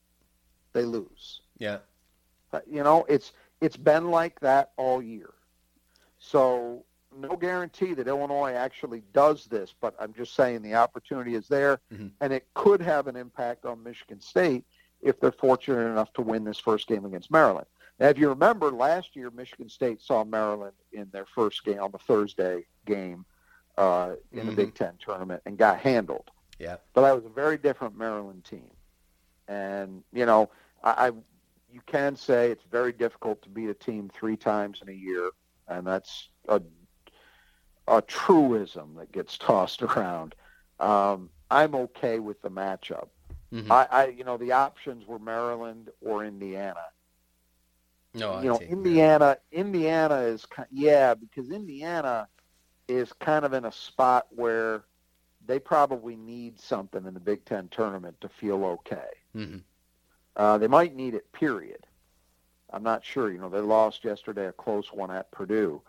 they 0.73 0.83
lose. 0.83 1.41
Yeah, 1.57 1.79
uh, 2.51 2.59
you 2.69 2.83
know 2.83 3.05
it's 3.07 3.31
it's 3.61 3.77
been 3.77 4.11
like 4.11 4.39
that 4.41 4.71
all 4.77 5.01
year. 5.01 5.33
So 6.19 6.83
no 7.17 7.35
guarantee 7.35 7.93
that 7.93 8.07
Illinois 8.07 8.53
actually 8.53 9.03
does 9.13 9.45
this, 9.45 9.73
but 9.79 9.95
I'm 9.99 10.13
just 10.13 10.35
saying 10.35 10.61
the 10.61 10.75
opportunity 10.75 11.35
is 11.35 11.47
there, 11.47 11.79
mm-hmm. 11.93 12.07
and 12.21 12.33
it 12.33 12.47
could 12.53 12.81
have 12.81 13.07
an 13.07 13.15
impact 13.15 13.65
on 13.65 13.83
Michigan 13.83 14.21
State 14.21 14.63
if 15.01 15.19
they're 15.19 15.31
fortunate 15.31 15.85
enough 15.85 16.13
to 16.13 16.21
win 16.21 16.43
this 16.43 16.59
first 16.59 16.87
game 16.87 17.05
against 17.05 17.31
Maryland. 17.31 17.67
Now, 17.99 18.07
if 18.07 18.17
you 18.17 18.29
remember, 18.29 18.71
last 18.71 19.15
year 19.15 19.31
Michigan 19.31 19.69
State 19.69 20.01
saw 20.01 20.23
Maryland 20.23 20.73
in 20.91 21.09
their 21.11 21.25
first 21.25 21.63
game 21.63 21.81
on 21.81 21.91
the 21.91 21.97
Thursday 21.97 22.65
game 22.85 23.25
uh, 23.77 24.13
in 24.31 24.39
mm-hmm. 24.39 24.49
the 24.49 24.55
Big 24.55 24.75
Ten 24.75 24.93
tournament 24.99 25.41
and 25.45 25.57
got 25.57 25.79
handled. 25.79 26.29
Yeah, 26.59 26.77
but 26.93 27.01
that 27.01 27.15
was 27.15 27.25
a 27.25 27.29
very 27.29 27.57
different 27.57 27.97
Maryland 27.97 28.43
team, 28.43 28.69
and 29.47 30.03
you 30.11 30.25
know, 30.25 30.49
I, 30.83 31.07
I 31.07 31.11
you 31.71 31.81
can 31.85 32.15
say 32.15 32.49
it's 32.49 32.63
very 32.71 32.91
difficult 32.91 33.41
to 33.43 33.49
beat 33.49 33.69
a 33.69 33.73
team 33.73 34.09
three 34.11 34.37
times 34.37 34.81
in 34.81 34.89
a 34.89 34.93
year, 34.93 35.29
and 35.67 35.85
that's 35.85 36.29
a 36.47 36.61
a 37.87 38.01
truism 38.01 38.95
that 38.97 39.11
gets 39.11 39.37
tossed 39.37 39.81
around. 39.81 40.35
Um, 40.79 41.29
I'm 41.49 41.75
okay 41.75 42.19
with 42.19 42.41
the 42.41 42.49
matchup. 42.49 43.07
Mm-hmm. 43.53 43.71
I, 43.71 43.87
I, 43.89 44.05
you 44.07 44.23
know, 44.23 44.37
the 44.37 44.51
options 44.51 45.07
were 45.07 45.19
Maryland 45.19 45.89
or 46.01 46.25
Indiana. 46.25 46.83
No, 48.13 48.41
you 48.41 48.49
know, 48.49 48.59
Indiana. 48.59 49.37
Indiana 49.51 50.15
is 50.15 50.45
yeah, 50.71 51.13
because 51.13 51.51
Indiana 51.51 52.27
is 52.87 53.13
kind 53.13 53.45
of 53.45 53.53
in 53.53 53.65
a 53.65 53.71
spot 53.71 54.27
where 54.31 54.83
they 55.45 55.59
probably 55.59 56.15
need 56.15 56.59
something 56.59 57.05
in 57.05 57.13
the 57.13 57.19
Big 57.19 57.45
Ten 57.45 57.69
tournament 57.69 58.19
to 58.21 58.29
feel 58.29 58.65
okay. 58.65 59.09
Mm-hmm. 59.35 59.57
Uh, 60.35 60.57
they 60.57 60.67
might 60.67 60.95
need 60.95 61.13
it. 61.13 61.31
Period. 61.31 61.85
I'm 62.71 62.83
not 62.83 63.05
sure. 63.05 63.31
You 63.31 63.39
know, 63.39 63.49
they 63.49 63.59
lost 63.59 64.03
yesterday 64.03 64.47
a 64.47 64.51
close 64.51 64.91
one 64.91 65.11
at 65.11 65.31
Purdue. 65.31 65.81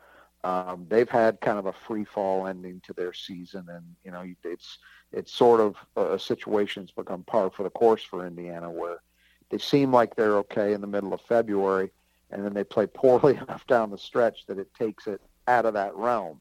Um, 0.45 0.87
they've 0.89 1.09
had 1.09 1.41
kind 1.41 1.59
of 1.59 1.67
a 1.67 1.73
free 1.73 2.05
fall 2.05 2.47
ending 2.47 2.81
to 2.87 2.93
their 2.93 3.13
season, 3.13 3.67
and 3.69 3.85
you 4.05 4.11
know, 4.11 4.25
it's 4.45 4.79
it's 5.13 5.33
sort 5.33 5.61
of 5.61 5.77
a 5.97 6.19
situation 6.19 6.83
that's 6.83 6.93
become 6.93 7.25
par 7.25 7.51
for 7.51 7.65
the 7.65 7.71
course 7.71 8.03
for 8.03 8.27
Indiana, 8.27 8.71
where 8.71 9.03
they 9.51 9.59
seem 9.59 9.93
like 9.93 10.15
they're 10.15 10.39
okay 10.39 10.75
in 10.75 10.81
the 10.81 10.87
middle 10.87 11.13
of 11.13 11.21
February, 11.23 11.91
and 12.31 12.45
then 12.45 12.55
they 12.55 12.65
play 12.65 12.87
poorly 12.87 13.37
enough 13.43 13.67
down 13.67 13.91
the 13.91 13.99
stretch 13.99 14.47
that 14.47 14.59
it 14.59 14.73
takes 14.75 15.07
it 15.07 15.21
out 15.49 15.67
of 15.67 15.75
that 15.75 15.95
realm. 15.97 16.41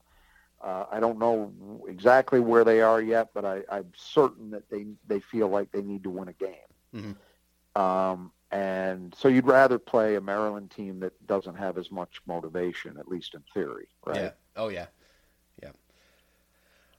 Uh, 0.62 0.86
I 0.91 1.00
don't 1.00 1.20
know 1.20 1.86
exactly 1.88 2.39
where 2.39 2.64
they 2.64 2.82
are 2.82 3.02
yet, 3.02 3.30
but 3.34 3.45
I, 3.45 3.62
I'm 3.70 3.91
certain 3.95 4.52
that 4.52 4.70
they 4.70 4.86
they 5.08 5.20
feel 5.20 5.48
like 5.48 5.72
they 5.72 5.82
need 5.82 6.04
to 6.04 6.10
win 6.10 6.28
a 6.28 6.34
game. 6.34 6.54
Mm-hmm. 6.95 7.82
Um, 7.82 8.32
and 8.52 9.14
so 9.18 9.28
you'd 9.28 9.45
rather 9.45 9.78
play 9.78 10.16
a 10.16 10.22
Maryland 10.22 10.72
team 10.72 11.00
that 11.02 11.28
doesn't 11.28 11.56
have 11.56 11.78
as 11.78 11.91
much 11.91 12.22
motivation, 12.26 12.98
at 12.98 13.08
least 13.08 13.34
in 13.36 13.43
theory, 13.54 13.88
right? 14.06 14.22
Yeah. 14.22 14.32
Oh 14.56 14.70
yeah. 14.70 14.88
Yeah. 15.62 15.72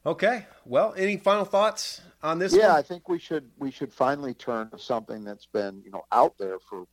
Okay. 0.05 0.45
Well, 0.65 0.93
any 0.95 1.17
final 1.17 1.45
thoughts 1.45 2.01
on 2.21 2.37
this? 2.39 2.53
Yeah, 2.53 2.67
one? 2.67 2.77
I 2.77 2.81
think 2.81 3.09
we 3.09 3.19
should 3.19 3.49
we 3.57 3.71
should 3.71 3.91
finally 3.91 4.33
turn 4.33 4.69
to 4.71 4.79
something 4.79 5.23
that's 5.23 5.47
been 5.47 5.81
you 5.83 5.91
know 5.91 6.03
out 6.11 6.37
there 6.37 6.59
for 6.59 6.85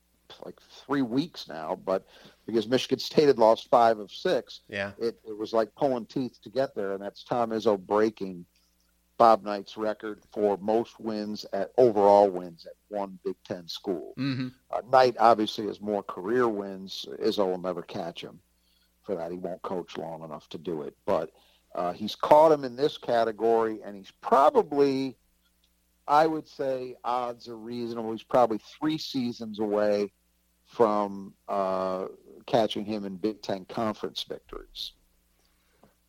like 0.44 0.58
three 0.86 1.02
weeks 1.02 1.48
now, 1.48 1.78
but 1.84 2.06
because 2.46 2.66
Michigan 2.66 2.98
State 2.98 3.26
had 3.26 3.38
lost 3.38 3.68
five 3.68 3.98
of 3.98 4.10
six, 4.10 4.60
yeah, 4.68 4.92
it, 4.98 5.18
it 5.26 5.36
was 5.36 5.52
like 5.52 5.74
pulling 5.74 6.06
teeth 6.06 6.38
to 6.42 6.50
get 6.50 6.74
there, 6.74 6.92
and 6.92 7.02
that's 7.02 7.24
Tom 7.24 7.50
Izzo 7.50 7.78
breaking 7.78 8.46
Bob 9.18 9.44
Knight's 9.44 9.76
record 9.76 10.22
for 10.32 10.58
most 10.58 11.00
wins 11.00 11.46
at 11.52 11.72
overall 11.78 12.28
wins 12.28 12.66
at 12.66 12.74
one 12.88 13.18
Big 13.24 13.36
Ten 13.44 13.66
school. 13.68 14.14
Mm-hmm. 14.18 14.48
Uh, 14.70 14.82
Knight 14.90 15.16
obviously 15.18 15.66
has 15.66 15.80
more 15.80 16.02
career 16.02 16.48
wins. 16.48 17.06
Izzo 17.22 17.46
will 17.46 17.58
never 17.58 17.82
catch 17.82 18.22
him 18.22 18.40
for 19.02 19.14
that. 19.14 19.30
He 19.30 19.38
won't 19.38 19.62
coach 19.62 19.96
long 19.96 20.22
enough 20.22 20.48
to 20.50 20.58
do 20.58 20.82
it, 20.82 20.94
but 21.06 21.30
uh, 21.74 21.92
he's 21.92 22.14
caught 22.14 22.52
him 22.52 22.64
in 22.64 22.76
this 22.76 22.98
category, 22.98 23.80
and 23.84 23.96
he's 23.96 24.12
probably 24.20 25.16
I 26.08 26.26
would 26.26 26.46
say 26.46 26.96
odds 27.04 27.48
are 27.48 27.56
reasonable. 27.56 28.12
He's 28.12 28.22
probably 28.22 28.58
three 28.78 28.98
seasons 28.98 29.58
away 29.58 30.12
from 30.66 31.34
uh, 31.48 32.06
catching 32.46 32.84
him 32.84 33.04
in 33.04 33.16
Big 33.16 33.42
Ten 33.42 33.64
conference 33.64 34.24
victories. 34.28 34.92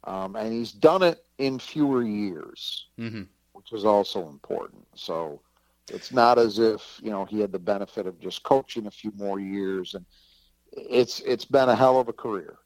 Um, 0.03 0.35
and 0.35 0.53
he's 0.53 0.71
done 0.71 1.03
it 1.03 1.23
in 1.37 1.59
fewer 1.59 2.03
years, 2.03 2.87
mm-hmm. 2.99 3.23
which 3.53 3.71
is 3.73 3.85
also 3.85 4.27
important. 4.29 4.85
So 4.95 5.41
it's 5.89 6.11
not 6.11 6.37
as 6.37 6.59
if 6.59 6.99
you 7.01 7.11
know 7.11 7.25
he 7.25 7.39
had 7.39 7.51
the 7.51 7.59
benefit 7.59 8.07
of 8.07 8.19
just 8.19 8.43
coaching 8.43 8.87
a 8.87 8.91
few 8.91 9.11
more 9.17 9.39
years, 9.39 9.93
and 9.93 10.05
it's 10.71 11.19
it's 11.21 11.45
been 11.45 11.69
a 11.69 11.75
hell 11.75 11.99
of 11.99 12.07
a 12.07 12.13
career. 12.13 12.57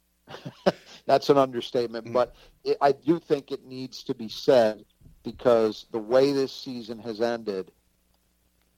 That's 1.06 1.30
an 1.30 1.38
understatement, 1.38 2.06
mm-hmm. 2.06 2.14
but 2.14 2.34
it, 2.64 2.76
I 2.80 2.92
do 2.92 3.18
think 3.18 3.50
it 3.52 3.64
needs 3.64 4.02
to 4.04 4.14
be 4.14 4.28
said 4.28 4.84
because 5.22 5.86
the 5.92 5.98
way 5.98 6.32
this 6.32 6.52
season 6.52 6.98
has 6.98 7.20
ended, 7.20 7.70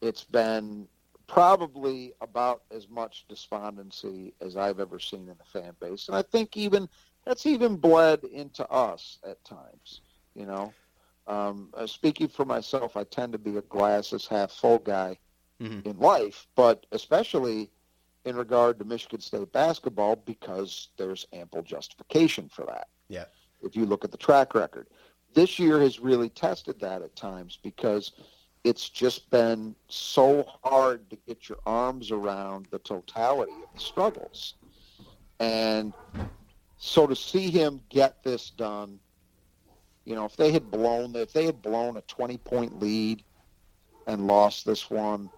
it's 0.01 0.25
been 0.25 0.87
probably 1.27 2.13
about 2.21 2.63
as 2.71 2.89
much 2.89 3.25
despondency 3.29 4.35
as 4.41 4.57
I've 4.57 4.79
ever 4.79 4.99
seen 4.99 5.29
in 5.29 5.37
the 5.39 5.61
fan 5.61 5.73
base. 5.81 6.09
And 6.09 6.17
I 6.17 6.23
think 6.23 6.57
even 6.57 6.89
that's 7.25 7.47
even 7.47 7.77
bled 7.77 8.25
into 8.25 8.66
us 8.68 9.18
at 9.29 9.43
times, 9.45 10.01
you 10.35 10.47
know. 10.47 10.72
Um, 11.27 11.70
uh, 11.75 11.87
speaking 11.87 12.29
for 12.29 12.45
myself, 12.45 12.97
I 12.97 13.05
tend 13.05 13.33
to 13.33 13.39
be 13.39 13.57
a 13.57 13.62
glasses 13.62 14.27
half 14.27 14.53
full 14.53 14.79
guy 14.79 15.18
mm-hmm. 15.61 15.89
in 15.89 15.99
life, 15.99 16.47
but 16.55 16.87
especially 16.93 17.70
in 18.27 18.37
regard 18.37 18.79
to 18.79 18.85
Michigan 18.85 19.20
State 19.20 19.53
basketball 19.53 20.16
because 20.16 20.89
there's 20.99 21.27
ample 21.33 21.62
justification 21.62 22.49
for 22.49 22.66
that. 22.66 22.89
Yeah. 23.09 23.25
If 23.62 23.75
you 23.75 23.87
look 23.87 24.05
at 24.05 24.11
the 24.11 24.18
track 24.18 24.55
record 24.55 24.89
this 25.35 25.59
year 25.59 25.81
has 25.81 26.01
really 26.01 26.31
tested 26.31 26.81
that 26.81 27.03
at 27.03 27.14
times 27.16 27.59
because 27.62 28.12
it's 28.62 28.89
just 28.89 29.29
been 29.31 29.75
so 29.89 30.47
hard 30.62 31.11
to 31.11 31.16
get 31.27 31.49
your 31.49 31.59
arms 31.66 32.11
around 32.11 32.66
the 32.70 32.79
totality 32.79 33.53
of 33.53 33.75
the 33.75 33.81
struggles. 33.81 34.55
And 35.41 35.93
so 36.77 37.07
to 37.07 37.16
see 37.16 37.51
him 37.51 37.81
get 37.89 38.22
this 38.22 38.51
done, 38.51 38.99
you 40.05 40.14
know, 40.14 40.25
if 40.25 40.37
they 40.37 40.53
had 40.53 40.70
blown 40.70 41.14
if 41.16 41.33
they 41.33 41.47
had 41.47 41.62
blown 41.62 41.97
a 41.97 42.03
20 42.03 42.37
point 42.39 42.81
lead 42.81 43.22
and 44.07 44.27
lost 44.27 44.66
this 44.66 44.91
one, 44.91 45.31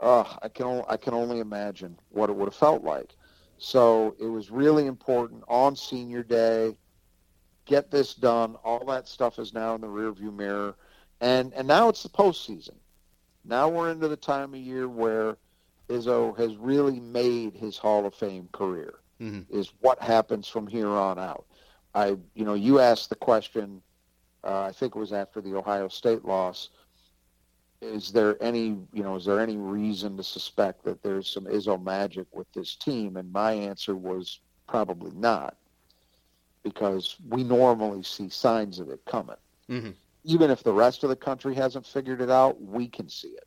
uh, 0.00 0.24
I 0.42 0.48
can 0.48 0.82
I 0.88 0.96
can 0.96 1.14
only 1.14 1.40
imagine 1.40 1.98
what 2.10 2.30
it 2.30 2.36
would 2.36 2.46
have 2.46 2.54
felt 2.54 2.82
like. 2.82 3.14
So 3.58 4.14
it 4.20 4.26
was 4.26 4.50
really 4.50 4.86
important 4.86 5.42
on 5.48 5.76
senior 5.76 6.22
day 6.22 6.76
get 7.66 7.90
this 7.90 8.14
done. 8.14 8.56
All 8.64 8.84
that 8.86 9.06
stuff 9.08 9.38
is 9.38 9.52
now 9.52 9.74
in 9.74 9.80
the 9.80 9.86
rearview 9.88 10.34
mirror, 10.34 10.74
and 11.20 11.52
and 11.52 11.68
now 11.68 11.88
it's 11.88 12.02
the 12.02 12.08
postseason. 12.08 12.76
Now 13.44 13.68
we're 13.68 13.90
into 13.90 14.08
the 14.08 14.16
time 14.16 14.54
of 14.54 14.60
year 14.60 14.88
where 14.88 15.36
Izzo 15.88 16.36
has 16.38 16.56
really 16.56 16.98
made 16.98 17.54
his 17.54 17.76
Hall 17.76 18.06
of 18.06 18.14
Fame 18.14 18.48
career. 18.52 18.94
Mm-hmm. 19.20 19.58
Is 19.58 19.72
what 19.80 20.02
happens 20.02 20.46
from 20.46 20.66
here 20.66 20.90
on 20.90 21.18
out. 21.18 21.46
I, 21.94 22.16
you 22.34 22.44
know, 22.44 22.54
you 22.54 22.80
asked 22.80 23.08
the 23.08 23.16
question. 23.16 23.80
Uh, 24.44 24.62
I 24.62 24.72
think 24.72 24.94
it 24.94 24.98
was 24.98 25.12
after 25.12 25.40
the 25.40 25.54
Ohio 25.56 25.88
State 25.88 26.24
loss. 26.24 26.68
Is 27.80 28.12
there 28.12 28.42
any, 28.42 28.78
you 28.92 29.02
know, 29.02 29.16
is 29.16 29.24
there 29.24 29.40
any 29.40 29.56
reason 29.56 30.16
to 30.16 30.22
suspect 30.22 30.84
that 30.84 31.02
there's 31.02 31.28
some 31.28 31.44
Izzo 31.44 31.82
magic 31.82 32.26
with 32.34 32.50
this 32.52 32.74
team? 32.76 33.16
And 33.16 33.32
my 33.32 33.52
answer 33.52 33.94
was 33.94 34.40
probably 34.66 35.12
not 35.14 35.56
because 36.62 37.16
we 37.28 37.44
normally 37.44 38.02
see 38.02 38.28
signs 38.28 38.80
of 38.80 38.90
it 38.90 39.00
coming. 39.06 39.36
Mm-hmm. 39.70 39.90
Even 40.24 40.50
if 40.50 40.62
the 40.62 40.72
rest 40.72 41.04
of 41.04 41.10
the 41.10 41.16
country 41.16 41.54
hasn't 41.54 41.86
figured 41.86 42.20
it 42.20 42.30
out, 42.30 42.60
we 42.60 42.88
can 42.88 43.08
see 43.08 43.28
it. 43.28 43.46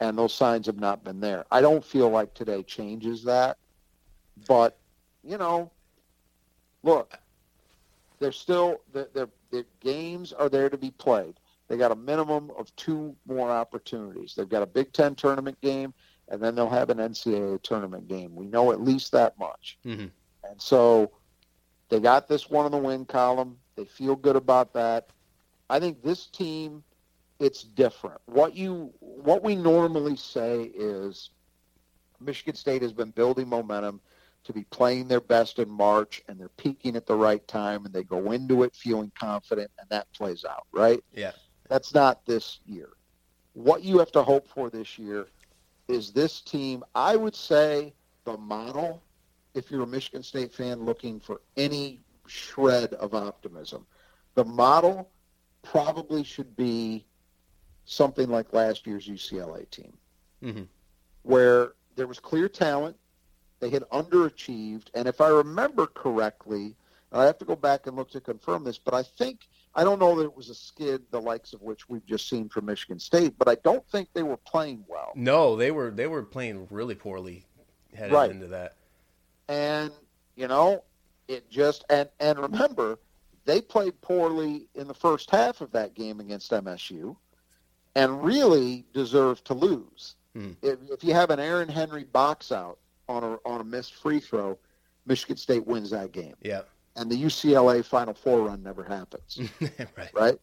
And 0.00 0.18
those 0.18 0.34
signs 0.34 0.66
have 0.66 0.78
not 0.78 1.02
been 1.04 1.20
there. 1.20 1.44
I 1.50 1.60
don't 1.60 1.84
feel 1.84 2.10
like 2.10 2.34
today 2.34 2.62
changes 2.62 3.24
that. 3.24 3.56
But, 4.48 4.78
you 5.22 5.38
know, 5.38 5.70
look, 6.82 7.18
they're 8.18 8.32
still, 8.32 8.80
the 8.92 9.28
games 9.80 10.32
are 10.32 10.48
there 10.48 10.68
to 10.68 10.76
be 10.76 10.90
played. 10.92 11.34
They 11.68 11.76
got 11.76 11.92
a 11.92 11.96
minimum 11.96 12.50
of 12.58 12.74
two 12.76 13.14
more 13.26 13.50
opportunities. 13.50 14.34
They've 14.34 14.48
got 14.48 14.62
a 14.62 14.66
Big 14.66 14.92
Ten 14.92 15.14
tournament 15.14 15.60
game, 15.60 15.94
and 16.28 16.42
then 16.42 16.54
they'll 16.54 16.68
have 16.68 16.90
an 16.90 16.98
NCAA 16.98 17.62
tournament 17.62 18.08
game. 18.08 18.34
We 18.34 18.46
know 18.46 18.72
at 18.72 18.80
least 18.80 19.12
that 19.12 19.38
much. 19.38 19.78
Mm-hmm. 19.86 20.06
And 20.48 20.60
so 20.60 21.12
they 21.88 22.00
got 22.00 22.28
this 22.28 22.50
one 22.50 22.66
in 22.66 22.72
the 22.72 22.78
win 22.78 23.04
column. 23.04 23.56
They 23.76 23.84
feel 23.84 24.16
good 24.16 24.36
about 24.36 24.72
that. 24.74 25.10
I 25.68 25.78
think 25.78 26.02
this 26.02 26.26
team 26.26 26.82
it's 27.40 27.62
different. 27.62 28.20
What 28.26 28.54
you 28.54 28.92
what 29.00 29.42
we 29.42 29.56
normally 29.56 30.16
say 30.16 30.70
is 30.74 31.30
Michigan 32.20 32.54
State 32.54 32.82
has 32.82 32.92
been 32.92 33.10
building 33.10 33.48
momentum 33.48 34.00
to 34.44 34.52
be 34.52 34.64
playing 34.64 35.08
their 35.08 35.20
best 35.20 35.58
in 35.58 35.68
March 35.68 36.22
and 36.28 36.38
they're 36.38 36.48
peaking 36.50 36.96
at 36.96 37.06
the 37.06 37.14
right 37.14 37.46
time 37.46 37.84
and 37.84 37.94
they 37.94 38.02
go 38.02 38.32
into 38.32 38.62
it 38.62 38.74
feeling 38.74 39.12
confident 39.18 39.70
and 39.78 39.88
that 39.90 40.10
plays 40.12 40.44
out, 40.44 40.66
right? 40.72 41.02
Yeah. 41.12 41.32
That's 41.68 41.94
not 41.94 42.24
this 42.26 42.60
year. 42.64 42.88
What 43.52 43.82
you 43.82 43.98
have 43.98 44.12
to 44.12 44.22
hope 44.22 44.48
for 44.48 44.70
this 44.70 44.98
year 44.98 45.28
is 45.88 46.12
this 46.12 46.40
team, 46.40 46.84
I 46.94 47.16
would 47.16 47.36
say 47.36 47.92
the 48.24 48.36
model, 48.36 49.02
if 49.54 49.70
you're 49.70 49.82
a 49.82 49.86
Michigan 49.86 50.22
State 50.22 50.54
fan 50.54 50.84
looking 50.84 51.20
for 51.20 51.40
any 51.56 52.00
shred 52.26 52.94
of 52.94 53.14
optimism, 53.14 53.86
the 54.34 54.44
model 54.44 55.10
probably 55.62 56.24
should 56.24 56.56
be 56.56 57.04
something 57.84 58.28
like 58.28 58.52
last 58.52 58.86
year's 58.86 59.06
UCLA 59.08 59.68
team, 59.70 59.92
mm-hmm. 60.42 60.62
where 61.22 61.72
there 61.96 62.06
was 62.06 62.20
clear 62.20 62.48
talent. 62.48 62.96
They 63.60 63.70
had 63.70 63.82
underachieved. 63.90 64.86
And 64.94 65.06
if 65.06 65.20
I 65.20 65.28
remember 65.28 65.86
correctly, 65.86 66.74
I 67.12 67.24
have 67.24 67.38
to 67.38 67.44
go 67.44 67.56
back 67.56 67.86
and 67.86 67.96
look 67.96 68.10
to 68.10 68.20
confirm 68.20 68.64
this, 68.64 68.78
but 68.78 68.94
I 68.94 69.02
think 69.02 69.48
I 69.74 69.84
don't 69.84 69.98
know 69.98 70.16
that 70.16 70.24
it 70.24 70.36
was 70.36 70.48
a 70.48 70.54
skid 70.54 71.02
the 71.10 71.20
likes 71.20 71.52
of 71.52 71.62
which 71.62 71.88
we've 71.88 72.04
just 72.06 72.28
seen 72.28 72.48
from 72.48 72.66
Michigan 72.66 72.98
State, 72.98 73.34
but 73.38 73.48
I 73.48 73.56
don't 73.56 73.86
think 73.88 74.08
they 74.12 74.22
were 74.22 74.36
playing 74.36 74.84
well. 74.88 75.12
No, 75.14 75.56
they 75.56 75.70
were 75.70 75.90
they 75.90 76.06
were 76.06 76.22
playing 76.22 76.66
really 76.70 76.94
poorly 76.94 77.44
headed 77.94 78.12
right. 78.12 78.30
into 78.30 78.48
that. 78.48 78.74
And 79.48 79.92
you 80.36 80.48
know, 80.48 80.84
it 81.28 81.48
just 81.50 81.84
and 81.90 82.08
and 82.18 82.38
remember, 82.38 82.98
they 83.44 83.60
played 83.60 84.00
poorly 84.00 84.66
in 84.74 84.88
the 84.88 84.94
first 84.94 85.30
half 85.30 85.60
of 85.60 85.72
that 85.72 85.94
game 85.94 86.20
against 86.20 86.50
MSU 86.50 87.16
and 87.94 88.22
really 88.24 88.84
deserved 88.92 89.44
to 89.46 89.54
lose. 89.54 90.14
Hmm. 90.34 90.52
If, 90.62 90.78
if 90.90 91.04
you 91.04 91.12
have 91.14 91.30
an 91.30 91.40
Aaron 91.40 91.68
Henry 91.68 92.04
box 92.04 92.52
out 92.52 92.78
on 93.10 93.24
a 93.24 93.38
on 93.44 93.60
a 93.60 93.64
missed 93.64 93.94
free 93.94 94.20
throw, 94.20 94.58
Michigan 95.06 95.36
State 95.36 95.66
wins 95.66 95.90
that 95.90 96.12
game. 96.12 96.34
Yeah. 96.40 96.62
And 96.96 97.10
the 97.10 97.16
UCLA 97.16 97.84
Final 97.84 98.14
Four 98.14 98.42
run 98.42 98.62
never 98.62 98.84
happens. 98.84 99.38
right. 99.96 100.10
Right. 100.14 100.38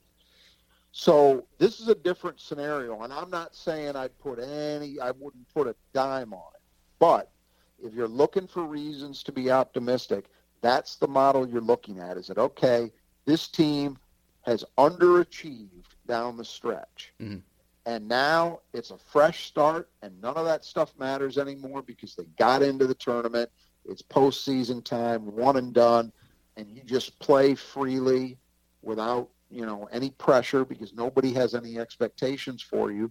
So 0.91 1.45
this 1.59 1.79
is 1.79 1.89
a 1.89 1.95
different 1.95 2.39
scenario, 2.39 3.03
and 3.03 3.13
I'm 3.13 3.29
not 3.29 3.55
saying 3.55 3.95
I'd 3.95 4.17
put 4.19 4.39
any, 4.39 4.99
I 4.99 5.11
wouldn't 5.11 5.47
put 5.53 5.67
a 5.67 5.75
dime 5.93 6.33
on 6.33 6.51
it. 6.55 6.61
But 6.97 7.29
if 7.83 7.93
you're 7.93 8.07
looking 8.07 8.47
for 8.47 8.63
reasons 8.63 9.21
to 9.23 9.31
be 9.31 9.51
optimistic, 9.51 10.25
that's 10.61 10.95
the 10.95 11.07
model 11.07 11.47
you're 11.47 11.61
looking 11.61 11.99
at. 11.99 12.17
Is 12.17 12.31
it 12.31 12.39
okay? 12.39 12.91
This 13.25 13.47
team 13.47 13.97
has 14.41 14.63
underachieved 14.77 15.85
down 16.07 16.35
the 16.35 16.45
stretch. 16.45 17.13
Mm-hmm. 17.21 17.39
And 17.87 18.05
now 18.09 18.59
it's 18.73 18.91
a 18.91 18.97
fresh 18.97 19.45
start, 19.45 19.89
and 20.01 20.21
none 20.21 20.35
of 20.35 20.43
that 20.43 20.65
stuff 20.65 20.93
matters 20.99 21.37
anymore 21.37 21.81
because 21.81 22.15
they 22.15 22.25
got 22.37 22.61
into 22.61 22.85
the 22.85 22.93
tournament. 22.93 23.49
It's 23.85 24.01
postseason 24.01 24.83
time, 24.83 25.33
one 25.33 25.55
and 25.55 25.73
done, 25.73 26.11
and 26.57 26.67
you 26.67 26.83
just 26.83 27.17
play 27.19 27.55
freely 27.55 28.37
without 28.81 29.29
you 29.49 29.65
know 29.65 29.87
any 29.89 30.09
pressure 30.09 30.65
because 30.65 30.93
nobody 30.93 31.31
has 31.35 31.55
any 31.55 31.79
expectations 31.79 32.61
for 32.61 32.91
you, 32.91 33.09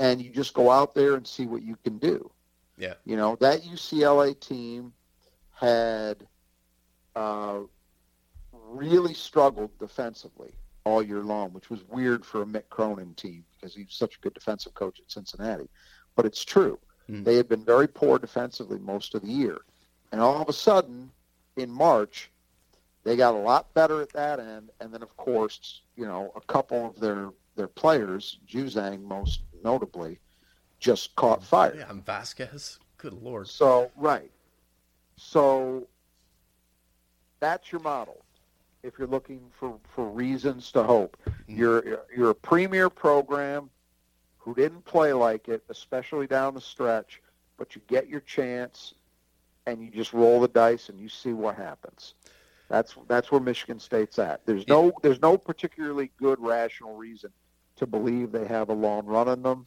and 0.00 0.20
you 0.20 0.30
just 0.30 0.52
go 0.52 0.68
out 0.68 0.96
there 0.96 1.14
and 1.14 1.24
see 1.24 1.46
what 1.46 1.62
you 1.62 1.76
can 1.84 1.98
do. 1.98 2.28
Yeah, 2.76 2.94
you 3.04 3.16
know 3.16 3.36
that 3.36 3.62
UCLA 3.62 4.38
team 4.40 4.92
had 5.52 6.26
uh, 7.14 7.60
really 8.52 9.14
struggled 9.14 9.70
defensively 9.78 10.50
all 10.82 11.04
year 11.04 11.22
long, 11.22 11.52
which 11.52 11.70
was 11.70 11.84
weird 11.84 12.26
for 12.26 12.42
a 12.42 12.46
Mick 12.46 12.68
Cronin 12.68 13.14
team 13.14 13.44
because 13.58 13.74
he's 13.74 13.86
such 13.90 14.16
a 14.16 14.20
good 14.20 14.34
defensive 14.34 14.74
coach 14.74 15.00
at 15.00 15.10
Cincinnati. 15.10 15.68
But 16.16 16.26
it's 16.26 16.44
true. 16.44 16.78
Mm. 17.10 17.24
They 17.24 17.36
had 17.36 17.48
been 17.48 17.64
very 17.64 17.88
poor 17.88 18.18
defensively 18.18 18.78
most 18.78 19.14
of 19.14 19.22
the 19.22 19.28
year. 19.28 19.58
And 20.12 20.20
all 20.20 20.40
of 20.40 20.48
a 20.48 20.52
sudden, 20.52 21.10
in 21.56 21.70
March, 21.70 22.30
they 23.04 23.16
got 23.16 23.34
a 23.34 23.38
lot 23.38 23.72
better 23.74 24.00
at 24.00 24.12
that 24.12 24.40
end. 24.40 24.70
And 24.80 24.92
then, 24.92 25.02
of 25.02 25.16
course, 25.16 25.82
you 25.96 26.06
know, 26.06 26.32
a 26.36 26.40
couple 26.40 26.86
of 26.86 27.00
their, 27.00 27.30
their 27.56 27.68
players, 27.68 28.38
Juzang 28.48 29.02
most 29.02 29.42
notably, 29.64 30.18
just 30.80 31.14
caught 31.16 31.42
fire. 31.42 31.74
Yeah, 31.76 31.90
and 31.90 32.02
Jaquez. 32.06 32.78
Good 32.96 33.12
Lord. 33.12 33.48
So, 33.48 33.90
right. 33.96 34.30
So 35.16 35.86
that's 37.40 37.70
your 37.72 37.80
model 37.80 38.24
if 38.82 38.98
you're 38.98 39.08
looking 39.08 39.40
for, 39.58 39.78
for 39.94 40.08
reasons 40.08 40.72
to 40.72 40.82
hope. 40.82 41.16
Mm-hmm. 41.26 41.58
You're 41.58 42.00
you're 42.14 42.30
a 42.30 42.34
premier 42.34 42.88
program 42.90 43.70
who 44.38 44.54
didn't 44.54 44.84
play 44.84 45.12
like 45.12 45.48
it, 45.48 45.62
especially 45.68 46.26
down 46.26 46.54
the 46.54 46.60
stretch, 46.60 47.20
but 47.56 47.74
you 47.74 47.82
get 47.86 48.08
your 48.08 48.20
chance 48.20 48.94
and 49.66 49.82
you 49.82 49.90
just 49.90 50.12
roll 50.12 50.40
the 50.40 50.48
dice 50.48 50.88
and 50.88 50.98
you 50.98 51.08
see 51.08 51.32
what 51.32 51.56
happens. 51.56 52.14
That's 52.68 52.94
that's 53.06 53.30
where 53.30 53.40
Michigan 53.40 53.80
State's 53.80 54.18
at. 54.18 54.44
There's 54.46 54.66
no 54.68 54.92
there's 55.02 55.20
no 55.20 55.36
particularly 55.36 56.10
good 56.18 56.38
rational 56.40 56.94
reason 56.96 57.30
to 57.76 57.86
believe 57.86 58.32
they 58.32 58.46
have 58.46 58.68
a 58.68 58.74
long 58.74 59.06
run 59.06 59.28
in 59.28 59.42
them, 59.42 59.66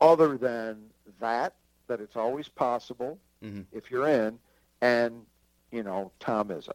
other 0.00 0.36
than 0.36 0.84
that 1.20 1.54
that 1.86 2.00
it's 2.00 2.16
always 2.16 2.48
possible 2.48 3.18
mm-hmm. 3.42 3.62
if 3.72 3.90
you're 3.90 4.08
in, 4.08 4.38
and 4.82 5.22
you 5.70 5.82
know 5.82 6.12
Tom 6.20 6.48
Izzo. 6.48 6.72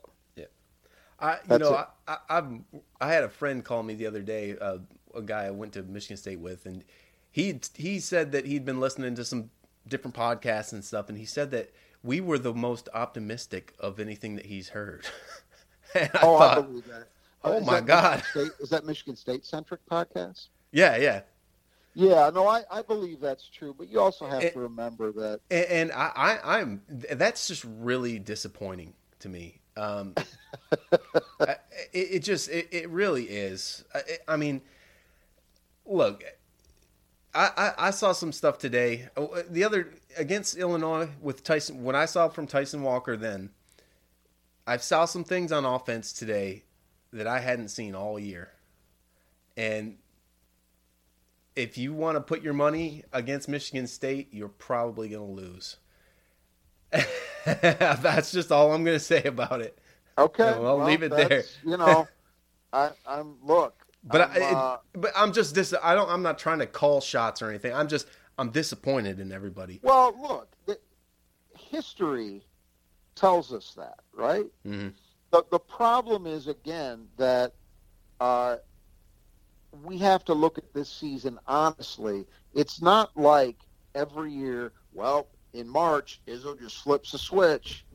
I, 1.24 1.40
you 1.50 1.58
know, 1.58 1.74
I, 1.74 1.86
I, 2.08 2.18
I've, 2.30 2.48
I 3.00 3.08
had 3.14 3.24
a 3.24 3.30
friend 3.30 3.64
call 3.64 3.82
me 3.82 3.94
the 3.96 4.08
other 4.08 4.22
day, 4.22 4.58
uh, 4.60 4.80
a 5.16 5.22
guy 5.22 5.46
I 5.46 5.52
went 5.52 5.74
to 5.74 5.84
Michigan 5.84 6.18
State 6.18 6.40
with, 6.40 6.66
and 6.66 6.84
he 7.32 7.60
he 7.76 8.00
said 8.02 8.34
that 8.34 8.46
he'd 8.46 8.66
been 8.66 8.82
listening 8.82 9.16
to 9.16 9.24
some 9.24 9.50
different 9.88 10.16
podcasts 10.16 10.74
and 10.74 10.84
stuff, 10.84 11.08
and 11.08 11.18
he 11.18 11.26
said 11.26 11.52
that 11.52 11.72
we 12.04 12.20
were 12.20 12.38
the 12.38 12.54
most 12.54 12.90
optimistic 12.94 13.74
of 13.80 14.02
anything 14.02 14.36
that 14.36 14.48
he's 14.48 14.70
heard. 14.70 15.08
I 15.96 16.10
oh, 16.16 16.38
thought, 16.38 16.58
I 16.58 16.62
believe 16.62 16.88
that. 16.88 17.08
Oh 17.46 17.60
my 17.62 17.80
God! 17.80 18.22
State, 18.32 18.52
is 18.60 18.70
that 18.70 18.86
Michigan 18.86 19.16
State 19.16 19.46
centric 19.46 19.80
podcast? 19.90 20.48
Yeah, 20.72 20.98
yeah. 20.98 21.22
Yeah, 21.96 22.32
no, 22.34 22.48
I, 22.48 22.64
I 22.72 22.82
believe 22.82 23.20
that's 23.20 23.48
true, 23.48 23.76
but 23.78 23.88
you 23.88 24.00
also 24.00 24.26
have 24.26 24.52
to 24.52 24.60
remember 24.60 25.12
that. 25.12 25.42
And, 25.52 25.66
and 25.66 25.92
I, 25.92 26.12
I, 26.16 26.60
I'm 26.60 26.82
that's 26.90 27.48
just 27.48 27.64
really 27.64 28.20
disappointing 28.20 28.94
to 29.20 29.30
me. 29.30 29.62
Um, 29.76 30.14
it, 31.42 31.60
it, 31.94 32.20
just 32.20 32.50
it, 32.50 32.68
it 32.72 32.90
really 32.90 33.24
is. 33.24 33.84
I, 33.94 34.02
I 34.28 34.38
mean, 34.38 34.62
look, 35.86 36.24
I, 37.34 37.50
I, 37.58 37.88
I, 37.88 37.92
saw 37.92 38.12
some 38.12 38.32
stuff 38.32 38.60
today. 38.60 39.10
Oh, 39.18 39.28
uh, 39.28 39.44
the 39.50 39.64
other 39.64 39.94
against 40.18 40.58
Illinois 40.58 41.10
with 41.22 41.44
Tyson. 41.44 41.84
When 41.84 41.96
I 41.96 42.06
saw 42.06 42.30
from 42.30 42.46
Tyson 42.46 42.84
Walker, 42.84 43.18
then 43.18 43.50
I 44.68 44.78
saw 44.78 45.06
some 45.06 45.24
things 45.24 45.52
on 45.52 45.66
offense 45.66 46.14
today 46.14 46.64
that 47.12 47.26
I 47.26 47.40
hadn't 47.40 47.70
seen 47.70 47.96
all 47.96 48.20
year, 48.20 48.52
and 49.58 49.98
if 51.56 51.78
you 51.78 51.94
want 51.94 52.16
to 52.16 52.22
put 52.22 52.42
your 52.42 52.54
money 52.54 53.04
against 53.12 53.48
Michigan 53.48 53.88
State, 53.88 54.30
you're 54.32 54.50
probably 54.50 55.10
going 55.10 55.36
to 55.36 55.42
lose. 55.42 55.78
that's 57.46 58.32
just 58.32 58.52
all 58.52 58.72
I'm 58.74 58.84
going 58.84 58.96
to 58.96 59.04
say 59.04 59.24
about 59.24 59.62
it. 59.62 59.78
Okay, 60.18 60.48
I'll 60.48 60.62
well, 60.62 60.86
leave 60.86 61.04
it 61.04 61.12
there. 61.12 61.44
You 61.66 61.78
know, 61.78 62.08
I, 62.74 62.92
am 63.08 63.38
look, 63.44 63.76
but 64.04 64.22
I'm, 64.22 64.44
I, 64.44 64.46
uh, 64.46 64.78
but 64.94 65.12
I'm 65.16 65.34
just 65.34 65.56
dis. 65.56 65.74
I 65.82 65.96
don't. 65.96 66.10
I'm 66.10 66.22
not 66.22 66.38
trying 66.38 66.60
to 66.60 66.68
call 66.68 67.02
shots 67.02 67.42
or 67.42 67.50
anything. 67.50 67.74
I'm 67.74 67.88
just. 67.88 68.08
I'm 68.38 68.50
disappointed 68.50 69.20
in 69.20 69.32
everybody. 69.32 69.80
Well, 69.84 70.16
look, 70.20 70.50
the, 70.66 70.80
history 71.56 72.42
tells 73.16 73.54
us 73.54 73.74
that, 73.78 74.00
right? 74.14 74.46
Mm-hmm. 74.68 74.90
The 75.32 75.44
the 75.52 75.60
problem 75.60 76.28
is 76.28 76.48
again 76.48 77.08
that 77.18 77.54
uh, 78.20 78.58
we 79.84 79.98
have 79.98 80.24
to 80.26 80.34
look 80.34 80.58
at 80.58 80.74
this 80.74 80.90
season 80.90 81.40
honestly. 81.48 82.26
It's 82.54 82.82
not 82.82 83.16
like 83.18 83.58
every 83.96 84.32
year. 84.32 84.74
Well, 84.94 85.28
in 85.54 85.68
March, 85.68 86.20
Izzo 86.28 86.60
just 86.60 86.84
flips 86.84 87.14
a 87.14 87.18
switch 87.18 87.86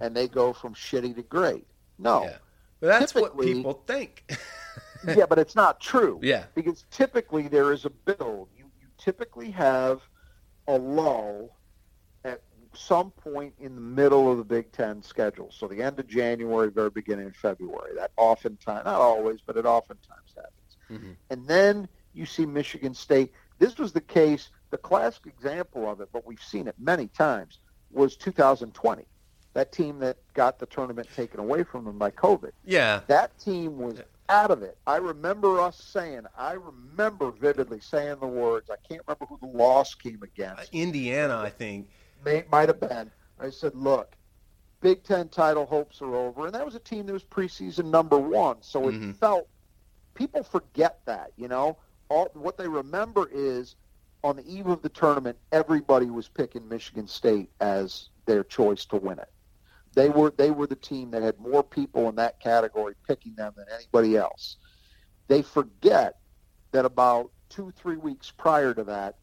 and 0.00 0.16
they 0.16 0.28
go 0.28 0.52
from 0.52 0.74
shitty 0.74 1.14
to 1.16 1.22
great. 1.22 1.66
No. 1.98 2.24
Yeah. 2.24 2.36
But 2.80 2.86
that's 2.86 3.14
what 3.14 3.38
people 3.38 3.82
think. 3.86 4.30
yeah, 5.06 5.26
but 5.26 5.38
it's 5.38 5.54
not 5.54 5.80
true. 5.80 6.18
Yeah. 6.22 6.44
Because 6.54 6.84
typically 6.90 7.48
there 7.48 7.72
is 7.72 7.84
a 7.84 7.90
build. 7.90 8.48
You, 8.56 8.64
you 8.80 8.86
typically 8.96 9.50
have 9.50 10.00
a 10.66 10.78
lull 10.78 11.56
at 12.24 12.40
some 12.72 13.10
point 13.10 13.54
in 13.58 13.74
the 13.74 13.80
middle 13.80 14.30
of 14.30 14.38
the 14.38 14.44
Big 14.44 14.72
Ten 14.72 15.02
schedule. 15.02 15.50
So 15.52 15.68
the 15.68 15.82
end 15.82 15.98
of 15.98 16.06
January, 16.06 16.70
very 16.70 16.90
beginning 16.90 17.26
of 17.26 17.36
February. 17.36 17.92
That 17.96 18.12
oftentimes, 18.16 18.84
not 18.84 19.00
always, 19.00 19.40
but 19.44 19.56
it 19.56 19.66
oftentimes 19.66 20.34
happens. 20.34 20.76
Mm-hmm. 20.90 21.12
And 21.30 21.46
then 21.46 21.88
you 22.14 22.24
see 22.26 22.46
Michigan 22.46 22.94
State. 22.94 23.32
This 23.58 23.76
was 23.76 23.92
the 23.92 24.00
case, 24.00 24.48
the 24.70 24.78
classic 24.78 25.26
example 25.26 25.90
of 25.90 26.00
it, 26.00 26.08
but 26.12 26.26
we've 26.26 26.42
seen 26.42 26.68
it 26.68 26.74
many 26.78 27.08
times, 27.08 27.58
was 27.90 28.16
2020 28.16 29.04
that 29.54 29.72
team 29.72 29.98
that 29.98 30.16
got 30.34 30.58
the 30.58 30.66
tournament 30.66 31.08
taken 31.14 31.40
away 31.40 31.64
from 31.64 31.84
them 31.84 31.98
by 31.98 32.10
COVID. 32.10 32.52
Yeah. 32.64 33.00
That 33.08 33.38
team 33.38 33.78
was 33.78 34.00
out 34.28 34.50
of 34.50 34.62
it. 34.62 34.78
I 34.86 34.96
remember 34.96 35.60
us 35.60 35.82
saying, 35.82 36.22
I 36.38 36.52
remember 36.52 37.32
vividly 37.32 37.80
saying 37.80 38.16
the 38.20 38.26
words. 38.26 38.70
I 38.70 38.76
can't 38.88 39.02
remember 39.06 39.26
who 39.26 39.38
the 39.40 39.56
loss 39.58 39.94
came 39.94 40.22
against. 40.22 40.62
Uh, 40.62 40.66
Indiana, 40.72 41.38
I 41.38 41.50
think. 41.50 41.88
May, 42.24 42.44
might 42.50 42.68
have 42.68 42.80
been. 42.80 43.10
I 43.40 43.50
said, 43.50 43.74
look, 43.74 44.14
Big 44.80 45.02
Ten 45.02 45.28
title 45.28 45.66
hopes 45.66 46.00
are 46.00 46.14
over. 46.14 46.46
And 46.46 46.54
that 46.54 46.64
was 46.64 46.76
a 46.76 46.80
team 46.80 47.06
that 47.06 47.12
was 47.12 47.24
preseason 47.24 47.86
number 47.86 48.18
one. 48.18 48.58
So 48.60 48.88
it 48.88 48.92
mm-hmm. 48.92 49.12
felt, 49.12 49.48
people 50.14 50.44
forget 50.44 51.00
that, 51.06 51.32
you 51.36 51.48
know. 51.48 51.76
All, 52.08 52.28
what 52.34 52.56
they 52.56 52.68
remember 52.68 53.28
is 53.32 53.76
on 54.22 54.36
the 54.36 54.46
eve 54.46 54.66
of 54.66 54.82
the 54.82 54.88
tournament, 54.88 55.38
everybody 55.52 56.06
was 56.06 56.28
picking 56.28 56.68
Michigan 56.68 57.06
State 57.06 57.50
as 57.60 58.10
their 58.26 58.44
choice 58.44 58.84
to 58.86 58.96
win 58.96 59.18
it. 59.18 59.30
They 59.94 60.08
were 60.08 60.32
they 60.36 60.50
were 60.50 60.66
the 60.66 60.76
team 60.76 61.10
that 61.10 61.22
had 61.22 61.38
more 61.40 61.64
people 61.64 62.08
in 62.08 62.14
that 62.16 62.38
category 62.40 62.94
picking 63.06 63.34
them 63.34 63.52
than 63.56 63.66
anybody 63.74 64.16
else. 64.16 64.56
They 65.26 65.42
forget 65.42 66.18
that 66.72 66.84
about 66.84 67.32
two 67.48 67.72
three 67.76 67.96
weeks 67.96 68.30
prior 68.30 68.72
to 68.74 68.84
that, 68.84 69.16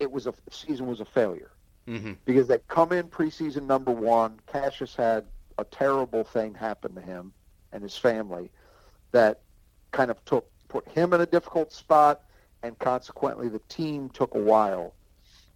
it 0.00 0.10
was 0.10 0.26
a 0.26 0.34
season 0.50 0.86
was 0.86 1.00
a 1.00 1.04
failure 1.04 1.52
mm-hmm. 1.86 2.12
because 2.24 2.48
they 2.48 2.58
come 2.68 2.92
in 2.92 3.04
preseason 3.08 3.66
number 3.66 3.92
one. 3.92 4.40
Cassius 4.46 4.96
had 4.96 5.24
a 5.58 5.64
terrible 5.64 6.24
thing 6.24 6.54
happen 6.54 6.94
to 6.94 7.00
him 7.00 7.32
and 7.72 7.82
his 7.82 7.96
family 7.96 8.50
that 9.12 9.42
kind 9.92 10.10
of 10.10 10.24
took 10.24 10.50
put 10.68 10.88
him 10.88 11.12
in 11.12 11.20
a 11.20 11.26
difficult 11.26 11.72
spot, 11.72 12.22
and 12.64 12.78
consequently 12.78 13.48
the 13.48 13.60
team 13.68 14.08
took 14.08 14.34
a 14.34 14.38
while 14.38 14.94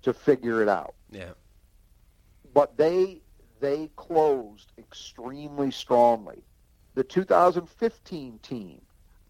to 0.02 0.12
figure 0.12 0.62
it 0.62 0.68
out. 0.68 0.94
Yeah. 1.10 1.32
But 2.54 2.76
they 2.76 3.22
they 3.60 3.90
closed 3.96 4.72
extremely 4.78 5.70
strongly. 5.70 6.44
The 6.94 7.02
2015 7.02 8.38
team 8.42 8.80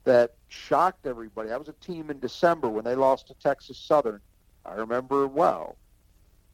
that 0.05 0.35
shocked 0.49 1.07
everybody, 1.07 1.49
that 1.49 1.59
was 1.59 1.69
a 1.69 1.73
team 1.75 2.11
in 2.11 2.19
December 2.19 2.69
when 2.69 2.85
they 2.85 2.95
lost 2.95 3.29
to 3.29 3.35
Texas 3.35 3.79
Southern. 3.79 4.21
I 4.67 4.75
remember 4.75 5.27
well. 5.27 5.77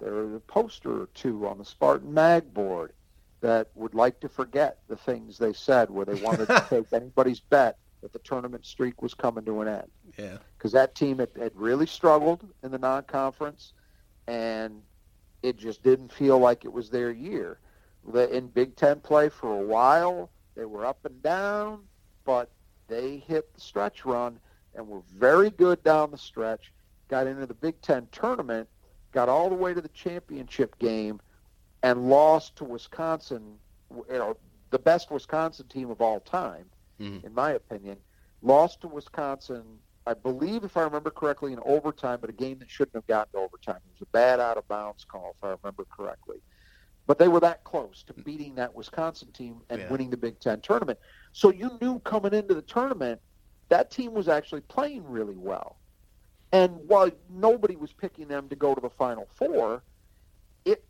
There 0.00 0.12
was 0.12 0.34
a 0.34 0.40
poster 0.40 1.02
or 1.02 1.08
two 1.14 1.46
on 1.46 1.58
the 1.58 1.64
Spartan 1.64 2.12
Mag 2.12 2.52
board 2.52 2.92
that 3.40 3.68
would 3.74 3.94
like 3.94 4.20
to 4.20 4.28
forget 4.28 4.78
the 4.88 4.96
things 4.96 5.38
they 5.38 5.52
said 5.52 5.88
where 5.90 6.04
they 6.04 6.20
wanted 6.20 6.46
to 6.46 6.66
take 6.70 6.92
anybody's 6.92 7.40
bet 7.40 7.78
that 8.02 8.12
the 8.12 8.18
tournament 8.20 8.66
streak 8.66 9.00
was 9.00 9.14
coming 9.14 9.44
to 9.44 9.62
an 9.62 9.68
end. 9.68 9.90
Yeah. 10.18 10.38
Because 10.64 10.72
that 10.72 10.94
team 10.94 11.18
had, 11.18 11.28
had 11.38 11.52
really 11.54 11.84
struggled 11.84 12.42
in 12.62 12.70
the 12.70 12.78
non-conference, 12.78 13.74
and 14.26 14.80
it 15.42 15.58
just 15.58 15.82
didn't 15.82 16.10
feel 16.10 16.38
like 16.38 16.64
it 16.64 16.72
was 16.72 16.88
their 16.88 17.10
year 17.10 17.58
in 18.14 18.46
Big 18.46 18.74
Ten 18.74 19.00
play 19.00 19.28
for 19.28 19.60
a 19.60 19.62
while. 19.62 20.30
They 20.56 20.64
were 20.64 20.86
up 20.86 21.04
and 21.04 21.22
down, 21.22 21.80
but 22.24 22.48
they 22.88 23.18
hit 23.18 23.52
the 23.52 23.60
stretch 23.60 24.06
run 24.06 24.40
and 24.74 24.88
were 24.88 25.02
very 25.14 25.50
good 25.50 25.84
down 25.84 26.10
the 26.10 26.16
stretch. 26.16 26.72
Got 27.08 27.26
into 27.26 27.44
the 27.44 27.52
Big 27.52 27.78
Ten 27.82 28.08
tournament, 28.10 28.66
got 29.12 29.28
all 29.28 29.50
the 29.50 29.54
way 29.54 29.74
to 29.74 29.82
the 29.82 29.88
championship 29.88 30.78
game, 30.78 31.20
and 31.82 32.08
lost 32.08 32.56
to 32.56 32.64
Wisconsin. 32.64 33.58
You 33.90 34.04
know, 34.08 34.36
the 34.70 34.78
best 34.78 35.10
Wisconsin 35.10 35.66
team 35.68 35.90
of 35.90 36.00
all 36.00 36.20
time, 36.20 36.64
mm-hmm. 36.98 37.26
in 37.26 37.34
my 37.34 37.50
opinion. 37.50 37.98
Lost 38.40 38.80
to 38.80 38.88
Wisconsin, 38.88 39.62
I 40.06 40.14
believe, 40.14 40.64
if 40.64 40.76
I 40.76 40.82
remember 40.82 41.10
correctly, 41.10 41.52
in 41.52 41.58
overtime, 41.64 42.18
but 42.20 42.28
a 42.28 42.34
game 42.34 42.58
that 42.58 42.70
shouldn't 42.70 42.94
have 42.94 43.06
gotten 43.06 43.32
to 43.32 43.38
overtime. 43.38 43.76
It 43.76 44.00
was 44.00 44.02
a 44.02 44.12
bad 44.12 44.38
out 44.38 44.58
of 44.58 44.68
bounds 44.68 45.04
call, 45.04 45.34
if 45.38 45.44
I 45.44 45.54
remember 45.62 45.84
correctly. 45.84 46.38
But 47.06 47.18
they 47.18 47.28
were 47.28 47.40
that 47.40 47.64
close 47.64 48.02
to 48.06 48.12
beating 48.12 48.54
that 48.56 48.74
Wisconsin 48.74 49.30
team 49.32 49.60
and 49.70 49.80
yeah. 49.80 49.88
winning 49.90 50.10
the 50.10 50.16
Big 50.16 50.40
Ten 50.40 50.60
tournament. 50.60 50.98
So 51.32 51.50
you 51.50 51.78
knew 51.80 51.98
coming 52.00 52.32
into 52.32 52.54
the 52.54 52.62
tournament 52.62 53.20
that 53.68 53.90
team 53.90 54.12
was 54.12 54.28
actually 54.28 54.60
playing 54.62 55.04
really 55.04 55.36
well. 55.36 55.76
And 56.52 56.76
while 56.86 57.10
nobody 57.28 57.76
was 57.76 57.92
picking 57.92 58.28
them 58.28 58.48
to 58.48 58.56
go 58.56 58.74
to 58.74 58.80
the 58.80 58.90
Final 58.90 59.26
Four, 59.34 59.82
it 60.64 60.84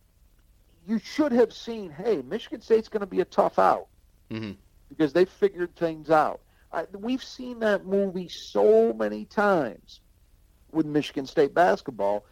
you 0.87 0.99
should 0.99 1.33
have 1.33 1.53
seen, 1.53 1.91
hey, 1.91 2.23
Michigan 2.23 2.61
State's 2.61 2.89
going 2.89 3.01
to 3.01 3.07
be 3.07 3.21
a 3.21 3.25
tough 3.25 3.59
out 3.59 3.87
mm-hmm. 4.31 4.53
because 4.89 5.13
they 5.13 5.25
figured 5.25 5.75
things 5.77 6.11
out. 6.11 6.41
We've 6.93 7.23
seen 7.23 7.61
that 7.61 7.87
movie 7.87 8.29
so 8.29 8.93
many 8.93 9.25
times 9.25 10.01
with 10.73 10.87
Michigan 10.87 11.27
State 11.27 11.55
basketball. 11.55 12.25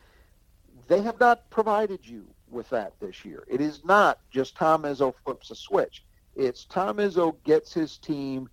They 0.89 1.03
have 1.03 1.21
not 1.21 1.49
provided 1.51 2.07
you 2.07 2.27
with 2.51 2.69
that 2.71 2.99
this 3.01 3.25
year. 3.25 3.45
It 3.49 3.61
is 3.61 3.85
not 3.85 4.19
just 4.31 4.57
Tom 4.57 4.83
Izzo 4.83 5.15
flips 5.25 5.51
a 5.51 5.55
switch. 5.55 6.05
It's 6.35 6.65
Tom 6.65 6.97
Izzo 6.97 7.37
gets 7.45 7.73
his 7.73 7.99
team 7.99 8.49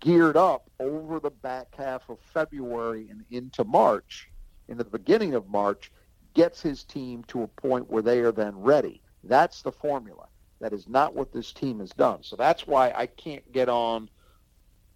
geared 0.00 0.36
up 0.36 0.70
over 0.78 1.20
the 1.20 1.30
back 1.30 1.74
half 1.76 2.08
of 2.08 2.18
February 2.20 3.08
and 3.10 3.24
into 3.30 3.64
March, 3.64 4.30
into 4.68 4.84
the 4.84 4.90
beginning 4.90 5.34
of 5.34 5.48
March, 5.48 5.92
gets 6.34 6.62
his 6.62 6.84
team 6.84 7.24
to 7.24 7.42
a 7.42 7.48
point 7.48 7.90
where 7.90 8.02
they 8.02 8.20
are 8.20 8.32
then 8.32 8.58
ready. 8.58 9.02
That's 9.24 9.62
the 9.62 9.72
formula. 9.72 10.26
That 10.60 10.72
is 10.72 10.88
not 10.88 11.14
what 11.14 11.32
this 11.32 11.52
team 11.52 11.80
has 11.80 11.90
done. 11.90 12.22
So 12.22 12.36
that's 12.36 12.66
why 12.66 12.92
I 12.94 13.06
can't 13.06 13.50
get 13.52 13.68
on 13.68 14.08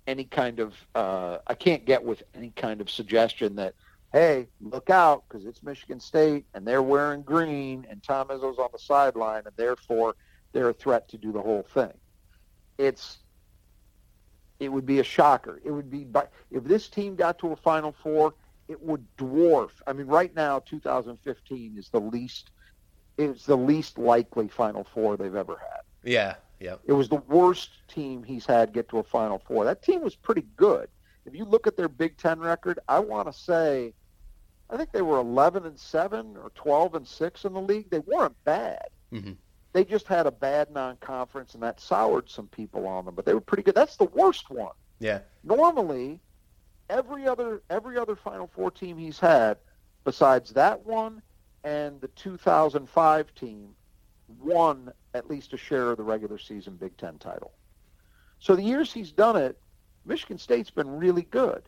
any 0.07 0.25
kind 0.25 0.61
of 0.61 0.75
uh, 0.95 1.39
I 1.47 1.55
can't 1.55 1.85
get 1.85 2.05
with 2.05 2.23
any 2.35 2.51
kind 2.51 2.81
of 2.81 2.91
suggestion 2.91 3.57
that 3.57 3.75
hey, 4.13 4.47
look 4.61 4.91
out 4.91 5.25
because 5.27 5.45
it's 5.45 5.63
Michigan 5.65 5.99
State 5.99 6.47
and 6.55 6.65
they're 6.65 6.83
wearing 6.83 7.23
green 7.23 7.85
and 7.91 8.01
Tom 8.01 8.29
Izzo's 8.29 8.59
on 8.59 8.69
the 8.73 8.79
sideline 8.79 9.43
and 9.45 9.57
therefore 9.57 10.15
they're 10.53 10.69
a 10.69 10.75
threat 10.75 11.09
to 11.09 11.19
do 11.19 11.33
the 11.33 11.43
whole 11.43 11.67
thing. 11.75 11.93
It's 12.79 13.19
it 14.61 14.69
would 14.69 14.87
be 14.87 15.01
a 15.01 15.05
shocker. 15.05 15.61
It 15.65 15.73
would 15.73 15.91
be 15.91 16.05
but 16.05 16.31
if 16.51 16.65
this 16.65 16.89
team 16.89 17.17
got 17.17 17.39
to 17.41 17.53
a 17.53 17.57
Final 17.57 17.93
Four, 17.93 18.35
it 18.69 18.81
would 18.83 19.05
dwarf. 19.17 19.71
I 19.87 19.93
mean, 19.93 20.07
right 20.07 20.35
now, 20.35 20.61
2015 20.61 21.77
is 21.77 21.89
the 21.89 22.01
least 22.01 22.51
it's 23.17 23.47
the 23.47 23.57
least 23.57 23.99
likely 23.99 24.49
Final 24.49 24.85
Four 24.85 25.17
they've 25.17 25.35
ever 25.35 25.57
had. 25.57 25.81
Yeah, 26.05 26.35
yeah. 26.65 26.77
It 26.87 26.95
was 26.95 27.11
the 27.11 27.17
worst 27.17 27.87
team 27.89 28.23
he's 28.23 28.47
had 28.47 28.73
get 28.73 28.89
to 28.89 28.99
a 28.99 29.03
Final 29.03 29.39
Four. 29.39 29.67
That 29.67 29.83
team 29.83 30.03
was 30.03 30.17
pretty 30.17 30.47
good. 30.57 30.89
If 31.27 31.35
you 31.35 31.45
look 31.45 31.67
at 31.67 31.77
their 31.77 31.91
Big 31.91 32.17
Ten 32.17 32.41
record, 32.41 32.79
I 32.89 33.01
want 33.01 33.31
to 33.31 33.39
say 33.39 33.93
I 34.71 34.79
think 34.79 34.91
they 34.91 35.03
were 35.03 35.19
11 35.19 35.67
and 35.67 35.79
7 35.79 36.39
or 36.39 36.51
12 36.55 36.95
and 36.95 37.07
6 37.07 37.45
in 37.45 37.53
the 37.53 37.61
league. 37.61 37.91
They 37.91 37.99
weren't 37.99 38.43
bad. 38.45 38.87
Mm-hmm. 39.13 39.33
They 39.75 39.85
just 39.85 40.07
had 40.07 40.27
a 40.27 40.31
bad 40.31 40.71
non-conference, 40.71 41.53
and 41.53 41.63
that 41.63 41.81
soured 41.81 42.31
some 42.31 42.47
people 42.47 42.87
on 42.87 43.05
them. 43.05 43.15
But 43.15 43.27
they 43.27 43.35
were 43.35 43.43
pretty 43.43 43.63
good. 43.63 43.75
That's 43.75 43.97
the 43.97 44.05
worst 44.05 44.49
one. 44.49 44.73
Yeah. 45.01 45.19
Normally, 45.43 46.21
every 46.89 47.27
other 47.27 47.61
every 47.69 47.99
other 47.99 48.17
Final 48.17 48.47
Four 48.47 48.71
team 48.71 48.97
he's 48.97 49.19
had, 49.19 49.59
besides 50.05 50.51
that 50.55 50.87
one 50.87 51.21
and 51.63 52.01
the 52.01 52.09
2005 52.09 53.35
team, 53.35 53.75
won 54.41 54.93
at 55.15 55.31
least 55.31 55.53
a 55.53 55.57
share 55.57 55.91
of 55.91 55.97
the 55.97 56.03
regular 56.03 56.39
season 56.39 56.77
Big 56.77 56.97
Ten 56.97 57.19
title. 57.19 57.53
So 58.39 58.55
the 58.55 58.63
years 58.63 58.93
he's 58.93 59.13
done 59.13 59.37
it, 59.37 59.59
Michigan 60.05 60.39
State's 60.39 60.71
been 60.71 60.91
really 60.91 61.23
good 61.23 61.63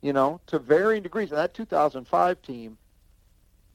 you 0.00 0.12
know, 0.12 0.40
to 0.46 0.58
varying 0.58 1.02
degrees. 1.02 1.30
And 1.30 1.38
that 1.38 1.54
2005 1.54 2.42
team, 2.42 2.78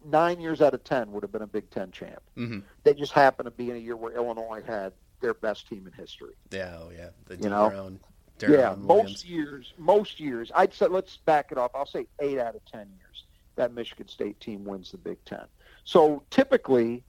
nine 0.05 0.39
years 0.39 0.61
out 0.61 0.73
of 0.73 0.83
ten 0.83 1.11
would 1.11 1.23
have 1.23 1.31
been 1.31 1.41
a 1.41 1.47
Big 1.47 1.69
Ten 1.69 1.91
champ. 1.91 2.21
Mm-hmm. 2.37 2.59
They 2.83 2.93
just 2.93 3.11
happened 3.11 3.45
to 3.45 3.51
be 3.51 3.69
in 3.69 3.75
a 3.75 3.79
year 3.79 3.95
where 3.95 4.13
Illinois 4.13 4.63
had 4.65 4.93
their 5.21 5.33
best 5.33 5.67
team 5.67 5.85
in 5.87 5.93
history. 5.93 6.35
Yeah, 6.51 6.77
oh 6.79 6.91
yeah, 6.95 7.09
the 7.25 7.37
you 7.37 7.49
know, 7.49 7.69
Brown, 7.69 7.99
yeah, 8.47 8.75
most 8.77 9.25
years, 9.25 9.73
most 9.77 10.19
years. 10.19 10.51
I'd 10.55 10.73
say 10.73 10.87
let's 10.87 11.17
back 11.17 11.51
it 11.51 11.57
off. 11.57 11.71
I'll 11.75 11.85
say 11.85 12.07
eight 12.19 12.39
out 12.39 12.55
of 12.55 12.65
ten 12.65 12.87
years 12.97 13.25
that 13.55 13.73
Michigan 13.73 14.07
State 14.07 14.39
team 14.39 14.65
wins 14.65 14.91
the 14.91 14.97
Big 14.97 15.23
Ten. 15.25 15.45
So 15.83 16.23
typically, 16.29 17.03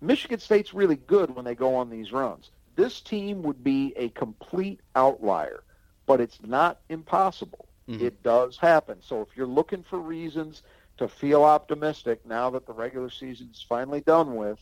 Michigan 0.00 0.38
State's 0.38 0.74
really 0.74 0.96
good 0.96 1.34
when 1.34 1.44
they 1.44 1.54
go 1.54 1.74
on 1.74 1.90
these 1.90 2.12
runs. 2.12 2.50
This 2.76 3.00
team 3.00 3.42
would 3.42 3.64
be 3.64 3.92
a 3.96 4.08
complete 4.10 4.80
outlier, 4.94 5.64
but 6.06 6.20
it's 6.20 6.38
not 6.44 6.80
impossible. 6.88 7.66
Mm-hmm. 7.88 8.06
It 8.06 8.22
does 8.22 8.56
happen. 8.56 8.98
So 9.00 9.20
if 9.22 9.28
you're 9.36 9.46
looking 9.46 9.82
for 9.82 9.98
reasons 9.98 10.62
to 10.98 11.08
feel 11.08 11.42
optimistic 11.42 12.24
now 12.26 12.50
that 12.50 12.66
the 12.66 12.72
regular 12.72 13.10
season 13.10 13.48
is 13.52 13.64
finally 13.68 14.00
done 14.00 14.36
with, 14.36 14.58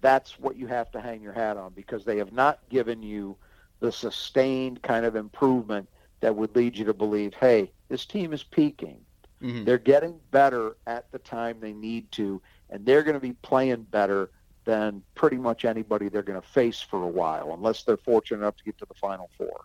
that's 0.00 0.38
what 0.38 0.56
you 0.56 0.66
have 0.66 0.90
to 0.92 1.00
hang 1.00 1.22
your 1.22 1.32
hat 1.32 1.56
on 1.56 1.72
because 1.72 2.04
they 2.04 2.18
have 2.18 2.32
not 2.32 2.60
given 2.68 3.02
you 3.02 3.36
the 3.80 3.92
sustained 3.92 4.82
kind 4.82 5.06
of 5.06 5.16
improvement 5.16 5.88
that 6.20 6.34
would 6.34 6.54
lead 6.56 6.76
you 6.76 6.84
to 6.84 6.94
believe, 6.94 7.32
hey, 7.34 7.70
this 7.88 8.04
team 8.04 8.32
is 8.32 8.42
peaking. 8.42 9.00
Mm-hmm. 9.42 9.64
They're 9.64 9.78
getting 9.78 10.18
better 10.30 10.76
at 10.86 11.10
the 11.12 11.18
time 11.18 11.58
they 11.60 11.72
need 11.72 12.10
to, 12.12 12.42
and 12.70 12.84
they're 12.84 13.02
going 13.02 13.14
to 13.14 13.20
be 13.20 13.32
playing 13.34 13.82
better 13.82 14.30
than 14.64 15.02
pretty 15.14 15.38
much 15.38 15.64
anybody 15.64 16.08
they're 16.08 16.22
going 16.22 16.40
to 16.40 16.46
face 16.48 16.80
for 16.80 17.02
a 17.02 17.08
while, 17.08 17.54
unless 17.54 17.84
they're 17.84 17.96
fortunate 17.96 18.38
enough 18.38 18.56
to 18.56 18.64
get 18.64 18.76
to 18.78 18.86
the 18.86 18.94
Final 18.94 19.30
Four. 19.38 19.64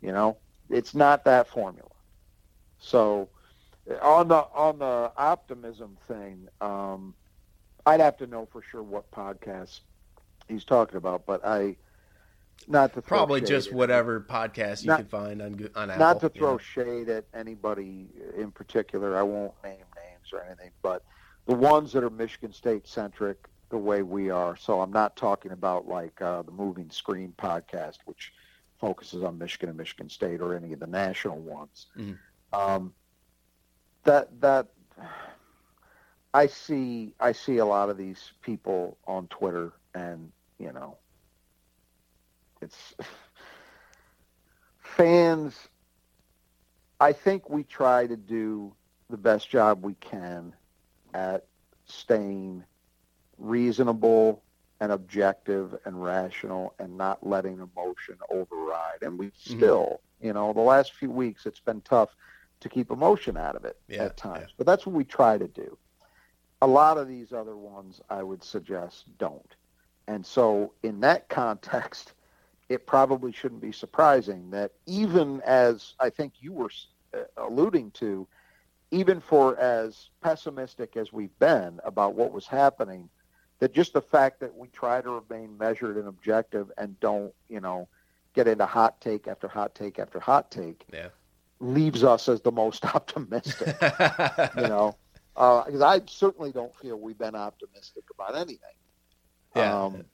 You 0.00 0.12
know, 0.12 0.36
it's 0.70 0.94
not 0.94 1.24
that 1.24 1.48
formula. 1.48 1.90
So 2.78 3.28
on 4.00 4.28
the 4.28 4.46
on 4.54 4.78
the 4.78 5.12
optimism 5.16 5.96
thing, 6.08 6.48
um, 6.60 7.14
I'd 7.86 8.00
have 8.00 8.16
to 8.18 8.26
know 8.26 8.48
for 8.50 8.62
sure 8.62 8.82
what 8.82 9.10
podcast 9.10 9.80
he's 10.48 10.64
talking 10.64 10.96
about, 10.96 11.26
but 11.26 11.44
I 11.44 11.76
not 12.68 12.94
to 12.94 13.02
probably 13.02 13.40
just 13.40 13.72
whatever 13.72 14.20
podcast 14.20 14.82
you 14.82 14.88
not, 14.88 14.98
could 14.98 15.10
find 15.10 15.42
on 15.42 15.68
on 15.74 15.90
Apple. 15.90 16.00
Not 16.00 16.20
to 16.20 16.28
throw 16.28 16.58
shade 16.58 17.08
at 17.08 17.24
anybody 17.34 18.08
in 18.36 18.50
particular. 18.50 19.18
I 19.18 19.22
won't 19.22 19.52
name 19.62 19.78
names 19.96 20.32
or 20.32 20.42
anything, 20.42 20.70
but 20.82 21.02
the 21.50 21.56
ones 21.56 21.92
that 21.92 22.04
are 22.04 22.10
Michigan 22.10 22.52
State 22.52 22.86
centric, 22.86 23.48
the 23.70 23.76
way 23.76 24.02
we 24.02 24.30
are. 24.30 24.54
So 24.54 24.80
I'm 24.80 24.92
not 24.92 25.16
talking 25.16 25.50
about 25.50 25.88
like 25.88 26.22
uh, 26.22 26.42
the 26.42 26.52
Moving 26.52 26.88
Screen 26.90 27.34
podcast, 27.36 27.96
which 28.04 28.32
focuses 28.80 29.24
on 29.24 29.36
Michigan 29.36 29.68
and 29.68 29.76
Michigan 29.76 30.08
State, 30.08 30.40
or 30.40 30.54
any 30.54 30.72
of 30.72 30.78
the 30.78 30.86
national 30.86 31.40
ones. 31.40 31.86
Mm-hmm. 31.98 32.12
Um, 32.56 32.94
that 34.04 34.28
that 34.40 34.68
I 36.32 36.46
see 36.46 37.14
I 37.18 37.32
see 37.32 37.56
a 37.56 37.66
lot 37.66 37.90
of 37.90 37.98
these 37.98 38.30
people 38.42 38.96
on 39.08 39.26
Twitter, 39.26 39.72
and 39.92 40.30
you 40.60 40.72
know, 40.72 40.98
it's 42.62 42.94
fans. 44.82 45.56
I 47.00 47.12
think 47.12 47.50
we 47.50 47.64
try 47.64 48.06
to 48.06 48.16
do 48.16 48.72
the 49.08 49.16
best 49.16 49.50
job 49.50 49.84
we 49.84 49.94
can 49.94 50.54
at 51.14 51.46
staying 51.86 52.64
reasonable 53.38 54.42
and 54.80 54.92
objective 54.92 55.76
and 55.84 56.02
rational 56.02 56.74
and 56.78 56.96
not 56.96 57.26
letting 57.26 57.54
emotion 57.60 58.16
override. 58.30 59.02
And 59.02 59.18
we 59.18 59.26
mm-hmm. 59.26 59.56
still, 59.58 60.00
you 60.20 60.32
know, 60.32 60.52
the 60.52 60.60
last 60.60 60.94
few 60.94 61.10
weeks 61.10 61.46
it's 61.46 61.60
been 61.60 61.82
tough 61.82 62.10
to 62.60 62.68
keep 62.68 62.90
emotion 62.90 63.36
out 63.36 63.56
of 63.56 63.64
it 63.64 63.78
yeah, 63.88 64.04
at 64.04 64.16
times. 64.16 64.46
Yeah. 64.48 64.54
But 64.58 64.66
that's 64.66 64.86
what 64.86 64.94
we 64.94 65.04
try 65.04 65.38
to 65.38 65.48
do. 65.48 65.76
A 66.62 66.66
lot 66.66 66.98
of 66.98 67.08
these 67.08 67.32
other 67.32 67.56
ones 67.56 68.00
I 68.10 68.22
would 68.22 68.42
suggest 68.44 69.04
don't. 69.18 69.54
And 70.08 70.24
so 70.24 70.72
in 70.82 71.00
that 71.00 71.28
context, 71.28 72.14
it 72.68 72.86
probably 72.86 73.32
shouldn't 73.32 73.60
be 73.60 73.72
surprising 73.72 74.50
that 74.50 74.72
even 74.86 75.40
as 75.42 75.94
I 75.98 76.10
think 76.10 76.34
you 76.40 76.52
were 76.52 76.70
uh, 77.12 77.22
alluding 77.36 77.90
to, 77.92 78.26
even 78.90 79.20
for 79.20 79.58
as 79.58 80.10
pessimistic 80.20 80.96
as 80.96 81.12
we've 81.12 81.36
been 81.38 81.80
about 81.84 82.14
what 82.14 82.32
was 82.32 82.46
happening, 82.46 83.08
that 83.60 83.72
just 83.72 83.92
the 83.92 84.00
fact 84.00 84.40
that 84.40 84.56
we 84.56 84.68
try 84.68 85.00
to 85.00 85.10
remain 85.10 85.56
measured 85.56 85.96
and 85.96 86.08
objective 86.08 86.70
and 86.78 86.98
don't, 87.00 87.32
you 87.48 87.60
know, 87.60 87.88
get 88.34 88.48
into 88.48 88.66
hot 88.66 89.00
take 89.00 89.28
after 89.28 89.48
hot 89.48 89.74
take 89.74 89.98
after 89.98 90.18
hot 90.18 90.50
take, 90.50 90.86
yeah. 90.92 91.08
leaves 91.60 92.02
us 92.02 92.28
as 92.28 92.40
the 92.40 92.52
most 92.52 92.84
optimistic. 92.94 93.76
you 94.56 94.62
know, 94.62 94.96
because 95.34 95.80
uh, 95.82 95.86
I 95.86 96.00
certainly 96.06 96.52
don't 96.52 96.74
feel 96.76 96.98
we've 96.98 97.18
been 97.18 97.36
optimistic 97.36 98.04
about 98.12 98.36
anything. 98.36 98.58
Yeah. 99.54 99.84
Um, 99.84 100.04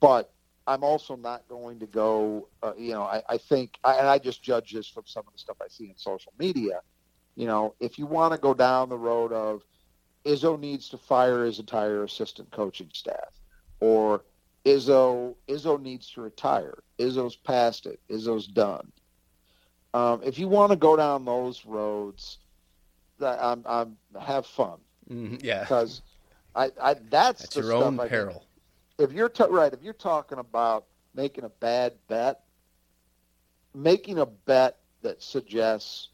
but 0.00 0.30
I'm 0.66 0.84
also 0.84 1.16
not 1.16 1.48
going 1.48 1.80
to 1.80 1.86
go. 1.86 2.48
Uh, 2.62 2.72
you 2.78 2.92
know, 2.92 3.02
I, 3.02 3.22
I 3.28 3.38
think, 3.38 3.78
I, 3.82 3.94
and 3.94 4.06
I 4.06 4.18
just 4.18 4.42
judge 4.42 4.72
this 4.72 4.86
from 4.86 5.04
some 5.06 5.24
of 5.26 5.32
the 5.32 5.38
stuff 5.38 5.56
I 5.60 5.68
see 5.68 5.86
in 5.86 5.96
social 5.96 6.32
media 6.38 6.80
you 7.38 7.46
know, 7.46 7.76
if 7.78 8.00
you 8.00 8.06
want 8.06 8.32
to 8.34 8.38
go 8.38 8.52
down 8.52 8.88
the 8.88 8.98
road 8.98 9.32
of 9.32 9.62
Izzo 10.26 10.58
needs 10.58 10.88
to 10.88 10.98
fire 10.98 11.44
his 11.44 11.60
entire 11.60 12.02
assistant 12.02 12.50
coaching 12.50 12.90
staff, 12.92 13.32
or 13.78 14.24
Izzo 14.66 15.36
Izzo 15.48 15.80
needs 15.80 16.10
to 16.10 16.20
retire. 16.20 16.82
Izzo's 16.98 17.36
past 17.36 17.86
it. 17.86 18.00
Izzo's 18.10 18.48
done. 18.48 18.90
Um, 19.94 20.20
if 20.24 20.36
you 20.36 20.48
want 20.48 20.72
to 20.72 20.76
go 20.76 20.96
down 20.96 21.24
those 21.24 21.64
roads, 21.64 22.38
I'm, 23.22 23.62
I'm 23.64 23.96
have 24.20 24.44
fun. 24.44 24.80
Mm, 25.08 25.40
yeah, 25.40 25.60
because 25.60 26.02
I, 26.56 26.72
I 26.82 26.94
that's, 26.94 27.42
that's 27.42 27.56
your 27.56 27.72
own 27.72 28.00
I 28.00 28.08
peril. 28.08 28.46
If 28.98 29.12
you're 29.12 29.28
t- 29.28 29.44
right, 29.48 29.72
if 29.72 29.84
you're 29.84 29.92
talking 29.92 30.38
about 30.38 30.86
making 31.14 31.44
a 31.44 31.50
bad 31.50 31.92
bet, 32.08 32.40
making 33.76 34.18
a 34.18 34.26
bet 34.26 34.78
that 35.02 35.22
suggests 35.22 36.08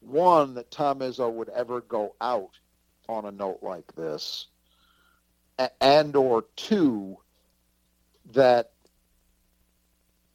one 0.00 0.54
that 0.54 0.70
Tom 0.70 1.00
Izzo 1.00 1.32
would 1.32 1.48
ever 1.50 1.80
go 1.82 2.14
out 2.20 2.58
on 3.08 3.24
a 3.24 3.30
note 3.30 3.58
like 3.62 3.94
this, 3.94 4.46
and 5.80 6.16
or 6.16 6.44
two 6.56 7.18
that 8.32 8.72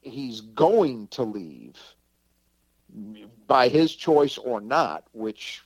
he's 0.01 0.41
going 0.41 1.07
to 1.07 1.24
leave 1.24 1.78
by 3.47 3.68
his 3.68 3.95
choice 3.95 4.38
or 4.38 4.61
not, 4.61 5.05
which 5.11 5.63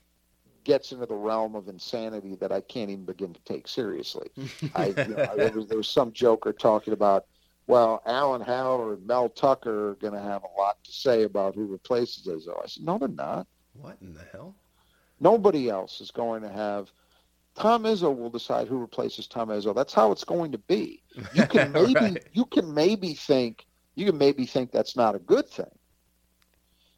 gets 0.64 0.92
into 0.92 1.06
the 1.06 1.16
realm 1.16 1.56
of 1.56 1.68
insanity 1.68 2.36
that 2.36 2.52
I 2.52 2.62
can't 2.62 2.90
even 2.90 3.06
begin 3.06 3.34
to 3.34 3.42
take 3.44 3.68
seriously. 3.68 4.30
I, 4.76 4.88
you 4.88 4.94
know, 4.94 5.36
there, 5.36 5.52
was, 5.52 5.68
there 5.68 5.78
was 5.78 5.90
some 5.90 6.12
joker 6.12 6.54
talking 6.54 6.94
about, 6.94 7.26
well, 7.68 8.02
Alan 8.06 8.42
Haller 8.42 8.94
and 8.94 9.06
Mel 9.06 9.30
Tucker 9.30 9.90
are 9.90 9.96
going 9.96 10.14
to 10.14 10.22
have 10.22 10.44
a 10.44 10.60
lot 10.60 10.84
to 10.84 10.92
say 10.92 11.24
about 11.24 11.56
who 11.56 11.66
replaces 11.66 12.26
Izzo. 12.26 12.64
I 12.64 12.68
said, 12.68 12.84
no, 12.84 12.98
they're 12.98 13.08
not. 13.08 13.48
What 13.82 13.98
in 14.02 14.14
the 14.14 14.26
hell? 14.32 14.56
Nobody 15.20 15.70
else 15.70 16.02
is 16.02 16.12
going 16.12 16.42
to 16.44 16.50
have. 16.50 16.92
Tom 17.56 17.84
Izzo 17.84 18.16
will 18.16 18.30
decide 18.30 18.68
who 18.68 18.78
replaces 18.78 19.28
Tom 19.28 19.50
Izzo. 19.50 19.76
That's 19.76 19.94
how 19.94 20.12
it's 20.12 20.24
going 20.24 20.52
to 20.52 20.58
be. 20.58 21.04
You 21.34 21.46
can 21.46 21.72
maybe 21.74 21.94
right. 21.94 22.24
you 22.34 22.46
can 22.46 22.74
maybe 22.74 23.14
think 23.14 23.66
you 23.96 24.06
can 24.06 24.18
maybe 24.18 24.46
think 24.46 24.72
that's 24.72 24.96
not 24.96 25.16
a 25.16 25.20
good 25.20 25.48
thing. 25.50 25.72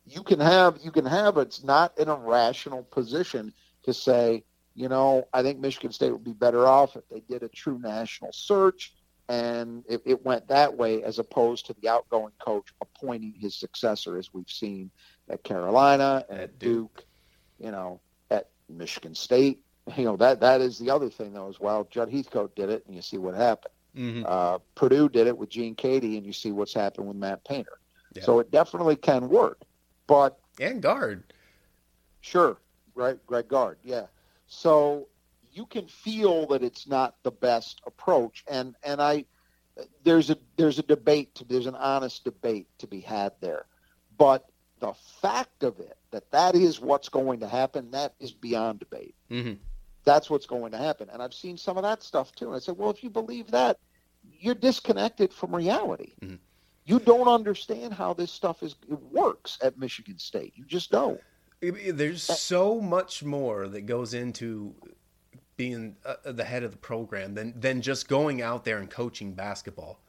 You 0.05 0.23
can 0.23 0.39
have 0.39 0.79
you 0.83 0.91
can 0.91 1.05
have 1.05 1.37
it's 1.37 1.63
not 1.63 1.97
in 1.97 2.09
a 2.09 2.15
rational 2.15 2.83
position 2.83 3.53
to 3.83 3.93
say, 3.93 4.43
you 4.75 4.89
know, 4.89 5.27
I 5.33 5.41
think 5.41 5.59
Michigan 5.59 5.91
State 5.91 6.11
would 6.11 6.23
be 6.23 6.33
better 6.33 6.67
off 6.67 6.95
if 6.95 7.07
they 7.09 7.21
did 7.21 7.43
a 7.43 7.49
true 7.49 7.79
national 7.79 8.31
search 8.33 8.93
and 9.29 9.85
it, 9.87 10.01
it 10.05 10.25
went 10.25 10.47
that 10.49 10.75
way 10.75 11.03
as 11.03 11.17
opposed 11.17 11.65
to 11.65 11.73
the 11.81 11.87
outgoing 11.87 12.33
coach 12.39 12.73
appointing 12.81 13.33
his 13.39 13.55
successor 13.55 14.17
as 14.17 14.33
we've 14.33 14.49
seen 14.49 14.91
at 15.31 15.43
Carolina 15.43 16.25
at 16.29 16.59
Duke, 16.59 17.05
you 17.59 17.71
know, 17.71 17.99
at 18.29 18.49
Michigan 18.69 19.15
State. 19.15 19.59
You 19.97 20.05
know 20.05 20.15
that 20.17 20.39
that 20.41 20.61
is 20.61 20.77
the 20.77 20.91
other 20.91 21.09
thing 21.09 21.33
though 21.33 21.49
as 21.49 21.59
well. 21.59 21.87
Judd 21.89 22.11
Heathcote 22.11 22.55
did 22.55 22.69
it, 22.69 22.85
and 22.85 22.95
you 22.95 23.01
see 23.01 23.17
what 23.17 23.33
happened. 23.33 23.73
Mm-hmm. 23.97 24.25
Uh, 24.27 24.59
Purdue 24.75 25.09
did 25.09 25.25
it 25.25 25.35
with 25.35 25.49
Gene 25.49 25.75
Keady, 25.75 26.17
and 26.17 26.25
you 26.25 26.31
see 26.31 26.51
what's 26.51 26.73
happened 26.73 27.07
with 27.07 27.17
Matt 27.17 27.43
Painter. 27.43 27.79
Yeah. 28.13 28.21
So 28.23 28.39
it 28.39 28.51
definitely 28.51 28.95
can 28.95 29.27
work, 29.27 29.59
but 30.05 30.39
and 30.59 30.83
Gard, 30.83 31.33
sure, 32.21 32.57
right, 32.93 33.17
Greg 33.25 33.47
Gard, 33.47 33.79
yeah. 33.83 34.05
So 34.45 35.07
you 35.51 35.65
can 35.65 35.87
feel 35.87 36.45
that 36.47 36.63
it's 36.63 36.87
not 36.87 37.15
the 37.23 37.31
best 37.31 37.81
approach, 37.87 38.45
and 38.47 38.75
and 38.83 39.01
I 39.01 39.25
there's 40.03 40.29
a 40.29 40.37
there's 40.57 40.77
a 40.77 40.83
debate 40.83 41.33
to, 41.35 41.43
there's 41.43 41.65
an 41.65 41.75
honest 41.75 42.23
debate 42.23 42.67
to 42.77 42.87
be 42.87 42.99
had 42.99 43.33
there, 43.41 43.65
but 44.17 44.50
the 44.81 44.93
fact 45.21 45.63
of 45.63 45.79
it 45.79 45.97
that 46.09 46.29
that 46.31 46.55
is 46.55 46.81
what's 46.81 47.07
going 47.07 47.39
to 47.39 47.47
happen, 47.47 47.91
that 47.91 48.15
is 48.19 48.33
beyond 48.33 48.79
debate. 48.79 49.15
Mm-hmm. 49.29 49.53
That's 50.03 50.29
what's 50.29 50.47
going 50.47 50.71
to 50.71 50.77
happen. 50.77 51.07
And 51.13 51.21
I've 51.21 51.33
seen 51.33 51.57
some 51.57 51.77
of 51.77 51.83
that 51.83 52.03
stuff 52.03 52.33
too. 52.33 52.47
And 52.47 52.55
I 52.55 52.59
said, 52.59 52.77
well, 52.77 52.89
if 52.89 53.03
you 53.03 53.09
believe 53.09 53.51
that, 53.51 53.77
you're 54.39 54.55
disconnected 54.55 55.31
from 55.31 55.55
reality. 55.55 56.13
Mm-hmm. 56.21 56.35
You 56.85 56.99
don't 56.99 57.27
understand 57.27 57.93
how 57.93 58.13
this 58.13 58.31
stuff 58.31 58.63
is 58.63 58.75
it 58.89 58.99
works 59.11 59.59
at 59.61 59.77
Michigan 59.77 60.17
State. 60.17 60.53
You 60.55 60.65
just 60.65 60.91
don't. 60.91 61.21
There's 61.61 62.23
so 62.23 62.81
much 62.81 63.23
more 63.23 63.67
that 63.67 63.85
goes 63.85 64.15
into 64.15 64.73
being 65.57 65.95
uh, 66.03 66.15
the 66.31 66.43
head 66.43 66.63
of 66.63 66.71
the 66.71 66.77
program 66.77 67.35
than 67.35 67.53
than 67.59 67.81
just 67.83 68.07
going 68.07 68.41
out 68.41 68.65
there 68.65 68.79
and 68.79 68.89
coaching 68.89 69.33
basketball. 69.33 69.99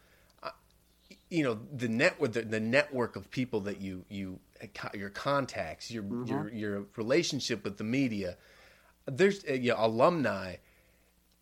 Uh, 1.32 1.36
you 1.36 1.42
know 1.42 1.58
the 1.72 1.88
net 1.88 2.16
the, 2.20 2.42
the 2.42 2.60
network 2.60 3.16
of 3.16 3.30
people 3.30 3.60
that 3.60 3.80
you 3.80 4.04
you 4.08 4.38
your 4.94 5.10
contacts, 5.10 5.90
your 5.90 6.02
mm-hmm. 6.02 6.26
your 6.26 6.52
your 6.52 6.84
relationship 6.96 7.64
with 7.64 7.78
the 7.78 7.84
media. 7.84 8.36
There's 9.06 9.44
uh, 9.48 9.54
you 9.54 9.70
know, 9.70 9.76
alumni. 9.78 10.56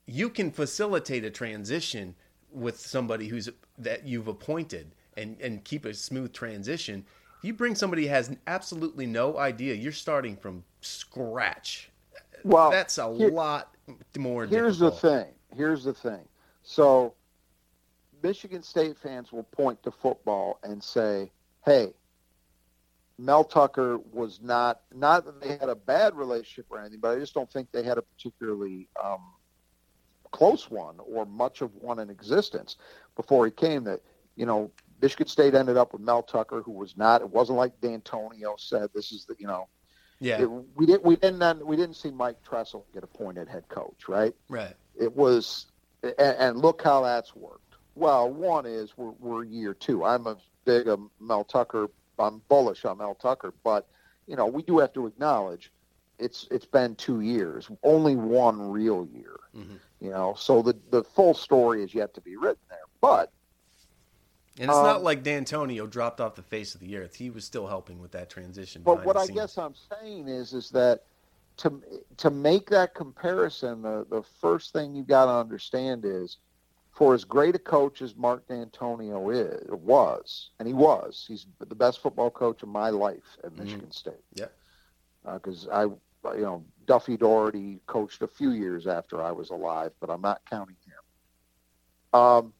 You 0.06 0.28
can 0.30 0.50
facilitate 0.50 1.24
a 1.24 1.30
transition 1.30 2.14
with 2.52 2.78
somebody 2.78 3.28
who's 3.28 3.48
that 3.78 4.06
you've 4.06 4.28
appointed 4.28 4.94
and 5.16 5.40
and 5.40 5.64
keep 5.64 5.84
a 5.84 5.94
smooth 5.94 6.32
transition. 6.32 7.04
If 7.38 7.44
you 7.44 7.54
bring 7.54 7.74
somebody 7.74 8.04
who 8.04 8.10
has 8.10 8.36
absolutely 8.46 9.06
no 9.06 9.38
idea, 9.38 9.74
you're 9.74 9.92
starting 9.92 10.36
from 10.36 10.62
scratch. 10.82 11.90
Well, 12.44 12.70
that's 12.70 12.98
a 12.98 13.14
here, 13.14 13.30
lot 13.30 13.74
more. 14.16 14.46
Here's 14.46 14.78
difficult. 14.78 15.00
the 15.00 15.08
thing. 15.08 15.26
Here's 15.56 15.84
the 15.84 15.94
thing. 15.94 16.20
So, 16.62 17.14
Michigan 18.22 18.62
State 18.62 18.98
fans 18.98 19.32
will 19.32 19.44
point 19.44 19.82
to 19.82 19.90
football 19.90 20.58
and 20.62 20.82
say, 20.82 21.30
"Hey, 21.64 21.92
Mel 23.20 23.44
Tucker 23.44 23.98
was 24.12 24.40
not 24.42 24.80
not 24.94 25.24
that 25.26 25.40
they 25.40 25.56
had 25.56 25.68
a 25.68 25.74
bad 25.74 26.16
relationship 26.16 26.66
or 26.70 26.80
anything, 26.80 27.00
but 27.00 27.16
I 27.16 27.20
just 27.20 27.34
don't 27.34 27.50
think 27.52 27.70
they 27.70 27.82
had 27.82 27.98
a 27.98 28.02
particularly 28.02 28.88
um, 29.02 29.20
close 30.30 30.70
one 30.70 30.96
or 31.00 31.26
much 31.26 31.60
of 31.60 31.74
one 31.76 31.98
in 31.98 32.08
existence 32.08 32.76
before 33.16 33.44
he 33.44 33.52
came. 33.52 33.84
That 33.84 34.00
you 34.36 34.46
know, 34.46 34.70
Michigan 35.02 35.26
State 35.26 35.54
ended 35.54 35.76
up 35.76 35.92
with 35.92 36.00
Mel 36.00 36.22
Tucker, 36.22 36.62
who 36.62 36.72
was 36.72 36.96
not. 36.96 37.20
It 37.20 37.28
wasn't 37.28 37.58
like 37.58 37.78
Dantonio 37.80 38.58
said. 38.58 38.88
This 38.94 39.12
is 39.12 39.26
the 39.26 39.36
you 39.38 39.46
know. 39.46 39.68
Yeah. 40.18 40.42
It, 40.42 40.50
we 40.50 40.86
didn't. 40.86 41.04
We 41.04 41.16
didn't. 41.16 41.66
We 41.66 41.76
didn't 41.76 41.96
see 41.96 42.10
Mike 42.10 42.42
Tressel 42.42 42.86
get 42.92 43.04
appointed 43.04 43.48
head 43.48 43.68
coach, 43.68 44.08
right? 44.08 44.34
Right. 44.48 44.74
It 44.98 45.14
was, 45.14 45.66
and, 46.02 46.14
and 46.18 46.58
look 46.58 46.82
how 46.82 47.02
that's 47.02 47.34
worked. 47.34 47.69
Well, 47.94 48.30
one 48.30 48.66
is 48.66 48.96
we're, 48.96 49.12
we're 49.18 49.44
year 49.44 49.74
two. 49.74 50.04
I'm 50.04 50.26
a 50.26 50.36
big 50.64 50.88
a 50.88 50.98
Mel 51.20 51.44
Tucker. 51.44 51.88
I'm 52.18 52.42
bullish 52.48 52.84
on 52.84 52.98
Mel 52.98 53.14
Tucker, 53.14 53.52
but 53.64 53.88
you 54.26 54.36
know 54.36 54.46
we 54.46 54.62
do 54.62 54.78
have 54.78 54.92
to 54.94 55.06
acknowledge 55.06 55.72
it's 56.20 56.46
it's 56.50 56.66
been 56.66 56.94
two 56.96 57.20
years, 57.20 57.70
only 57.82 58.16
one 58.16 58.70
real 58.70 59.08
year. 59.12 59.36
Mm-hmm. 59.56 59.76
You 60.00 60.10
know, 60.10 60.34
so 60.38 60.62
the 60.62 60.76
the 60.90 61.02
full 61.02 61.34
story 61.34 61.82
is 61.82 61.94
yet 61.94 62.14
to 62.14 62.20
be 62.20 62.36
written 62.36 62.62
there. 62.68 62.78
But 63.00 63.32
and 64.58 64.68
it's 64.68 64.78
um, 64.78 64.84
not 64.84 65.02
like 65.02 65.22
Dantonio 65.22 65.88
dropped 65.88 66.20
off 66.20 66.34
the 66.34 66.42
face 66.42 66.74
of 66.74 66.80
the 66.80 66.96
earth. 66.96 67.16
He 67.16 67.30
was 67.30 67.44
still 67.44 67.66
helping 67.66 68.00
with 68.00 68.12
that 68.12 68.28
transition. 68.28 68.82
But 68.82 69.04
what 69.04 69.16
I 69.16 69.26
guess 69.26 69.58
I'm 69.58 69.74
saying 69.90 70.28
is, 70.28 70.52
is 70.52 70.70
that 70.70 71.02
to 71.58 71.82
to 72.18 72.30
make 72.30 72.68
that 72.70 72.94
comparison, 72.94 73.82
the 73.82 74.06
the 74.10 74.22
first 74.40 74.72
thing 74.72 74.94
you 74.94 75.02
got 75.02 75.26
to 75.26 75.32
understand 75.32 76.04
is, 76.04 76.38
for 77.00 77.14
as 77.14 77.24
great 77.24 77.54
a 77.54 77.58
coach 77.58 78.02
as 78.02 78.14
Mark 78.14 78.46
Dantonio 78.46 79.34
is 79.34 79.66
was, 79.70 80.50
and 80.58 80.68
he 80.68 80.74
was, 80.74 81.24
he's 81.26 81.46
the 81.58 81.74
best 81.74 82.02
football 82.02 82.30
coach 82.30 82.62
of 82.62 82.68
my 82.68 82.90
life 82.90 83.38
at 83.42 83.52
mm-hmm. 83.52 83.64
Michigan 83.64 83.90
State. 83.90 84.22
Yeah, 84.34 84.48
because 85.24 85.66
uh, 85.68 85.88
I 86.24 86.34
you 86.34 86.42
know, 86.42 86.62
Duffy 86.86 87.16
Daugherty 87.16 87.80
coached 87.86 88.20
a 88.20 88.26
few 88.26 88.50
years 88.50 88.86
after 88.86 89.22
I 89.22 89.32
was 89.32 89.48
alive, 89.48 89.92
but 89.98 90.10
I'm 90.10 90.20
not 90.20 90.42
counting 90.50 90.76
him. 90.84 92.20
Um, 92.20 92.52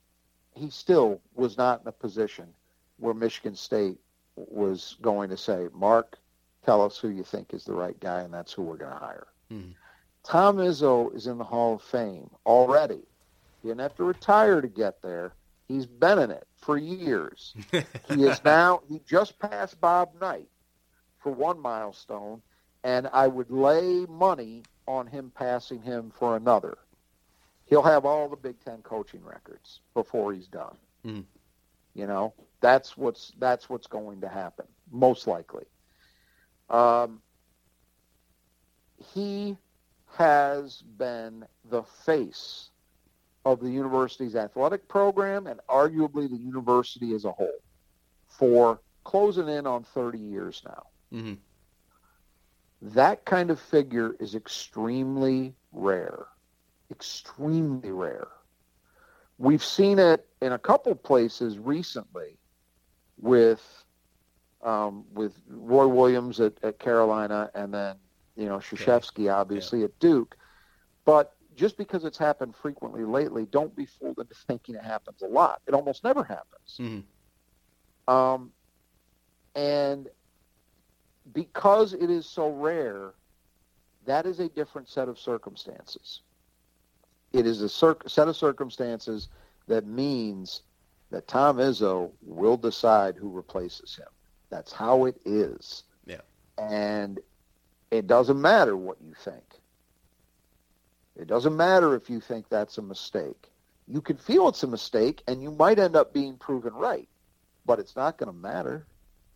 he 0.55 0.71
still 0.71 1.21
was 1.35 1.59
not 1.59 1.83
in 1.83 1.89
a 1.89 1.93
position 1.93 2.47
where 2.97 3.13
Michigan 3.13 3.55
State 3.55 3.99
was 4.37 4.97
going 5.03 5.29
to 5.29 5.37
say, 5.37 5.69
Mark, 5.75 6.19
tell 6.65 6.81
us 6.81 6.97
who 6.97 7.11
you 7.11 7.25
think 7.25 7.53
is 7.53 7.65
the 7.65 7.75
right 7.75 8.01
guy, 8.01 8.23
and 8.23 8.33
that's 8.33 8.55
who 8.55 8.63
we're 8.63 8.79
going 8.79 8.93
to 8.93 8.99
hire. 8.99 9.27
Mm-hmm. 9.53 9.73
Tom 10.25 10.57
Izzo 10.57 11.15
is 11.15 11.27
in 11.27 11.37
the 11.37 11.45
Hall 11.45 11.75
of 11.75 11.83
Fame 11.83 12.31
already. 12.47 13.03
He 13.63 13.69
didn't 13.69 13.81
have 13.81 13.97
to 13.97 14.05
retire 14.05 14.61
to 14.61 14.69
get 14.69 15.03
there. 15.03 15.33
He's 15.69 15.87
been 15.87 16.19
in 16.19 16.31
it 16.31 16.47
for 16.57 16.77
years. 16.77 17.55
he 17.73 18.25
is 18.25 18.43
now, 18.45 18.81
he 18.89 19.01
just 19.07 19.39
passed 19.39 19.81
Bob 19.81 20.11
Knight 20.21 20.49
for 21.19 21.33
one 21.33 21.61
milestone 21.61 22.43
and 22.85 23.09
I 23.13 23.27
would 23.27 23.51
lay 23.51 24.07
money 24.09 24.63
on 24.87 25.07
him 25.07 25.31
passing 25.35 25.83
him 25.83 26.13
for 26.19 26.37
another. 26.37 26.79
He'll 27.67 27.83
have 27.83 28.05
all 28.05 28.29
the 28.29 28.37
Big 28.37 28.59
Ten 28.65 28.83
coaching 28.83 29.25
records 29.25 29.81
before 29.95 30.33
he's 30.33 30.49
done. 30.49 30.77
Mm. 31.07 31.25
You 31.95 32.07
know, 32.07 32.35
that's 32.61 32.97
what's 32.97 33.33
that's 33.39 33.69
what's 33.69 33.87
going 33.87 34.21
to 34.23 34.29
happen 34.29 34.67
most 34.91 35.27
likely. 35.27 35.65
Um, 36.69 37.21
he 39.13 39.57
has 40.17 40.83
been 40.99 41.45
the 41.69 41.83
face 41.83 42.70
of 43.45 43.61
the 43.61 43.71
university's 43.71 44.37
athletic 44.37 44.87
program 44.89 45.47
and 45.47 45.61
arguably 45.69 46.29
the 46.29 46.37
university 46.37 47.15
as 47.15 47.25
a 47.25 47.33
whole 47.33 47.61
for 48.29 48.81
closing 49.05 49.49
in 49.49 49.67
on 49.67 49.83
30 49.83 50.19
years 50.19 50.63
now. 50.65 50.87
Mm-hmm. 51.13 51.35
That 52.95 53.25
kind 53.25 53.51
of 53.51 53.61
figure 53.61 54.15
is 54.21 54.35
extremely 54.35 55.55
rare. 55.73 56.27
Extremely 56.91 57.91
rare. 57.91 58.29
We've 59.39 59.65
seen 59.65 59.99
it 59.99 60.27
in 60.43 60.53
a 60.53 60.59
couple 60.59 60.95
places 60.95 61.59
recently 61.59 62.37
with 63.19 63.63
um, 64.63 65.05
with 65.15 65.33
Roy 65.49 65.87
Williams 65.87 66.41
at, 66.41 66.53
at 66.63 66.79
Carolina 66.79 67.51
and 67.55 67.73
then, 67.73 67.97
you 68.37 68.45
know, 68.47 68.57
okay. 68.57 69.29
obviously 69.29 69.81
yeah. 69.81 69.87
at 69.87 69.99
Duke. 70.01 70.37
But 71.07 71.35
just 71.61 71.77
because 71.77 72.07
it's 72.07 72.17
happened 72.17 72.57
frequently 72.57 73.05
lately, 73.05 73.47
don't 73.51 73.77
be 73.77 73.85
fooled 73.85 74.19
into 74.19 74.35
thinking 74.47 74.75
it 74.77 74.83
happens 74.83 75.21
a 75.21 75.27
lot. 75.27 75.61
It 75.67 75.75
almost 75.75 76.03
never 76.03 76.25
happens. 76.25 76.79
Mm-hmm. 76.79 78.13
Um, 78.13 78.51
and 79.55 80.09
because 81.35 81.93
it 81.93 82.09
is 82.09 82.25
so 82.25 82.49
rare, 82.49 83.13
that 84.07 84.25
is 84.25 84.41
a 84.41 84.49
different 84.49 84.89
set 84.89 85.07
of 85.07 85.19
circumstances. 85.19 86.23
It 87.35 87.47
is 87.47 87.61
a 87.61 87.69
cir- 87.69 87.99
set 88.07 88.27
of 88.27 88.37
circumstances 88.37 89.29
that 89.69 89.87
means 89.87 90.63
that 91.11 91.29
Tom 91.29 91.59
Izzo 91.59 92.11
will 92.23 92.57
decide 92.57 93.17
who 93.17 93.29
replaces 93.29 93.95
him. 93.95 94.09
That's 94.49 94.73
how 94.73 95.05
it 95.05 95.21
is. 95.27 95.85
Yeah. 96.07 96.23
And 96.57 97.21
it 97.91 98.07
doesn't 98.07 98.41
matter 98.41 98.79
what 98.79 98.97
you 99.03 99.13
think. 99.23 99.60
It 101.21 101.29
doesn't 101.29 101.57
matter 101.57 101.95
if 101.95 102.09
you 102.09 102.21
think 102.21 102.49
that's 102.49 102.79
a 102.79 102.83
mistake. 102.83 103.51
You 103.87 104.01
can 104.01 104.17
feel 104.17 104.49
it's 104.49 104.63
a 104.63 104.67
mistake, 104.67 105.23
and 105.27 105.43
you 105.43 105.51
might 105.51 105.79
end 105.79 105.97
up 105.97 106.15
being 106.15 106.37
proven 106.37 106.73
right, 106.73 107.09
but 107.67 107.79
it's 107.79 107.97
not 107.97 108.19
going 108.19 108.33
to 108.33 108.37
matter. 108.37 108.87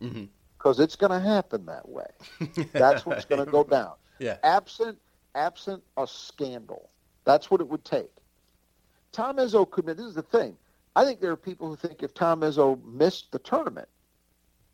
Mm-hmm 0.00 0.24
because 0.64 0.80
it's 0.80 0.96
going 0.96 1.12
to 1.12 1.20
happen 1.20 1.66
that 1.66 1.86
way. 1.86 2.06
That's 2.72 3.04
what's 3.04 3.26
going 3.26 3.44
to 3.44 3.50
go 3.50 3.64
down. 3.64 3.92
Yeah. 4.18 4.38
Absent 4.42 4.98
absent 5.34 5.82
a 5.98 6.06
scandal. 6.06 6.88
That's 7.24 7.50
what 7.50 7.60
it 7.60 7.68
would 7.68 7.84
take. 7.84 8.10
Tom 9.12 9.36
Izzo 9.36 9.70
could. 9.70 9.84
This 9.86 9.98
is 9.98 10.14
the 10.14 10.22
thing. 10.22 10.56
I 10.96 11.04
think 11.04 11.20
there 11.20 11.32
are 11.32 11.36
people 11.36 11.68
who 11.68 11.76
think 11.76 12.02
if 12.02 12.14
Tom 12.14 12.40
Izzo 12.40 12.82
missed 12.84 13.30
the 13.32 13.40
tournament, 13.40 13.88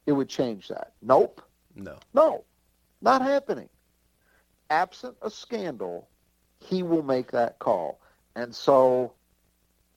it 0.07 0.13
would 0.13 0.29
change 0.29 0.69
that. 0.69 0.93
Nope. 1.03 1.43
No. 1.75 1.97
No. 2.15 2.45
Not 3.01 3.23
happening. 3.23 3.69
Absent 4.69 5.17
a 5.23 5.31
scandal, 5.31 6.09
he 6.61 6.83
will 6.83 7.03
make 7.03 7.33
that 7.33 7.59
call. 7.59 8.01
And 8.37 8.55
so, 8.55 9.13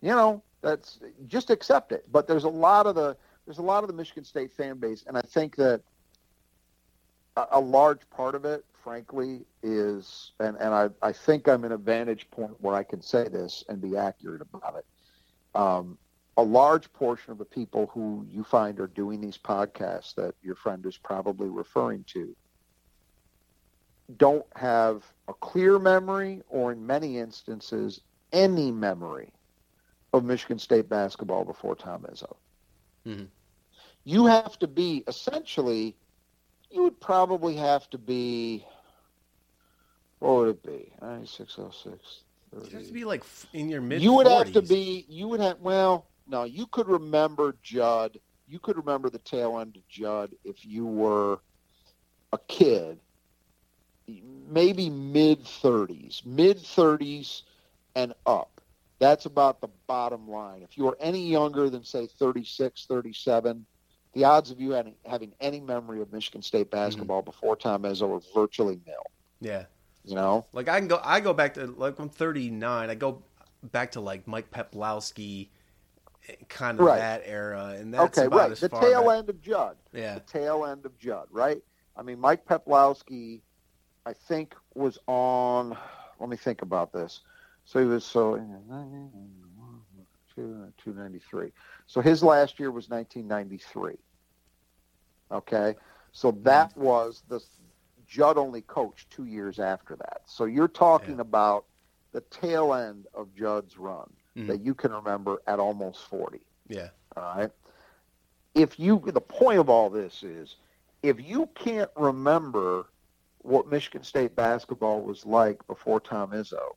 you 0.01 0.09
know, 0.09 0.41
that's 0.61 0.99
just 1.27 1.49
accept 1.49 1.91
it. 1.91 2.05
But 2.11 2.27
there's 2.27 2.45
a 2.45 2.49
lot 2.49 2.87
of 2.87 2.95
the 2.95 3.15
there's 3.45 3.57
a 3.57 3.63
lot 3.63 3.83
of 3.83 3.89
the 3.89 3.93
Michigan 3.93 4.23
State 4.23 4.51
fan 4.53 4.77
base, 4.77 5.03
and 5.05 5.17
I 5.17 5.21
think 5.21 5.57
that 5.57 5.81
a, 7.35 7.45
a 7.51 7.59
large 7.59 8.09
part 8.09 8.35
of 8.35 8.45
it, 8.45 8.63
frankly, 8.83 9.45
is, 9.61 10.31
and, 10.39 10.55
and 10.57 10.73
I, 10.73 10.89
I 11.01 11.11
think 11.11 11.49
I'm 11.49 11.65
in 11.65 11.73
a 11.73 11.77
vantage 11.77 12.29
point 12.31 12.53
where 12.59 12.73
I 12.73 12.83
can 12.83 13.01
say 13.01 13.27
this 13.27 13.63
and 13.67 13.81
be 13.81 13.97
accurate 13.97 14.41
about 14.41 14.77
it. 14.77 14.85
Um, 15.55 15.97
a 16.37 16.43
large 16.43 16.91
portion 16.93 17.31
of 17.31 17.37
the 17.37 17.45
people 17.45 17.87
who 17.87 18.25
you 18.29 18.43
find 18.43 18.79
are 18.79 18.87
doing 18.87 19.21
these 19.21 19.37
podcasts 19.37 20.15
that 20.15 20.35
your 20.41 20.55
friend 20.55 20.85
is 20.85 20.97
probably 20.97 21.49
referring 21.49 22.05
to 22.05 22.35
don't 24.17 24.45
have 24.55 25.03
a 25.27 25.33
clear 25.33 25.79
memory 25.79 26.41
or 26.49 26.71
in 26.71 26.85
many 26.85 27.17
instances 27.17 28.01
any 28.31 28.71
memory 28.71 29.31
of 30.11 30.23
Michigan 30.23 30.59
State 30.59 30.89
basketball 30.89 31.45
before 31.45 31.75
Tom 31.75 32.05
Izzo. 32.11 32.35
Mm-hmm. 33.07 33.25
You 34.05 34.25
have 34.25 34.57
to 34.59 34.67
be 34.67 35.03
essentially, 35.07 35.95
you 36.69 36.83
would 36.83 36.99
probably 36.99 37.55
have 37.55 37.89
to 37.91 37.97
be, 37.97 38.65
what 40.19 40.35
would 40.35 40.49
it 40.49 40.63
be? 40.63 40.93
9606. 41.01 42.23
It 42.55 42.71
has 42.71 42.87
to 42.87 42.93
be 42.93 43.03
like 43.03 43.23
in 43.53 43.69
your 43.69 43.81
mid. 43.81 44.01
You 44.01 44.13
would 44.13 44.27
have 44.27 44.53
to 44.53 44.61
be. 44.61 45.05
You 45.09 45.27
would 45.29 45.39
have. 45.39 45.59
Well, 45.59 46.05
no. 46.27 46.43
You 46.43 46.67
could 46.67 46.87
remember 46.87 47.55
Jud. 47.63 48.19
You 48.47 48.59
could 48.59 48.77
remember 48.77 49.09
the 49.09 49.17
tail 49.19 49.59
end 49.59 49.75
of 49.75 49.87
Jud 49.87 50.35
if 50.43 50.63
you 50.65 50.85
were 50.85 51.39
a 52.31 52.37
kid, 52.47 52.99
maybe 54.07 54.89
mid 54.89 55.45
thirties, 55.45 56.21
mid 56.25 56.59
thirties 56.59 57.43
and 57.95 58.13
up. 58.25 58.61
That's 58.99 59.25
about 59.25 59.59
the 59.59 59.69
bottom 59.87 60.29
line. 60.29 60.61
If 60.61 60.77
you 60.77 60.87
are 60.87 60.97
any 60.99 61.27
younger 61.27 61.69
than, 61.69 61.83
say, 61.83 62.07
36, 62.07 62.85
37, 62.85 63.65
the 64.13 64.23
odds 64.23 64.49
of 64.49 64.61
you 64.61 64.71
having, 64.71 64.95
having 65.05 65.33
any 65.41 65.59
memory 65.59 66.01
of 66.01 66.13
Michigan 66.13 66.41
State 66.41 66.67
mm-hmm. 66.67 66.85
basketball 66.85 67.21
mm-hmm. 67.21 67.31
before 67.31 67.55
Tom 67.55 67.83
Izzo 67.83 68.17
are 68.17 68.21
virtually 68.33 68.79
nil. 68.85 68.95
Yeah. 69.41 69.65
You 70.05 70.15
know? 70.15 70.45
Like, 70.53 70.69
I 70.69 70.79
can 70.79 70.87
go, 70.87 71.01
I 71.03 71.19
go 71.19 71.33
back 71.33 71.55
to, 71.55 71.65
like, 71.65 71.99
I'm 71.99 72.09
39. 72.09 72.89
I 72.89 72.95
go 72.95 73.23
back 73.63 73.91
to, 73.93 73.99
like, 73.99 74.27
Mike 74.27 74.51
Peplowski, 74.51 75.49
kind 76.47 76.79
of 76.79 76.85
right. 76.85 76.99
that 76.99 77.23
era. 77.25 77.75
And 77.77 77.93
that's 77.93 78.17
okay, 78.17 78.27
right. 78.33 78.55
the 78.55 78.69
tail 78.69 79.05
back. 79.05 79.17
end 79.17 79.29
of 79.29 79.41
Jud. 79.41 79.75
Yeah. 79.91 80.13
The 80.13 80.19
tail 80.21 80.65
end 80.65 80.85
of 80.85 80.97
Jud, 80.97 81.27
right? 81.29 81.61
I 81.97 82.03
mean, 82.03 82.19
Mike 82.19 82.45
Peplowski, 82.45 83.41
I 84.05 84.13
think, 84.13 84.55
was 84.73 84.97
on, 85.07 85.77
let 86.19 86.29
me 86.29 86.37
think 86.37 86.61
about 86.61 86.91
this. 86.91 87.21
So 87.65 87.79
he 87.79 87.85
was 87.85 88.03
so 88.03 88.35
293. 90.35 91.51
So 91.87 92.01
his 92.01 92.23
last 92.23 92.59
year 92.59 92.71
was 92.71 92.89
1993. 92.89 93.93
Okay, 95.31 95.75
so 96.11 96.31
that 96.43 96.71
mm-hmm. 96.71 96.81
was 96.81 97.23
the 97.27 97.41
Jud 98.07 98.37
only 98.37 98.61
coached 98.61 99.09
two 99.09 99.25
years 99.25 99.59
after 99.59 99.95
that. 99.95 100.21
So 100.25 100.45
you're 100.45 100.67
talking 100.67 101.15
yeah. 101.15 101.21
about 101.21 101.65
the 102.11 102.21
tail 102.21 102.73
end 102.73 103.07
of 103.13 103.33
Jud's 103.35 103.77
run 103.77 104.09
mm-hmm. 104.37 104.47
that 104.47 104.61
you 104.61 104.73
can 104.73 104.91
remember 104.91 105.41
at 105.47 105.59
almost 105.59 106.01
40. 106.07 106.39
Yeah. 106.67 106.89
All 107.17 107.35
right. 107.35 107.51
If 108.53 108.79
you, 108.79 109.01
the 109.05 109.21
point 109.21 109.59
of 109.59 109.69
all 109.69 109.89
this 109.89 110.21
is, 110.21 110.57
if 111.01 111.19
you 111.19 111.49
can't 111.55 111.89
remember 111.95 112.85
what 113.43 113.69
Michigan 113.69 114.03
State 114.03 114.35
basketball 114.35 115.01
was 115.01 115.25
like 115.25 115.65
before 115.67 115.99
Tom 115.99 116.31
Izzo, 116.31 116.75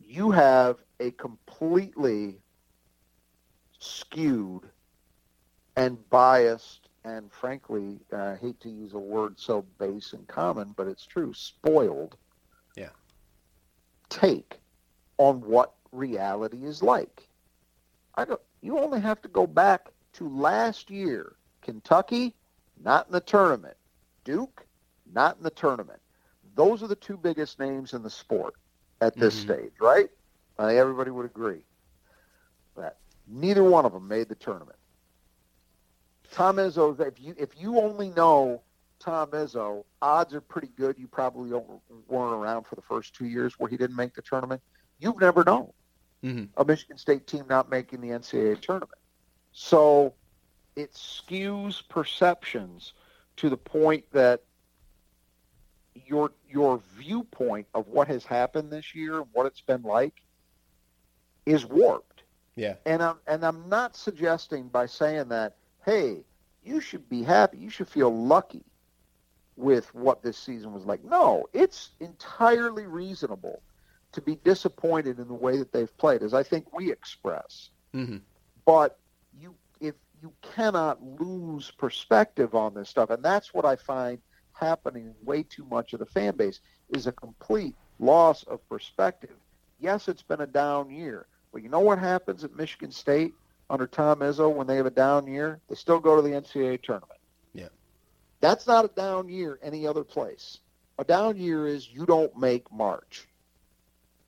you 0.00 0.30
have 0.30 0.76
a 1.00 1.10
completely 1.12 2.38
skewed 3.78 4.64
and 5.76 5.98
biased 6.10 6.88
and 7.04 7.32
frankly, 7.32 8.00
I 8.12 8.36
hate 8.36 8.60
to 8.60 8.68
use 8.68 8.92
a 8.92 8.98
word 8.98 9.38
so 9.38 9.64
base 9.78 10.12
and 10.12 10.26
common, 10.28 10.74
but 10.76 10.86
it's 10.86 11.06
true, 11.06 11.32
spoiled 11.32 12.16
yeah. 12.76 12.90
take 14.10 14.60
on 15.16 15.40
what 15.40 15.74
reality 15.90 16.64
is 16.64 16.82
like. 16.82 17.28
I 18.14 18.24
don't 18.24 18.40
you 18.60 18.78
only 18.78 19.00
have 19.00 19.22
to 19.22 19.28
go 19.28 19.46
back 19.46 19.88
to 20.14 20.28
last 20.28 20.90
year. 20.90 21.36
Kentucky, 21.62 22.34
not 22.82 23.06
in 23.06 23.12
the 23.12 23.20
tournament. 23.20 23.76
Duke, 24.24 24.66
not 25.12 25.36
in 25.36 25.42
the 25.42 25.50
tournament. 25.50 26.00
Those 26.54 26.82
are 26.82 26.88
the 26.88 26.96
two 26.96 27.16
biggest 27.16 27.58
names 27.58 27.92
in 27.92 28.02
the 28.02 28.10
sport 28.10 28.54
at 29.00 29.16
this 29.16 29.36
mm-hmm. 29.36 29.52
stage, 29.52 29.72
right? 29.80 30.08
I 30.58 30.66
think 30.66 30.78
everybody 30.78 31.10
would 31.10 31.26
agree 31.26 31.62
that 32.76 32.96
neither 33.28 33.62
one 33.62 33.84
of 33.84 33.92
them 33.92 34.08
made 34.08 34.28
the 34.28 34.34
tournament. 34.34 34.78
Tom 36.32 36.56
Izzo, 36.56 36.98
if 37.06 37.20
you 37.20 37.34
if 37.38 37.50
you 37.58 37.78
only 37.78 38.10
know 38.10 38.62
Tom 38.98 39.30
Izzo, 39.30 39.84
odds 40.02 40.34
are 40.34 40.40
pretty 40.40 40.68
good. 40.76 40.98
You 40.98 41.06
probably 41.06 41.50
weren't 41.50 42.34
around 42.34 42.64
for 42.64 42.74
the 42.74 42.82
first 42.82 43.14
two 43.14 43.26
years 43.26 43.58
where 43.58 43.70
he 43.70 43.76
didn't 43.76 43.96
make 43.96 44.14
the 44.14 44.22
tournament. 44.22 44.60
You've 44.98 45.20
never 45.20 45.44
known 45.44 45.72
mm-hmm. 46.24 46.44
a 46.56 46.64
Michigan 46.64 46.98
State 46.98 47.26
team 47.26 47.44
not 47.48 47.70
making 47.70 48.00
the 48.00 48.08
NCAA 48.08 48.60
tournament. 48.60 48.98
So 49.52 50.14
it 50.76 50.92
skews 50.92 51.82
perceptions 51.88 52.92
to 53.36 53.48
the 53.48 53.56
point 53.56 54.04
that 54.12 54.42
your 56.06 56.32
your 56.48 56.80
viewpoint 56.96 57.66
of 57.74 57.88
what 57.88 58.08
has 58.08 58.24
happened 58.24 58.70
this 58.70 58.94
year 58.94 59.18
and 59.18 59.26
what 59.32 59.46
it's 59.46 59.60
been 59.60 59.82
like 59.82 60.22
is 61.46 61.64
warped. 61.64 62.22
Yeah. 62.56 62.74
And 62.86 63.02
I'm 63.02 63.16
and 63.26 63.44
I'm 63.44 63.68
not 63.68 63.96
suggesting 63.96 64.68
by 64.68 64.86
saying 64.86 65.28
that, 65.28 65.56
hey, 65.84 66.24
you 66.62 66.80
should 66.80 67.08
be 67.08 67.22
happy, 67.22 67.58
you 67.58 67.70
should 67.70 67.88
feel 67.88 68.14
lucky 68.14 68.64
with 69.56 69.92
what 69.94 70.22
this 70.22 70.36
season 70.36 70.72
was 70.72 70.84
like. 70.84 71.04
No, 71.04 71.46
it's 71.52 71.90
entirely 72.00 72.86
reasonable 72.86 73.62
to 74.12 74.20
be 74.20 74.36
disappointed 74.36 75.18
in 75.18 75.28
the 75.28 75.34
way 75.34 75.58
that 75.58 75.72
they've 75.72 75.94
played, 75.98 76.22
as 76.22 76.32
I 76.32 76.42
think 76.42 76.72
we 76.72 76.90
express. 76.90 77.70
Mm-hmm. 77.94 78.18
But 78.64 78.98
you, 79.38 79.54
if 79.80 79.94
you 80.22 80.32
cannot 80.42 81.02
lose 81.02 81.70
perspective 81.70 82.54
on 82.54 82.74
this 82.74 82.88
stuff, 82.88 83.10
and 83.10 83.22
that's 83.22 83.52
what 83.52 83.64
I 83.64 83.76
find 83.76 84.18
happening 84.58 85.14
way 85.24 85.42
too 85.42 85.64
much 85.70 85.92
of 85.92 86.00
the 86.00 86.06
fan 86.06 86.36
base 86.36 86.60
is 86.90 87.06
a 87.06 87.12
complete 87.12 87.74
loss 87.98 88.42
of 88.44 88.66
perspective. 88.68 89.36
Yes, 89.80 90.08
it's 90.08 90.22
been 90.22 90.40
a 90.40 90.46
down 90.46 90.90
year, 90.90 91.26
but 91.52 91.62
you 91.62 91.68
know 91.68 91.80
what 91.80 91.98
happens 91.98 92.44
at 92.44 92.56
Michigan 92.56 92.90
State 92.90 93.34
under 93.70 93.86
Tom 93.86 94.20
Izzo 94.20 94.52
when 94.52 94.66
they 94.66 94.76
have 94.76 94.86
a 94.86 94.90
down 94.90 95.26
year? 95.26 95.60
They 95.68 95.74
still 95.74 96.00
go 96.00 96.16
to 96.16 96.22
the 96.22 96.30
NCAA 96.30 96.82
tournament. 96.82 97.20
Yeah, 97.52 97.68
that's 98.40 98.66
not 98.66 98.84
a 98.84 98.88
down 98.88 99.28
year 99.28 99.58
any 99.62 99.86
other 99.86 100.04
place. 100.04 100.58
A 100.98 101.04
down 101.04 101.36
year 101.36 101.66
is 101.66 101.88
you 101.88 102.06
don't 102.06 102.36
make 102.36 102.70
March. 102.72 103.28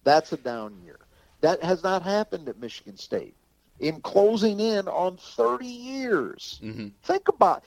That's 0.04 0.32
a 0.32 0.36
down 0.36 0.80
year. 0.84 0.98
That 1.40 1.62
has 1.62 1.82
not 1.82 2.02
happened 2.02 2.48
at 2.48 2.60
Michigan 2.60 2.96
State. 2.96 3.34
In 3.80 4.00
closing 4.02 4.60
in 4.60 4.88
on 4.88 5.16
30 5.16 5.66
years. 5.66 6.60
Mm-hmm. 6.62 6.88
Think 7.02 7.28
about 7.28 7.64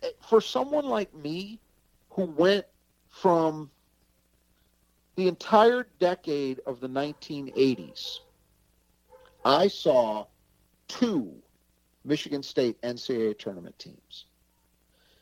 it. 0.00 0.16
For 0.28 0.40
someone 0.40 0.86
like 0.86 1.12
me 1.14 1.58
who 2.16 2.24
went 2.24 2.64
from 3.08 3.70
the 5.16 5.28
entire 5.28 5.86
decade 6.00 6.60
of 6.66 6.80
the 6.80 6.88
1980s, 6.88 8.20
I 9.44 9.68
saw 9.68 10.26
two 10.88 11.34
Michigan 12.04 12.42
State 12.42 12.80
NCAA 12.80 13.38
tournament 13.38 13.78
teams. 13.78 14.24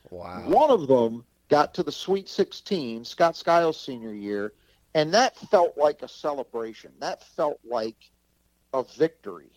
Wow. 0.09 0.43
One 0.47 0.71
of 0.71 0.87
them 0.87 1.25
got 1.49 1.73
to 1.73 1.83
the 1.83 1.91
Sweet 1.91 2.29
16, 2.29 3.03
Scott 3.03 3.35
Skiles' 3.35 3.79
senior 3.79 4.13
year, 4.13 4.53
and 4.93 5.13
that 5.13 5.37
felt 5.37 5.77
like 5.77 6.01
a 6.01 6.07
celebration. 6.07 6.91
That 6.99 7.23
felt 7.35 7.59
like 7.69 8.09
a 8.73 8.83
victory 8.83 9.51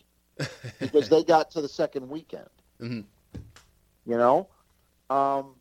because 0.79 1.07
they 1.09 1.23
got 1.23 1.51
to 1.51 1.61
the 1.61 1.69
second 1.69 2.09
weekend. 2.09 2.49
Mm-hmm. 2.81 3.01
You 4.05 4.17
know, 4.17 4.49
um, 5.09 5.55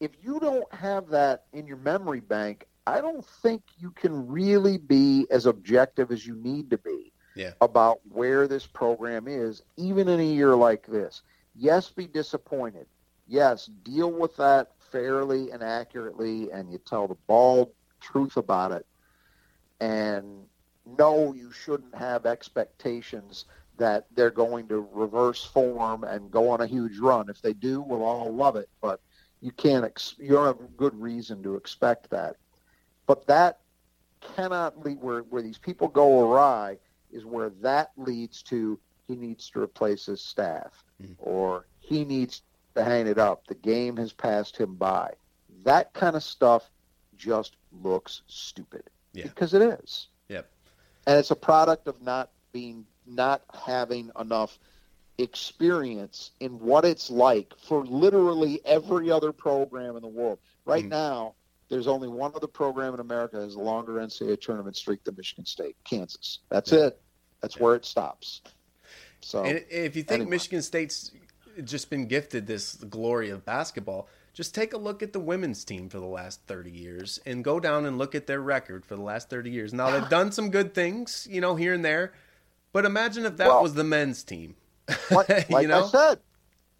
if 0.00 0.12
you 0.22 0.40
don't 0.40 0.72
have 0.74 1.08
that 1.08 1.44
in 1.52 1.66
your 1.66 1.76
memory 1.76 2.20
bank, 2.20 2.66
I 2.86 3.00
don't 3.00 3.24
think 3.24 3.62
you 3.78 3.90
can 3.90 4.26
really 4.26 4.78
be 4.78 5.26
as 5.30 5.46
objective 5.46 6.10
as 6.10 6.26
you 6.26 6.34
need 6.34 6.70
to 6.70 6.78
be 6.78 7.12
yeah. 7.36 7.52
about 7.60 8.00
where 8.08 8.48
this 8.48 8.66
program 8.66 9.28
is, 9.28 9.62
even 9.76 10.08
in 10.08 10.18
a 10.18 10.24
year 10.24 10.56
like 10.56 10.86
this. 10.86 11.22
Yes, 11.54 11.90
be 11.90 12.06
disappointed. 12.06 12.86
Yes, 13.28 13.66
deal 13.84 14.10
with 14.10 14.36
that 14.38 14.72
fairly 14.90 15.50
and 15.50 15.62
accurately, 15.62 16.50
and 16.50 16.72
you 16.72 16.78
tell 16.78 17.06
the 17.06 17.16
bald 17.26 17.70
truth 18.00 18.36
about 18.36 18.72
it. 18.72 18.86
And 19.80 20.46
no, 20.98 21.34
you 21.34 21.52
shouldn't 21.52 21.94
have 21.94 22.26
expectations 22.26 23.44
that 23.76 24.06
they're 24.14 24.30
going 24.30 24.68
to 24.68 24.86
reverse 24.92 25.44
form 25.44 26.04
and 26.04 26.30
go 26.30 26.50
on 26.50 26.60
a 26.60 26.66
huge 26.66 26.98
run. 26.98 27.28
If 27.28 27.40
they 27.40 27.52
do, 27.52 27.80
we'll 27.80 28.02
all 28.02 28.32
love 28.34 28.56
it. 28.56 28.68
But 28.82 29.00
you 29.40 29.52
can't. 29.52 29.84
Ex- 29.84 30.16
you 30.18 30.30
don't 30.30 30.46
have 30.46 30.76
good 30.76 30.98
reason 31.00 31.42
to 31.42 31.56
expect 31.56 32.10
that. 32.10 32.36
But 33.06 33.26
that 33.26 33.60
cannot 34.20 34.84
lead 34.84 35.00
where 35.00 35.20
where 35.22 35.42
these 35.42 35.58
people 35.58 35.88
go 35.88 36.20
awry 36.20 36.78
is 37.10 37.24
where 37.24 37.50
that 37.62 37.90
leads 37.96 38.42
to 38.42 38.78
he 39.06 39.16
needs 39.16 39.50
to 39.50 39.60
replace 39.60 40.06
his 40.06 40.20
staff 40.20 40.84
mm. 41.02 41.14
or 41.18 41.66
he 41.80 42.04
needs 42.04 42.42
to 42.74 42.84
hang 42.84 43.06
it 43.06 43.18
up. 43.18 43.46
The 43.46 43.54
game 43.56 43.96
has 43.96 44.12
passed 44.12 44.56
him 44.56 44.76
by. 44.76 45.12
That 45.64 45.92
kind 45.94 46.14
of 46.14 46.22
stuff 46.22 46.70
just 47.16 47.56
looks 47.82 48.22
stupid. 48.28 48.84
Yeah. 49.12 49.24
Because 49.24 49.54
it 49.54 49.62
is. 49.62 50.08
Yep. 50.28 50.48
And 51.06 51.18
it's 51.18 51.32
a 51.32 51.36
product 51.36 51.88
of 51.88 52.00
not 52.00 52.30
being 52.52 52.86
not 53.06 53.42
having 53.66 54.10
enough 54.18 54.58
experience 55.22 56.30
in 56.40 56.58
what 56.60 56.84
it's 56.84 57.10
like 57.10 57.52
for 57.66 57.84
literally 57.84 58.60
every 58.64 59.10
other 59.10 59.32
program 59.32 59.96
in 59.96 60.02
the 60.02 60.08
world. 60.08 60.38
Right 60.64 60.82
mm-hmm. 60.82 60.90
now, 60.90 61.34
there's 61.68 61.86
only 61.86 62.08
one 62.08 62.32
other 62.34 62.46
program 62.46 62.94
in 62.94 63.00
America 63.00 63.36
that 63.36 63.44
has 63.44 63.54
a 63.54 63.60
longer 63.60 63.94
NCAA 63.94 64.40
tournament 64.40 64.76
streak 64.76 65.04
than 65.04 65.14
Michigan 65.16 65.46
State, 65.46 65.76
Kansas. 65.84 66.40
That's 66.48 66.72
yeah. 66.72 66.86
it. 66.86 67.00
That's 67.40 67.56
yeah. 67.56 67.62
where 67.62 67.74
it 67.76 67.84
stops. 67.84 68.42
So, 69.20 69.44
and 69.44 69.64
if 69.70 69.96
you 69.96 70.02
think 70.02 70.20
anyway. 70.20 70.30
Michigan 70.30 70.62
State's 70.62 71.12
just 71.64 71.90
been 71.90 72.06
gifted 72.06 72.46
this 72.46 72.74
glory 72.74 73.30
of 73.30 73.44
basketball, 73.44 74.08
just 74.32 74.54
take 74.54 74.72
a 74.72 74.78
look 74.78 75.02
at 75.02 75.12
the 75.12 75.20
women's 75.20 75.64
team 75.64 75.88
for 75.88 75.98
the 75.98 76.06
last 76.06 76.40
30 76.46 76.70
years 76.70 77.20
and 77.26 77.44
go 77.44 77.60
down 77.60 77.84
and 77.84 77.98
look 77.98 78.14
at 78.14 78.26
their 78.26 78.40
record 78.40 78.84
for 78.84 78.96
the 78.96 79.02
last 79.02 79.28
30 79.28 79.50
years. 79.50 79.74
Now 79.74 79.90
they've 79.90 80.08
done 80.10 80.32
some 80.32 80.50
good 80.50 80.74
things, 80.74 81.26
you 81.30 81.40
know, 81.40 81.56
here 81.56 81.74
and 81.74 81.84
there, 81.84 82.12
but 82.72 82.84
imagine 82.84 83.26
if 83.26 83.36
that 83.36 83.48
well, 83.48 83.62
was 83.62 83.74
the 83.74 83.84
men's 83.84 84.22
team. 84.22 84.56
like, 85.10 85.50
like 85.50 85.68
know? 85.68 85.84
I 85.84 85.88
said, 85.88 86.18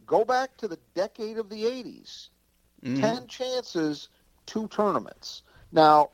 go 0.07 0.25
back 0.25 0.57
to 0.59 0.69
the 0.69 0.79
decade 0.95 1.39
of 1.39 1.49
the 1.49 1.65
80s. 1.65 2.29
Mm-hmm. 2.85 3.01
10 3.01 3.27
chances, 3.27 4.09
two 4.47 4.69
tournaments. 4.69 5.43
Now, 5.73 6.11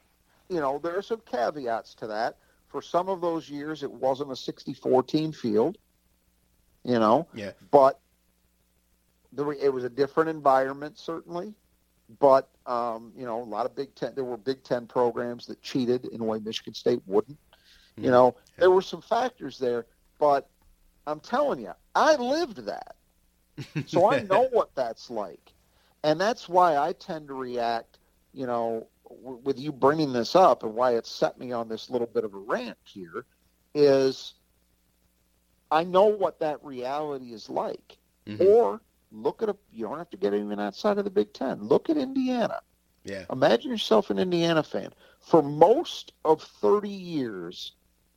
you 0.48 0.60
know, 0.60 0.78
there 0.82 0.96
are 0.96 1.02
some 1.02 1.22
caveats 1.30 1.94
to 1.96 2.06
that. 2.08 2.36
For 2.68 2.82
some 2.82 3.08
of 3.08 3.20
those 3.20 3.48
years, 3.48 3.82
it 3.82 3.90
wasn't 3.90 4.32
a 4.32 4.36
64 4.36 5.02
team 5.04 5.32
field, 5.32 5.78
you 6.84 6.98
know. 6.98 7.26
Yeah. 7.34 7.52
But 7.70 8.00
there, 9.32 9.52
it 9.52 9.72
was 9.72 9.84
a 9.84 9.88
different 9.88 10.30
environment, 10.30 10.98
certainly. 10.98 11.54
But, 12.20 12.48
um, 12.66 13.12
you 13.16 13.24
know, 13.24 13.40
a 13.40 13.44
lot 13.44 13.66
of 13.66 13.74
Big 13.74 13.94
Ten, 13.94 14.12
there 14.14 14.24
were 14.24 14.36
Big 14.36 14.62
Ten 14.62 14.86
programs 14.86 15.46
that 15.46 15.62
cheated 15.62 16.04
in 16.06 16.20
a 16.20 16.24
way 16.24 16.38
Michigan 16.38 16.74
State 16.74 17.00
wouldn't. 17.06 17.38
Mm-hmm. 17.38 18.04
You 18.04 18.10
know, 18.10 18.34
yeah. 18.36 18.60
there 18.60 18.70
were 18.70 18.82
some 18.82 19.00
factors 19.00 19.58
there. 19.58 19.86
But 20.18 20.48
I'm 21.06 21.20
telling 21.20 21.60
you, 21.60 21.72
I 21.94 22.16
lived 22.16 22.66
that. 22.66 22.96
So 23.86 24.10
I 24.10 24.20
know 24.20 24.48
what 24.52 24.74
that's 24.74 25.08
like. 25.08 25.52
And 26.02 26.20
that's 26.20 26.46
why 26.46 26.76
I 26.76 26.92
tend 26.92 27.28
to 27.28 27.34
react, 27.34 27.98
you 28.34 28.46
know, 28.46 28.86
w- 29.08 29.40
with 29.44 29.58
you 29.58 29.72
bringing 29.72 30.12
this 30.12 30.36
up 30.36 30.62
and 30.62 30.74
why 30.74 30.96
it 30.96 31.06
set 31.06 31.38
me 31.38 31.52
on 31.52 31.68
this 31.68 31.88
little 31.88 32.06
bit 32.06 32.24
of 32.24 32.34
a 32.34 32.38
rant 32.38 32.76
here 32.84 33.24
is 33.74 34.34
I 35.70 35.84
know 35.84 36.04
what 36.04 36.38
that 36.40 36.62
reality 36.62 37.32
is 37.32 37.48
like. 37.48 37.96
Mm-hmm. 38.26 38.44
Or 38.44 38.80
look 39.10 39.42
at 39.42 39.48
a, 39.48 39.56
you 39.72 39.86
don't 39.86 39.98
have 39.98 40.10
to 40.10 40.16
get 40.16 40.34
even 40.34 40.60
outside 40.60 40.98
of 40.98 41.04
the 41.04 41.10
Big 41.10 41.32
Ten. 41.32 41.62
Look 41.62 41.88
at 41.88 41.96
Indiana. 41.96 42.60
Yeah. 43.04 43.24
Imagine 43.30 43.70
yourself 43.70 44.10
an 44.10 44.18
Indiana 44.18 44.62
fan. 44.62 44.90
For 45.20 45.42
most 45.42 46.12
of 46.24 46.42
30 46.42 46.88
years, 46.88 47.72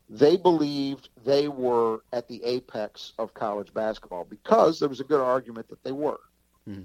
they 0.09 0.37
believed 0.37 1.09
they 1.23 1.47
were 1.47 2.01
at 2.11 2.27
the 2.27 2.43
apex 2.43 3.13
of 3.19 3.33
college 3.33 3.73
basketball 3.73 4.25
because 4.25 4.79
there 4.79 4.89
was 4.89 4.99
a 4.99 5.03
good 5.03 5.21
argument 5.21 5.67
that 5.69 5.83
they 5.83 5.91
were. 5.91 6.19
Mm-hmm. 6.67 6.81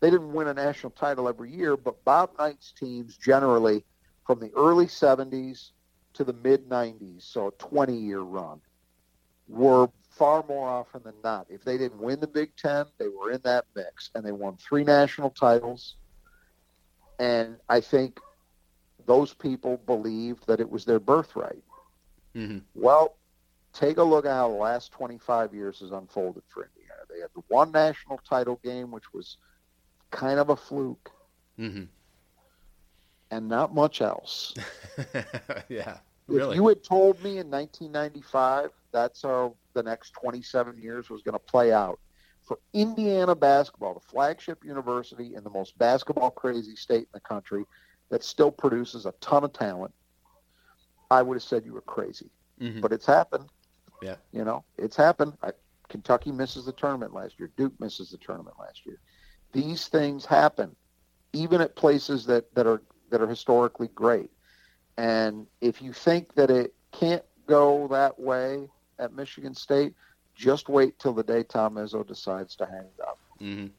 They 0.00 0.10
didn't 0.10 0.32
win 0.32 0.46
a 0.46 0.54
national 0.54 0.90
title 0.90 1.28
every 1.28 1.50
year, 1.50 1.76
but 1.76 2.04
Bob 2.04 2.30
Knight's 2.38 2.72
teams 2.72 3.16
generally 3.16 3.84
from 4.26 4.38
the 4.38 4.52
early 4.54 4.86
70s 4.86 5.70
to 6.14 6.24
the 6.24 6.32
mid 6.32 6.68
90s, 6.68 7.22
so 7.22 7.48
a 7.48 7.50
20 7.52 7.96
year 7.96 8.20
run, 8.20 8.60
were 9.48 9.88
far 10.10 10.44
more 10.48 10.68
often 10.68 11.02
than 11.04 11.14
not. 11.22 11.46
If 11.48 11.64
they 11.64 11.78
didn't 11.78 12.00
win 12.00 12.20
the 12.20 12.26
Big 12.26 12.56
Ten, 12.56 12.86
they 12.98 13.08
were 13.08 13.32
in 13.32 13.40
that 13.44 13.64
mix, 13.74 14.10
and 14.14 14.24
they 14.24 14.32
won 14.32 14.56
three 14.56 14.84
national 14.84 15.30
titles. 15.30 15.96
And 17.18 17.56
I 17.68 17.80
think 17.80 18.18
those 19.06 19.34
people 19.34 19.76
believed 19.86 20.46
that 20.46 20.60
it 20.60 20.70
was 20.70 20.84
their 20.84 21.00
birthright. 21.00 21.62
Mm-hmm. 22.36 22.58
Well, 22.74 23.16
take 23.72 23.96
a 23.96 24.02
look 24.02 24.26
at 24.26 24.32
how 24.32 24.48
the 24.50 24.54
last 24.56 24.92
25 24.92 25.54
years 25.54 25.80
has 25.80 25.90
unfolded 25.90 26.42
for 26.48 26.68
Indiana. 26.74 27.00
They 27.08 27.20
had 27.20 27.30
the 27.34 27.42
one 27.48 27.72
national 27.72 28.18
title 28.28 28.60
game, 28.62 28.90
which 28.90 29.12
was 29.12 29.38
kind 30.10 30.38
of 30.38 30.50
a 30.50 30.56
fluke, 30.56 31.10
Mm-hmm. 31.58 31.84
and 33.30 33.48
not 33.48 33.74
much 33.74 34.00
else. 34.02 34.54
yeah, 35.68 35.98
If 36.28 36.34
really. 36.34 36.56
you 36.56 36.68
had 36.68 36.84
told 36.84 37.16
me 37.24 37.38
in 37.38 37.50
1995 37.50 38.70
that's 38.92 39.22
how 39.22 39.54
the 39.74 39.82
next 39.82 40.10
27 40.12 40.78
years 40.78 41.08
was 41.10 41.22
going 41.22 41.32
to 41.34 41.38
play 41.38 41.72
out 41.72 41.98
for 42.42 42.58
Indiana 42.74 43.34
basketball, 43.34 43.94
the 43.94 44.00
flagship 44.00 44.64
university 44.64 45.34
in 45.34 45.42
the 45.42 45.50
most 45.50 45.76
basketball 45.78 46.30
crazy 46.30 46.76
state 46.76 47.00
in 47.02 47.06
the 47.14 47.20
country 47.20 47.64
that 48.10 48.22
still 48.22 48.52
produces 48.52 49.04
a 49.06 49.12
ton 49.20 49.42
of 49.44 49.52
talent, 49.52 49.92
I 51.10 51.22
would 51.22 51.36
have 51.36 51.42
said 51.42 51.64
you 51.64 51.72
were 51.72 51.80
crazy. 51.82 52.30
Mhm. 52.60 52.80
But 52.80 52.92
it's 52.92 53.06
happened. 53.06 53.48
Yeah. 54.02 54.16
You 54.32 54.44
know, 54.44 54.64
it's 54.76 54.96
happened. 54.96 55.36
I, 55.42 55.52
Kentucky 55.88 56.32
misses 56.32 56.64
the 56.66 56.72
tournament 56.72 57.14
last 57.14 57.38
year. 57.38 57.50
Duke 57.56 57.78
misses 57.78 58.10
the 58.10 58.18
tournament 58.18 58.56
last 58.58 58.84
year. 58.84 58.98
These 59.52 59.88
things 59.88 60.24
happen, 60.26 60.74
even 61.32 61.60
at 61.60 61.76
places 61.76 62.26
that, 62.26 62.52
that 62.54 62.66
are 62.66 62.82
that 63.10 63.20
are 63.22 63.28
historically 63.28 63.88
great. 63.88 64.30
And 64.96 65.46
if 65.60 65.80
you 65.80 65.92
think 65.92 66.34
that 66.34 66.50
it 66.50 66.74
can't 66.90 67.24
go 67.46 67.86
that 67.88 68.18
way 68.18 68.68
at 68.98 69.12
Michigan 69.12 69.54
State, 69.54 69.94
just 70.34 70.68
wait 70.68 70.98
till 70.98 71.12
the 71.12 71.22
day 71.22 71.44
Tom 71.44 71.76
Izzo 71.76 72.04
decides 72.06 72.56
to 72.56 72.66
hang 72.66 72.86
it 72.86 73.00
up. 73.00 73.18
Mhm. 73.40 73.70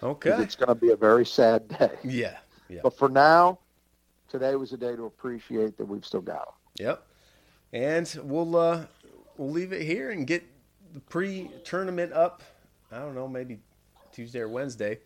'Cause 0.00 0.10
Okay. 0.10 0.42
It's 0.42 0.56
going 0.56 0.68
to 0.68 0.74
be 0.74 0.90
a 0.90 0.96
very 0.96 1.26
sad 1.26 1.68
day. 1.68 1.98
Yeah. 2.04 2.38
Yeah. 2.68 2.80
But 2.82 2.96
for 2.96 3.08
now, 3.08 3.60
today 4.28 4.54
was 4.56 4.72
a 4.72 4.76
day 4.76 4.94
to 4.94 5.06
appreciate 5.06 5.76
that 5.78 5.86
we've 5.86 6.04
still 6.04 6.20
got 6.20 6.46
them. 6.46 6.54
Yep. 6.86 7.06
And 7.72 8.20
we'll 8.22 8.56
uh 8.56 8.84
we'll 9.36 9.50
leave 9.50 9.72
it 9.72 9.82
here 9.82 10.10
and 10.10 10.26
get 10.26 10.44
the 10.92 11.00
pre-tournament 11.00 12.12
up. 12.12 12.42
I 12.90 12.98
don't 12.98 13.14
know, 13.14 13.28
maybe 13.28 13.58
Tuesday 14.12 14.40
or 14.40 14.48
Wednesday. 14.48 14.98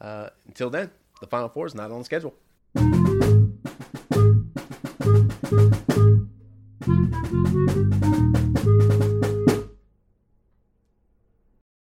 Uh, 0.00 0.28
until 0.46 0.68
then, 0.68 0.90
the 1.20 1.26
Final 1.26 1.48
Four 1.48 1.66
is 1.66 1.74
not 1.74 1.90
on 1.90 1.98
the 1.98 2.04
schedule. 2.04 2.34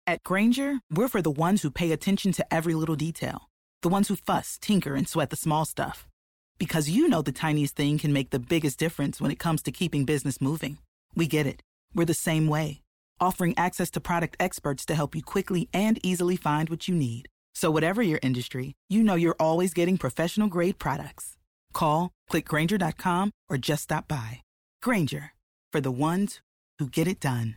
At 0.06 0.22
Grainger, 0.22 0.78
we're 0.90 1.08
for 1.08 1.20
the 1.20 1.30
ones 1.30 1.62
who 1.62 1.70
pay 1.70 1.90
attention 1.92 2.32
to 2.32 2.54
every 2.54 2.74
little 2.74 2.96
detail, 2.96 3.50
the 3.82 3.90
ones 3.90 4.08
who 4.08 4.16
fuss, 4.16 4.58
tinker, 4.60 4.94
and 4.94 5.08
sweat 5.08 5.30
the 5.30 5.36
small 5.36 5.64
stuff. 5.64 6.07
Because 6.58 6.90
you 6.90 7.08
know 7.08 7.22
the 7.22 7.32
tiniest 7.32 7.76
thing 7.76 7.98
can 7.98 8.12
make 8.12 8.30
the 8.30 8.38
biggest 8.38 8.78
difference 8.78 9.20
when 9.20 9.30
it 9.30 9.38
comes 9.38 9.62
to 9.62 9.72
keeping 9.72 10.04
business 10.04 10.40
moving. 10.40 10.78
We 11.14 11.26
get 11.26 11.46
it. 11.46 11.62
We're 11.94 12.04
the 12.04 12.14
same 12.14 12.48
way, 12.48 12.82
offering 13.20 13.54
access 13.56 13.90
to 13.92 14.00
product 14.00 14.36
experts 14.40 14.84
to 14.86 14.94
help 14.94 15.14
you 15.14 15.22
quickly 15.22 15.68
and 15.72 16.04
easily 16.04 16.36
find 16.36 16.68
what 16.68 16.88
you 16.88 16.94
need. 16.94 17.28
So, 17.54 17.70
whatever 17.70 18.02
your 18.02 18.20
industry, 18.22 18.74
you 18.88 19.02
know 19.02 19.14
you're 19.14 19.40
always 19.40 19.72
getting 19.72 19.98
professional 19.98 20.48
grade 20.48 20.78
products. 20.78 21.36
Call, 21.72 22.10
clickgranger.com, 22.30 23.30
or 23.48 23.56
just 23.56 23.84
stop 23.84 24.08
by. 24.08 24.42
Grainger, 24.82 25.32
for 25.72 25.80
the 25.80 25.90
ones 25.90 26.40
who 26.78 26.88
get 26.88 27.08
it 27.08 27.20
done. 27.20 27.56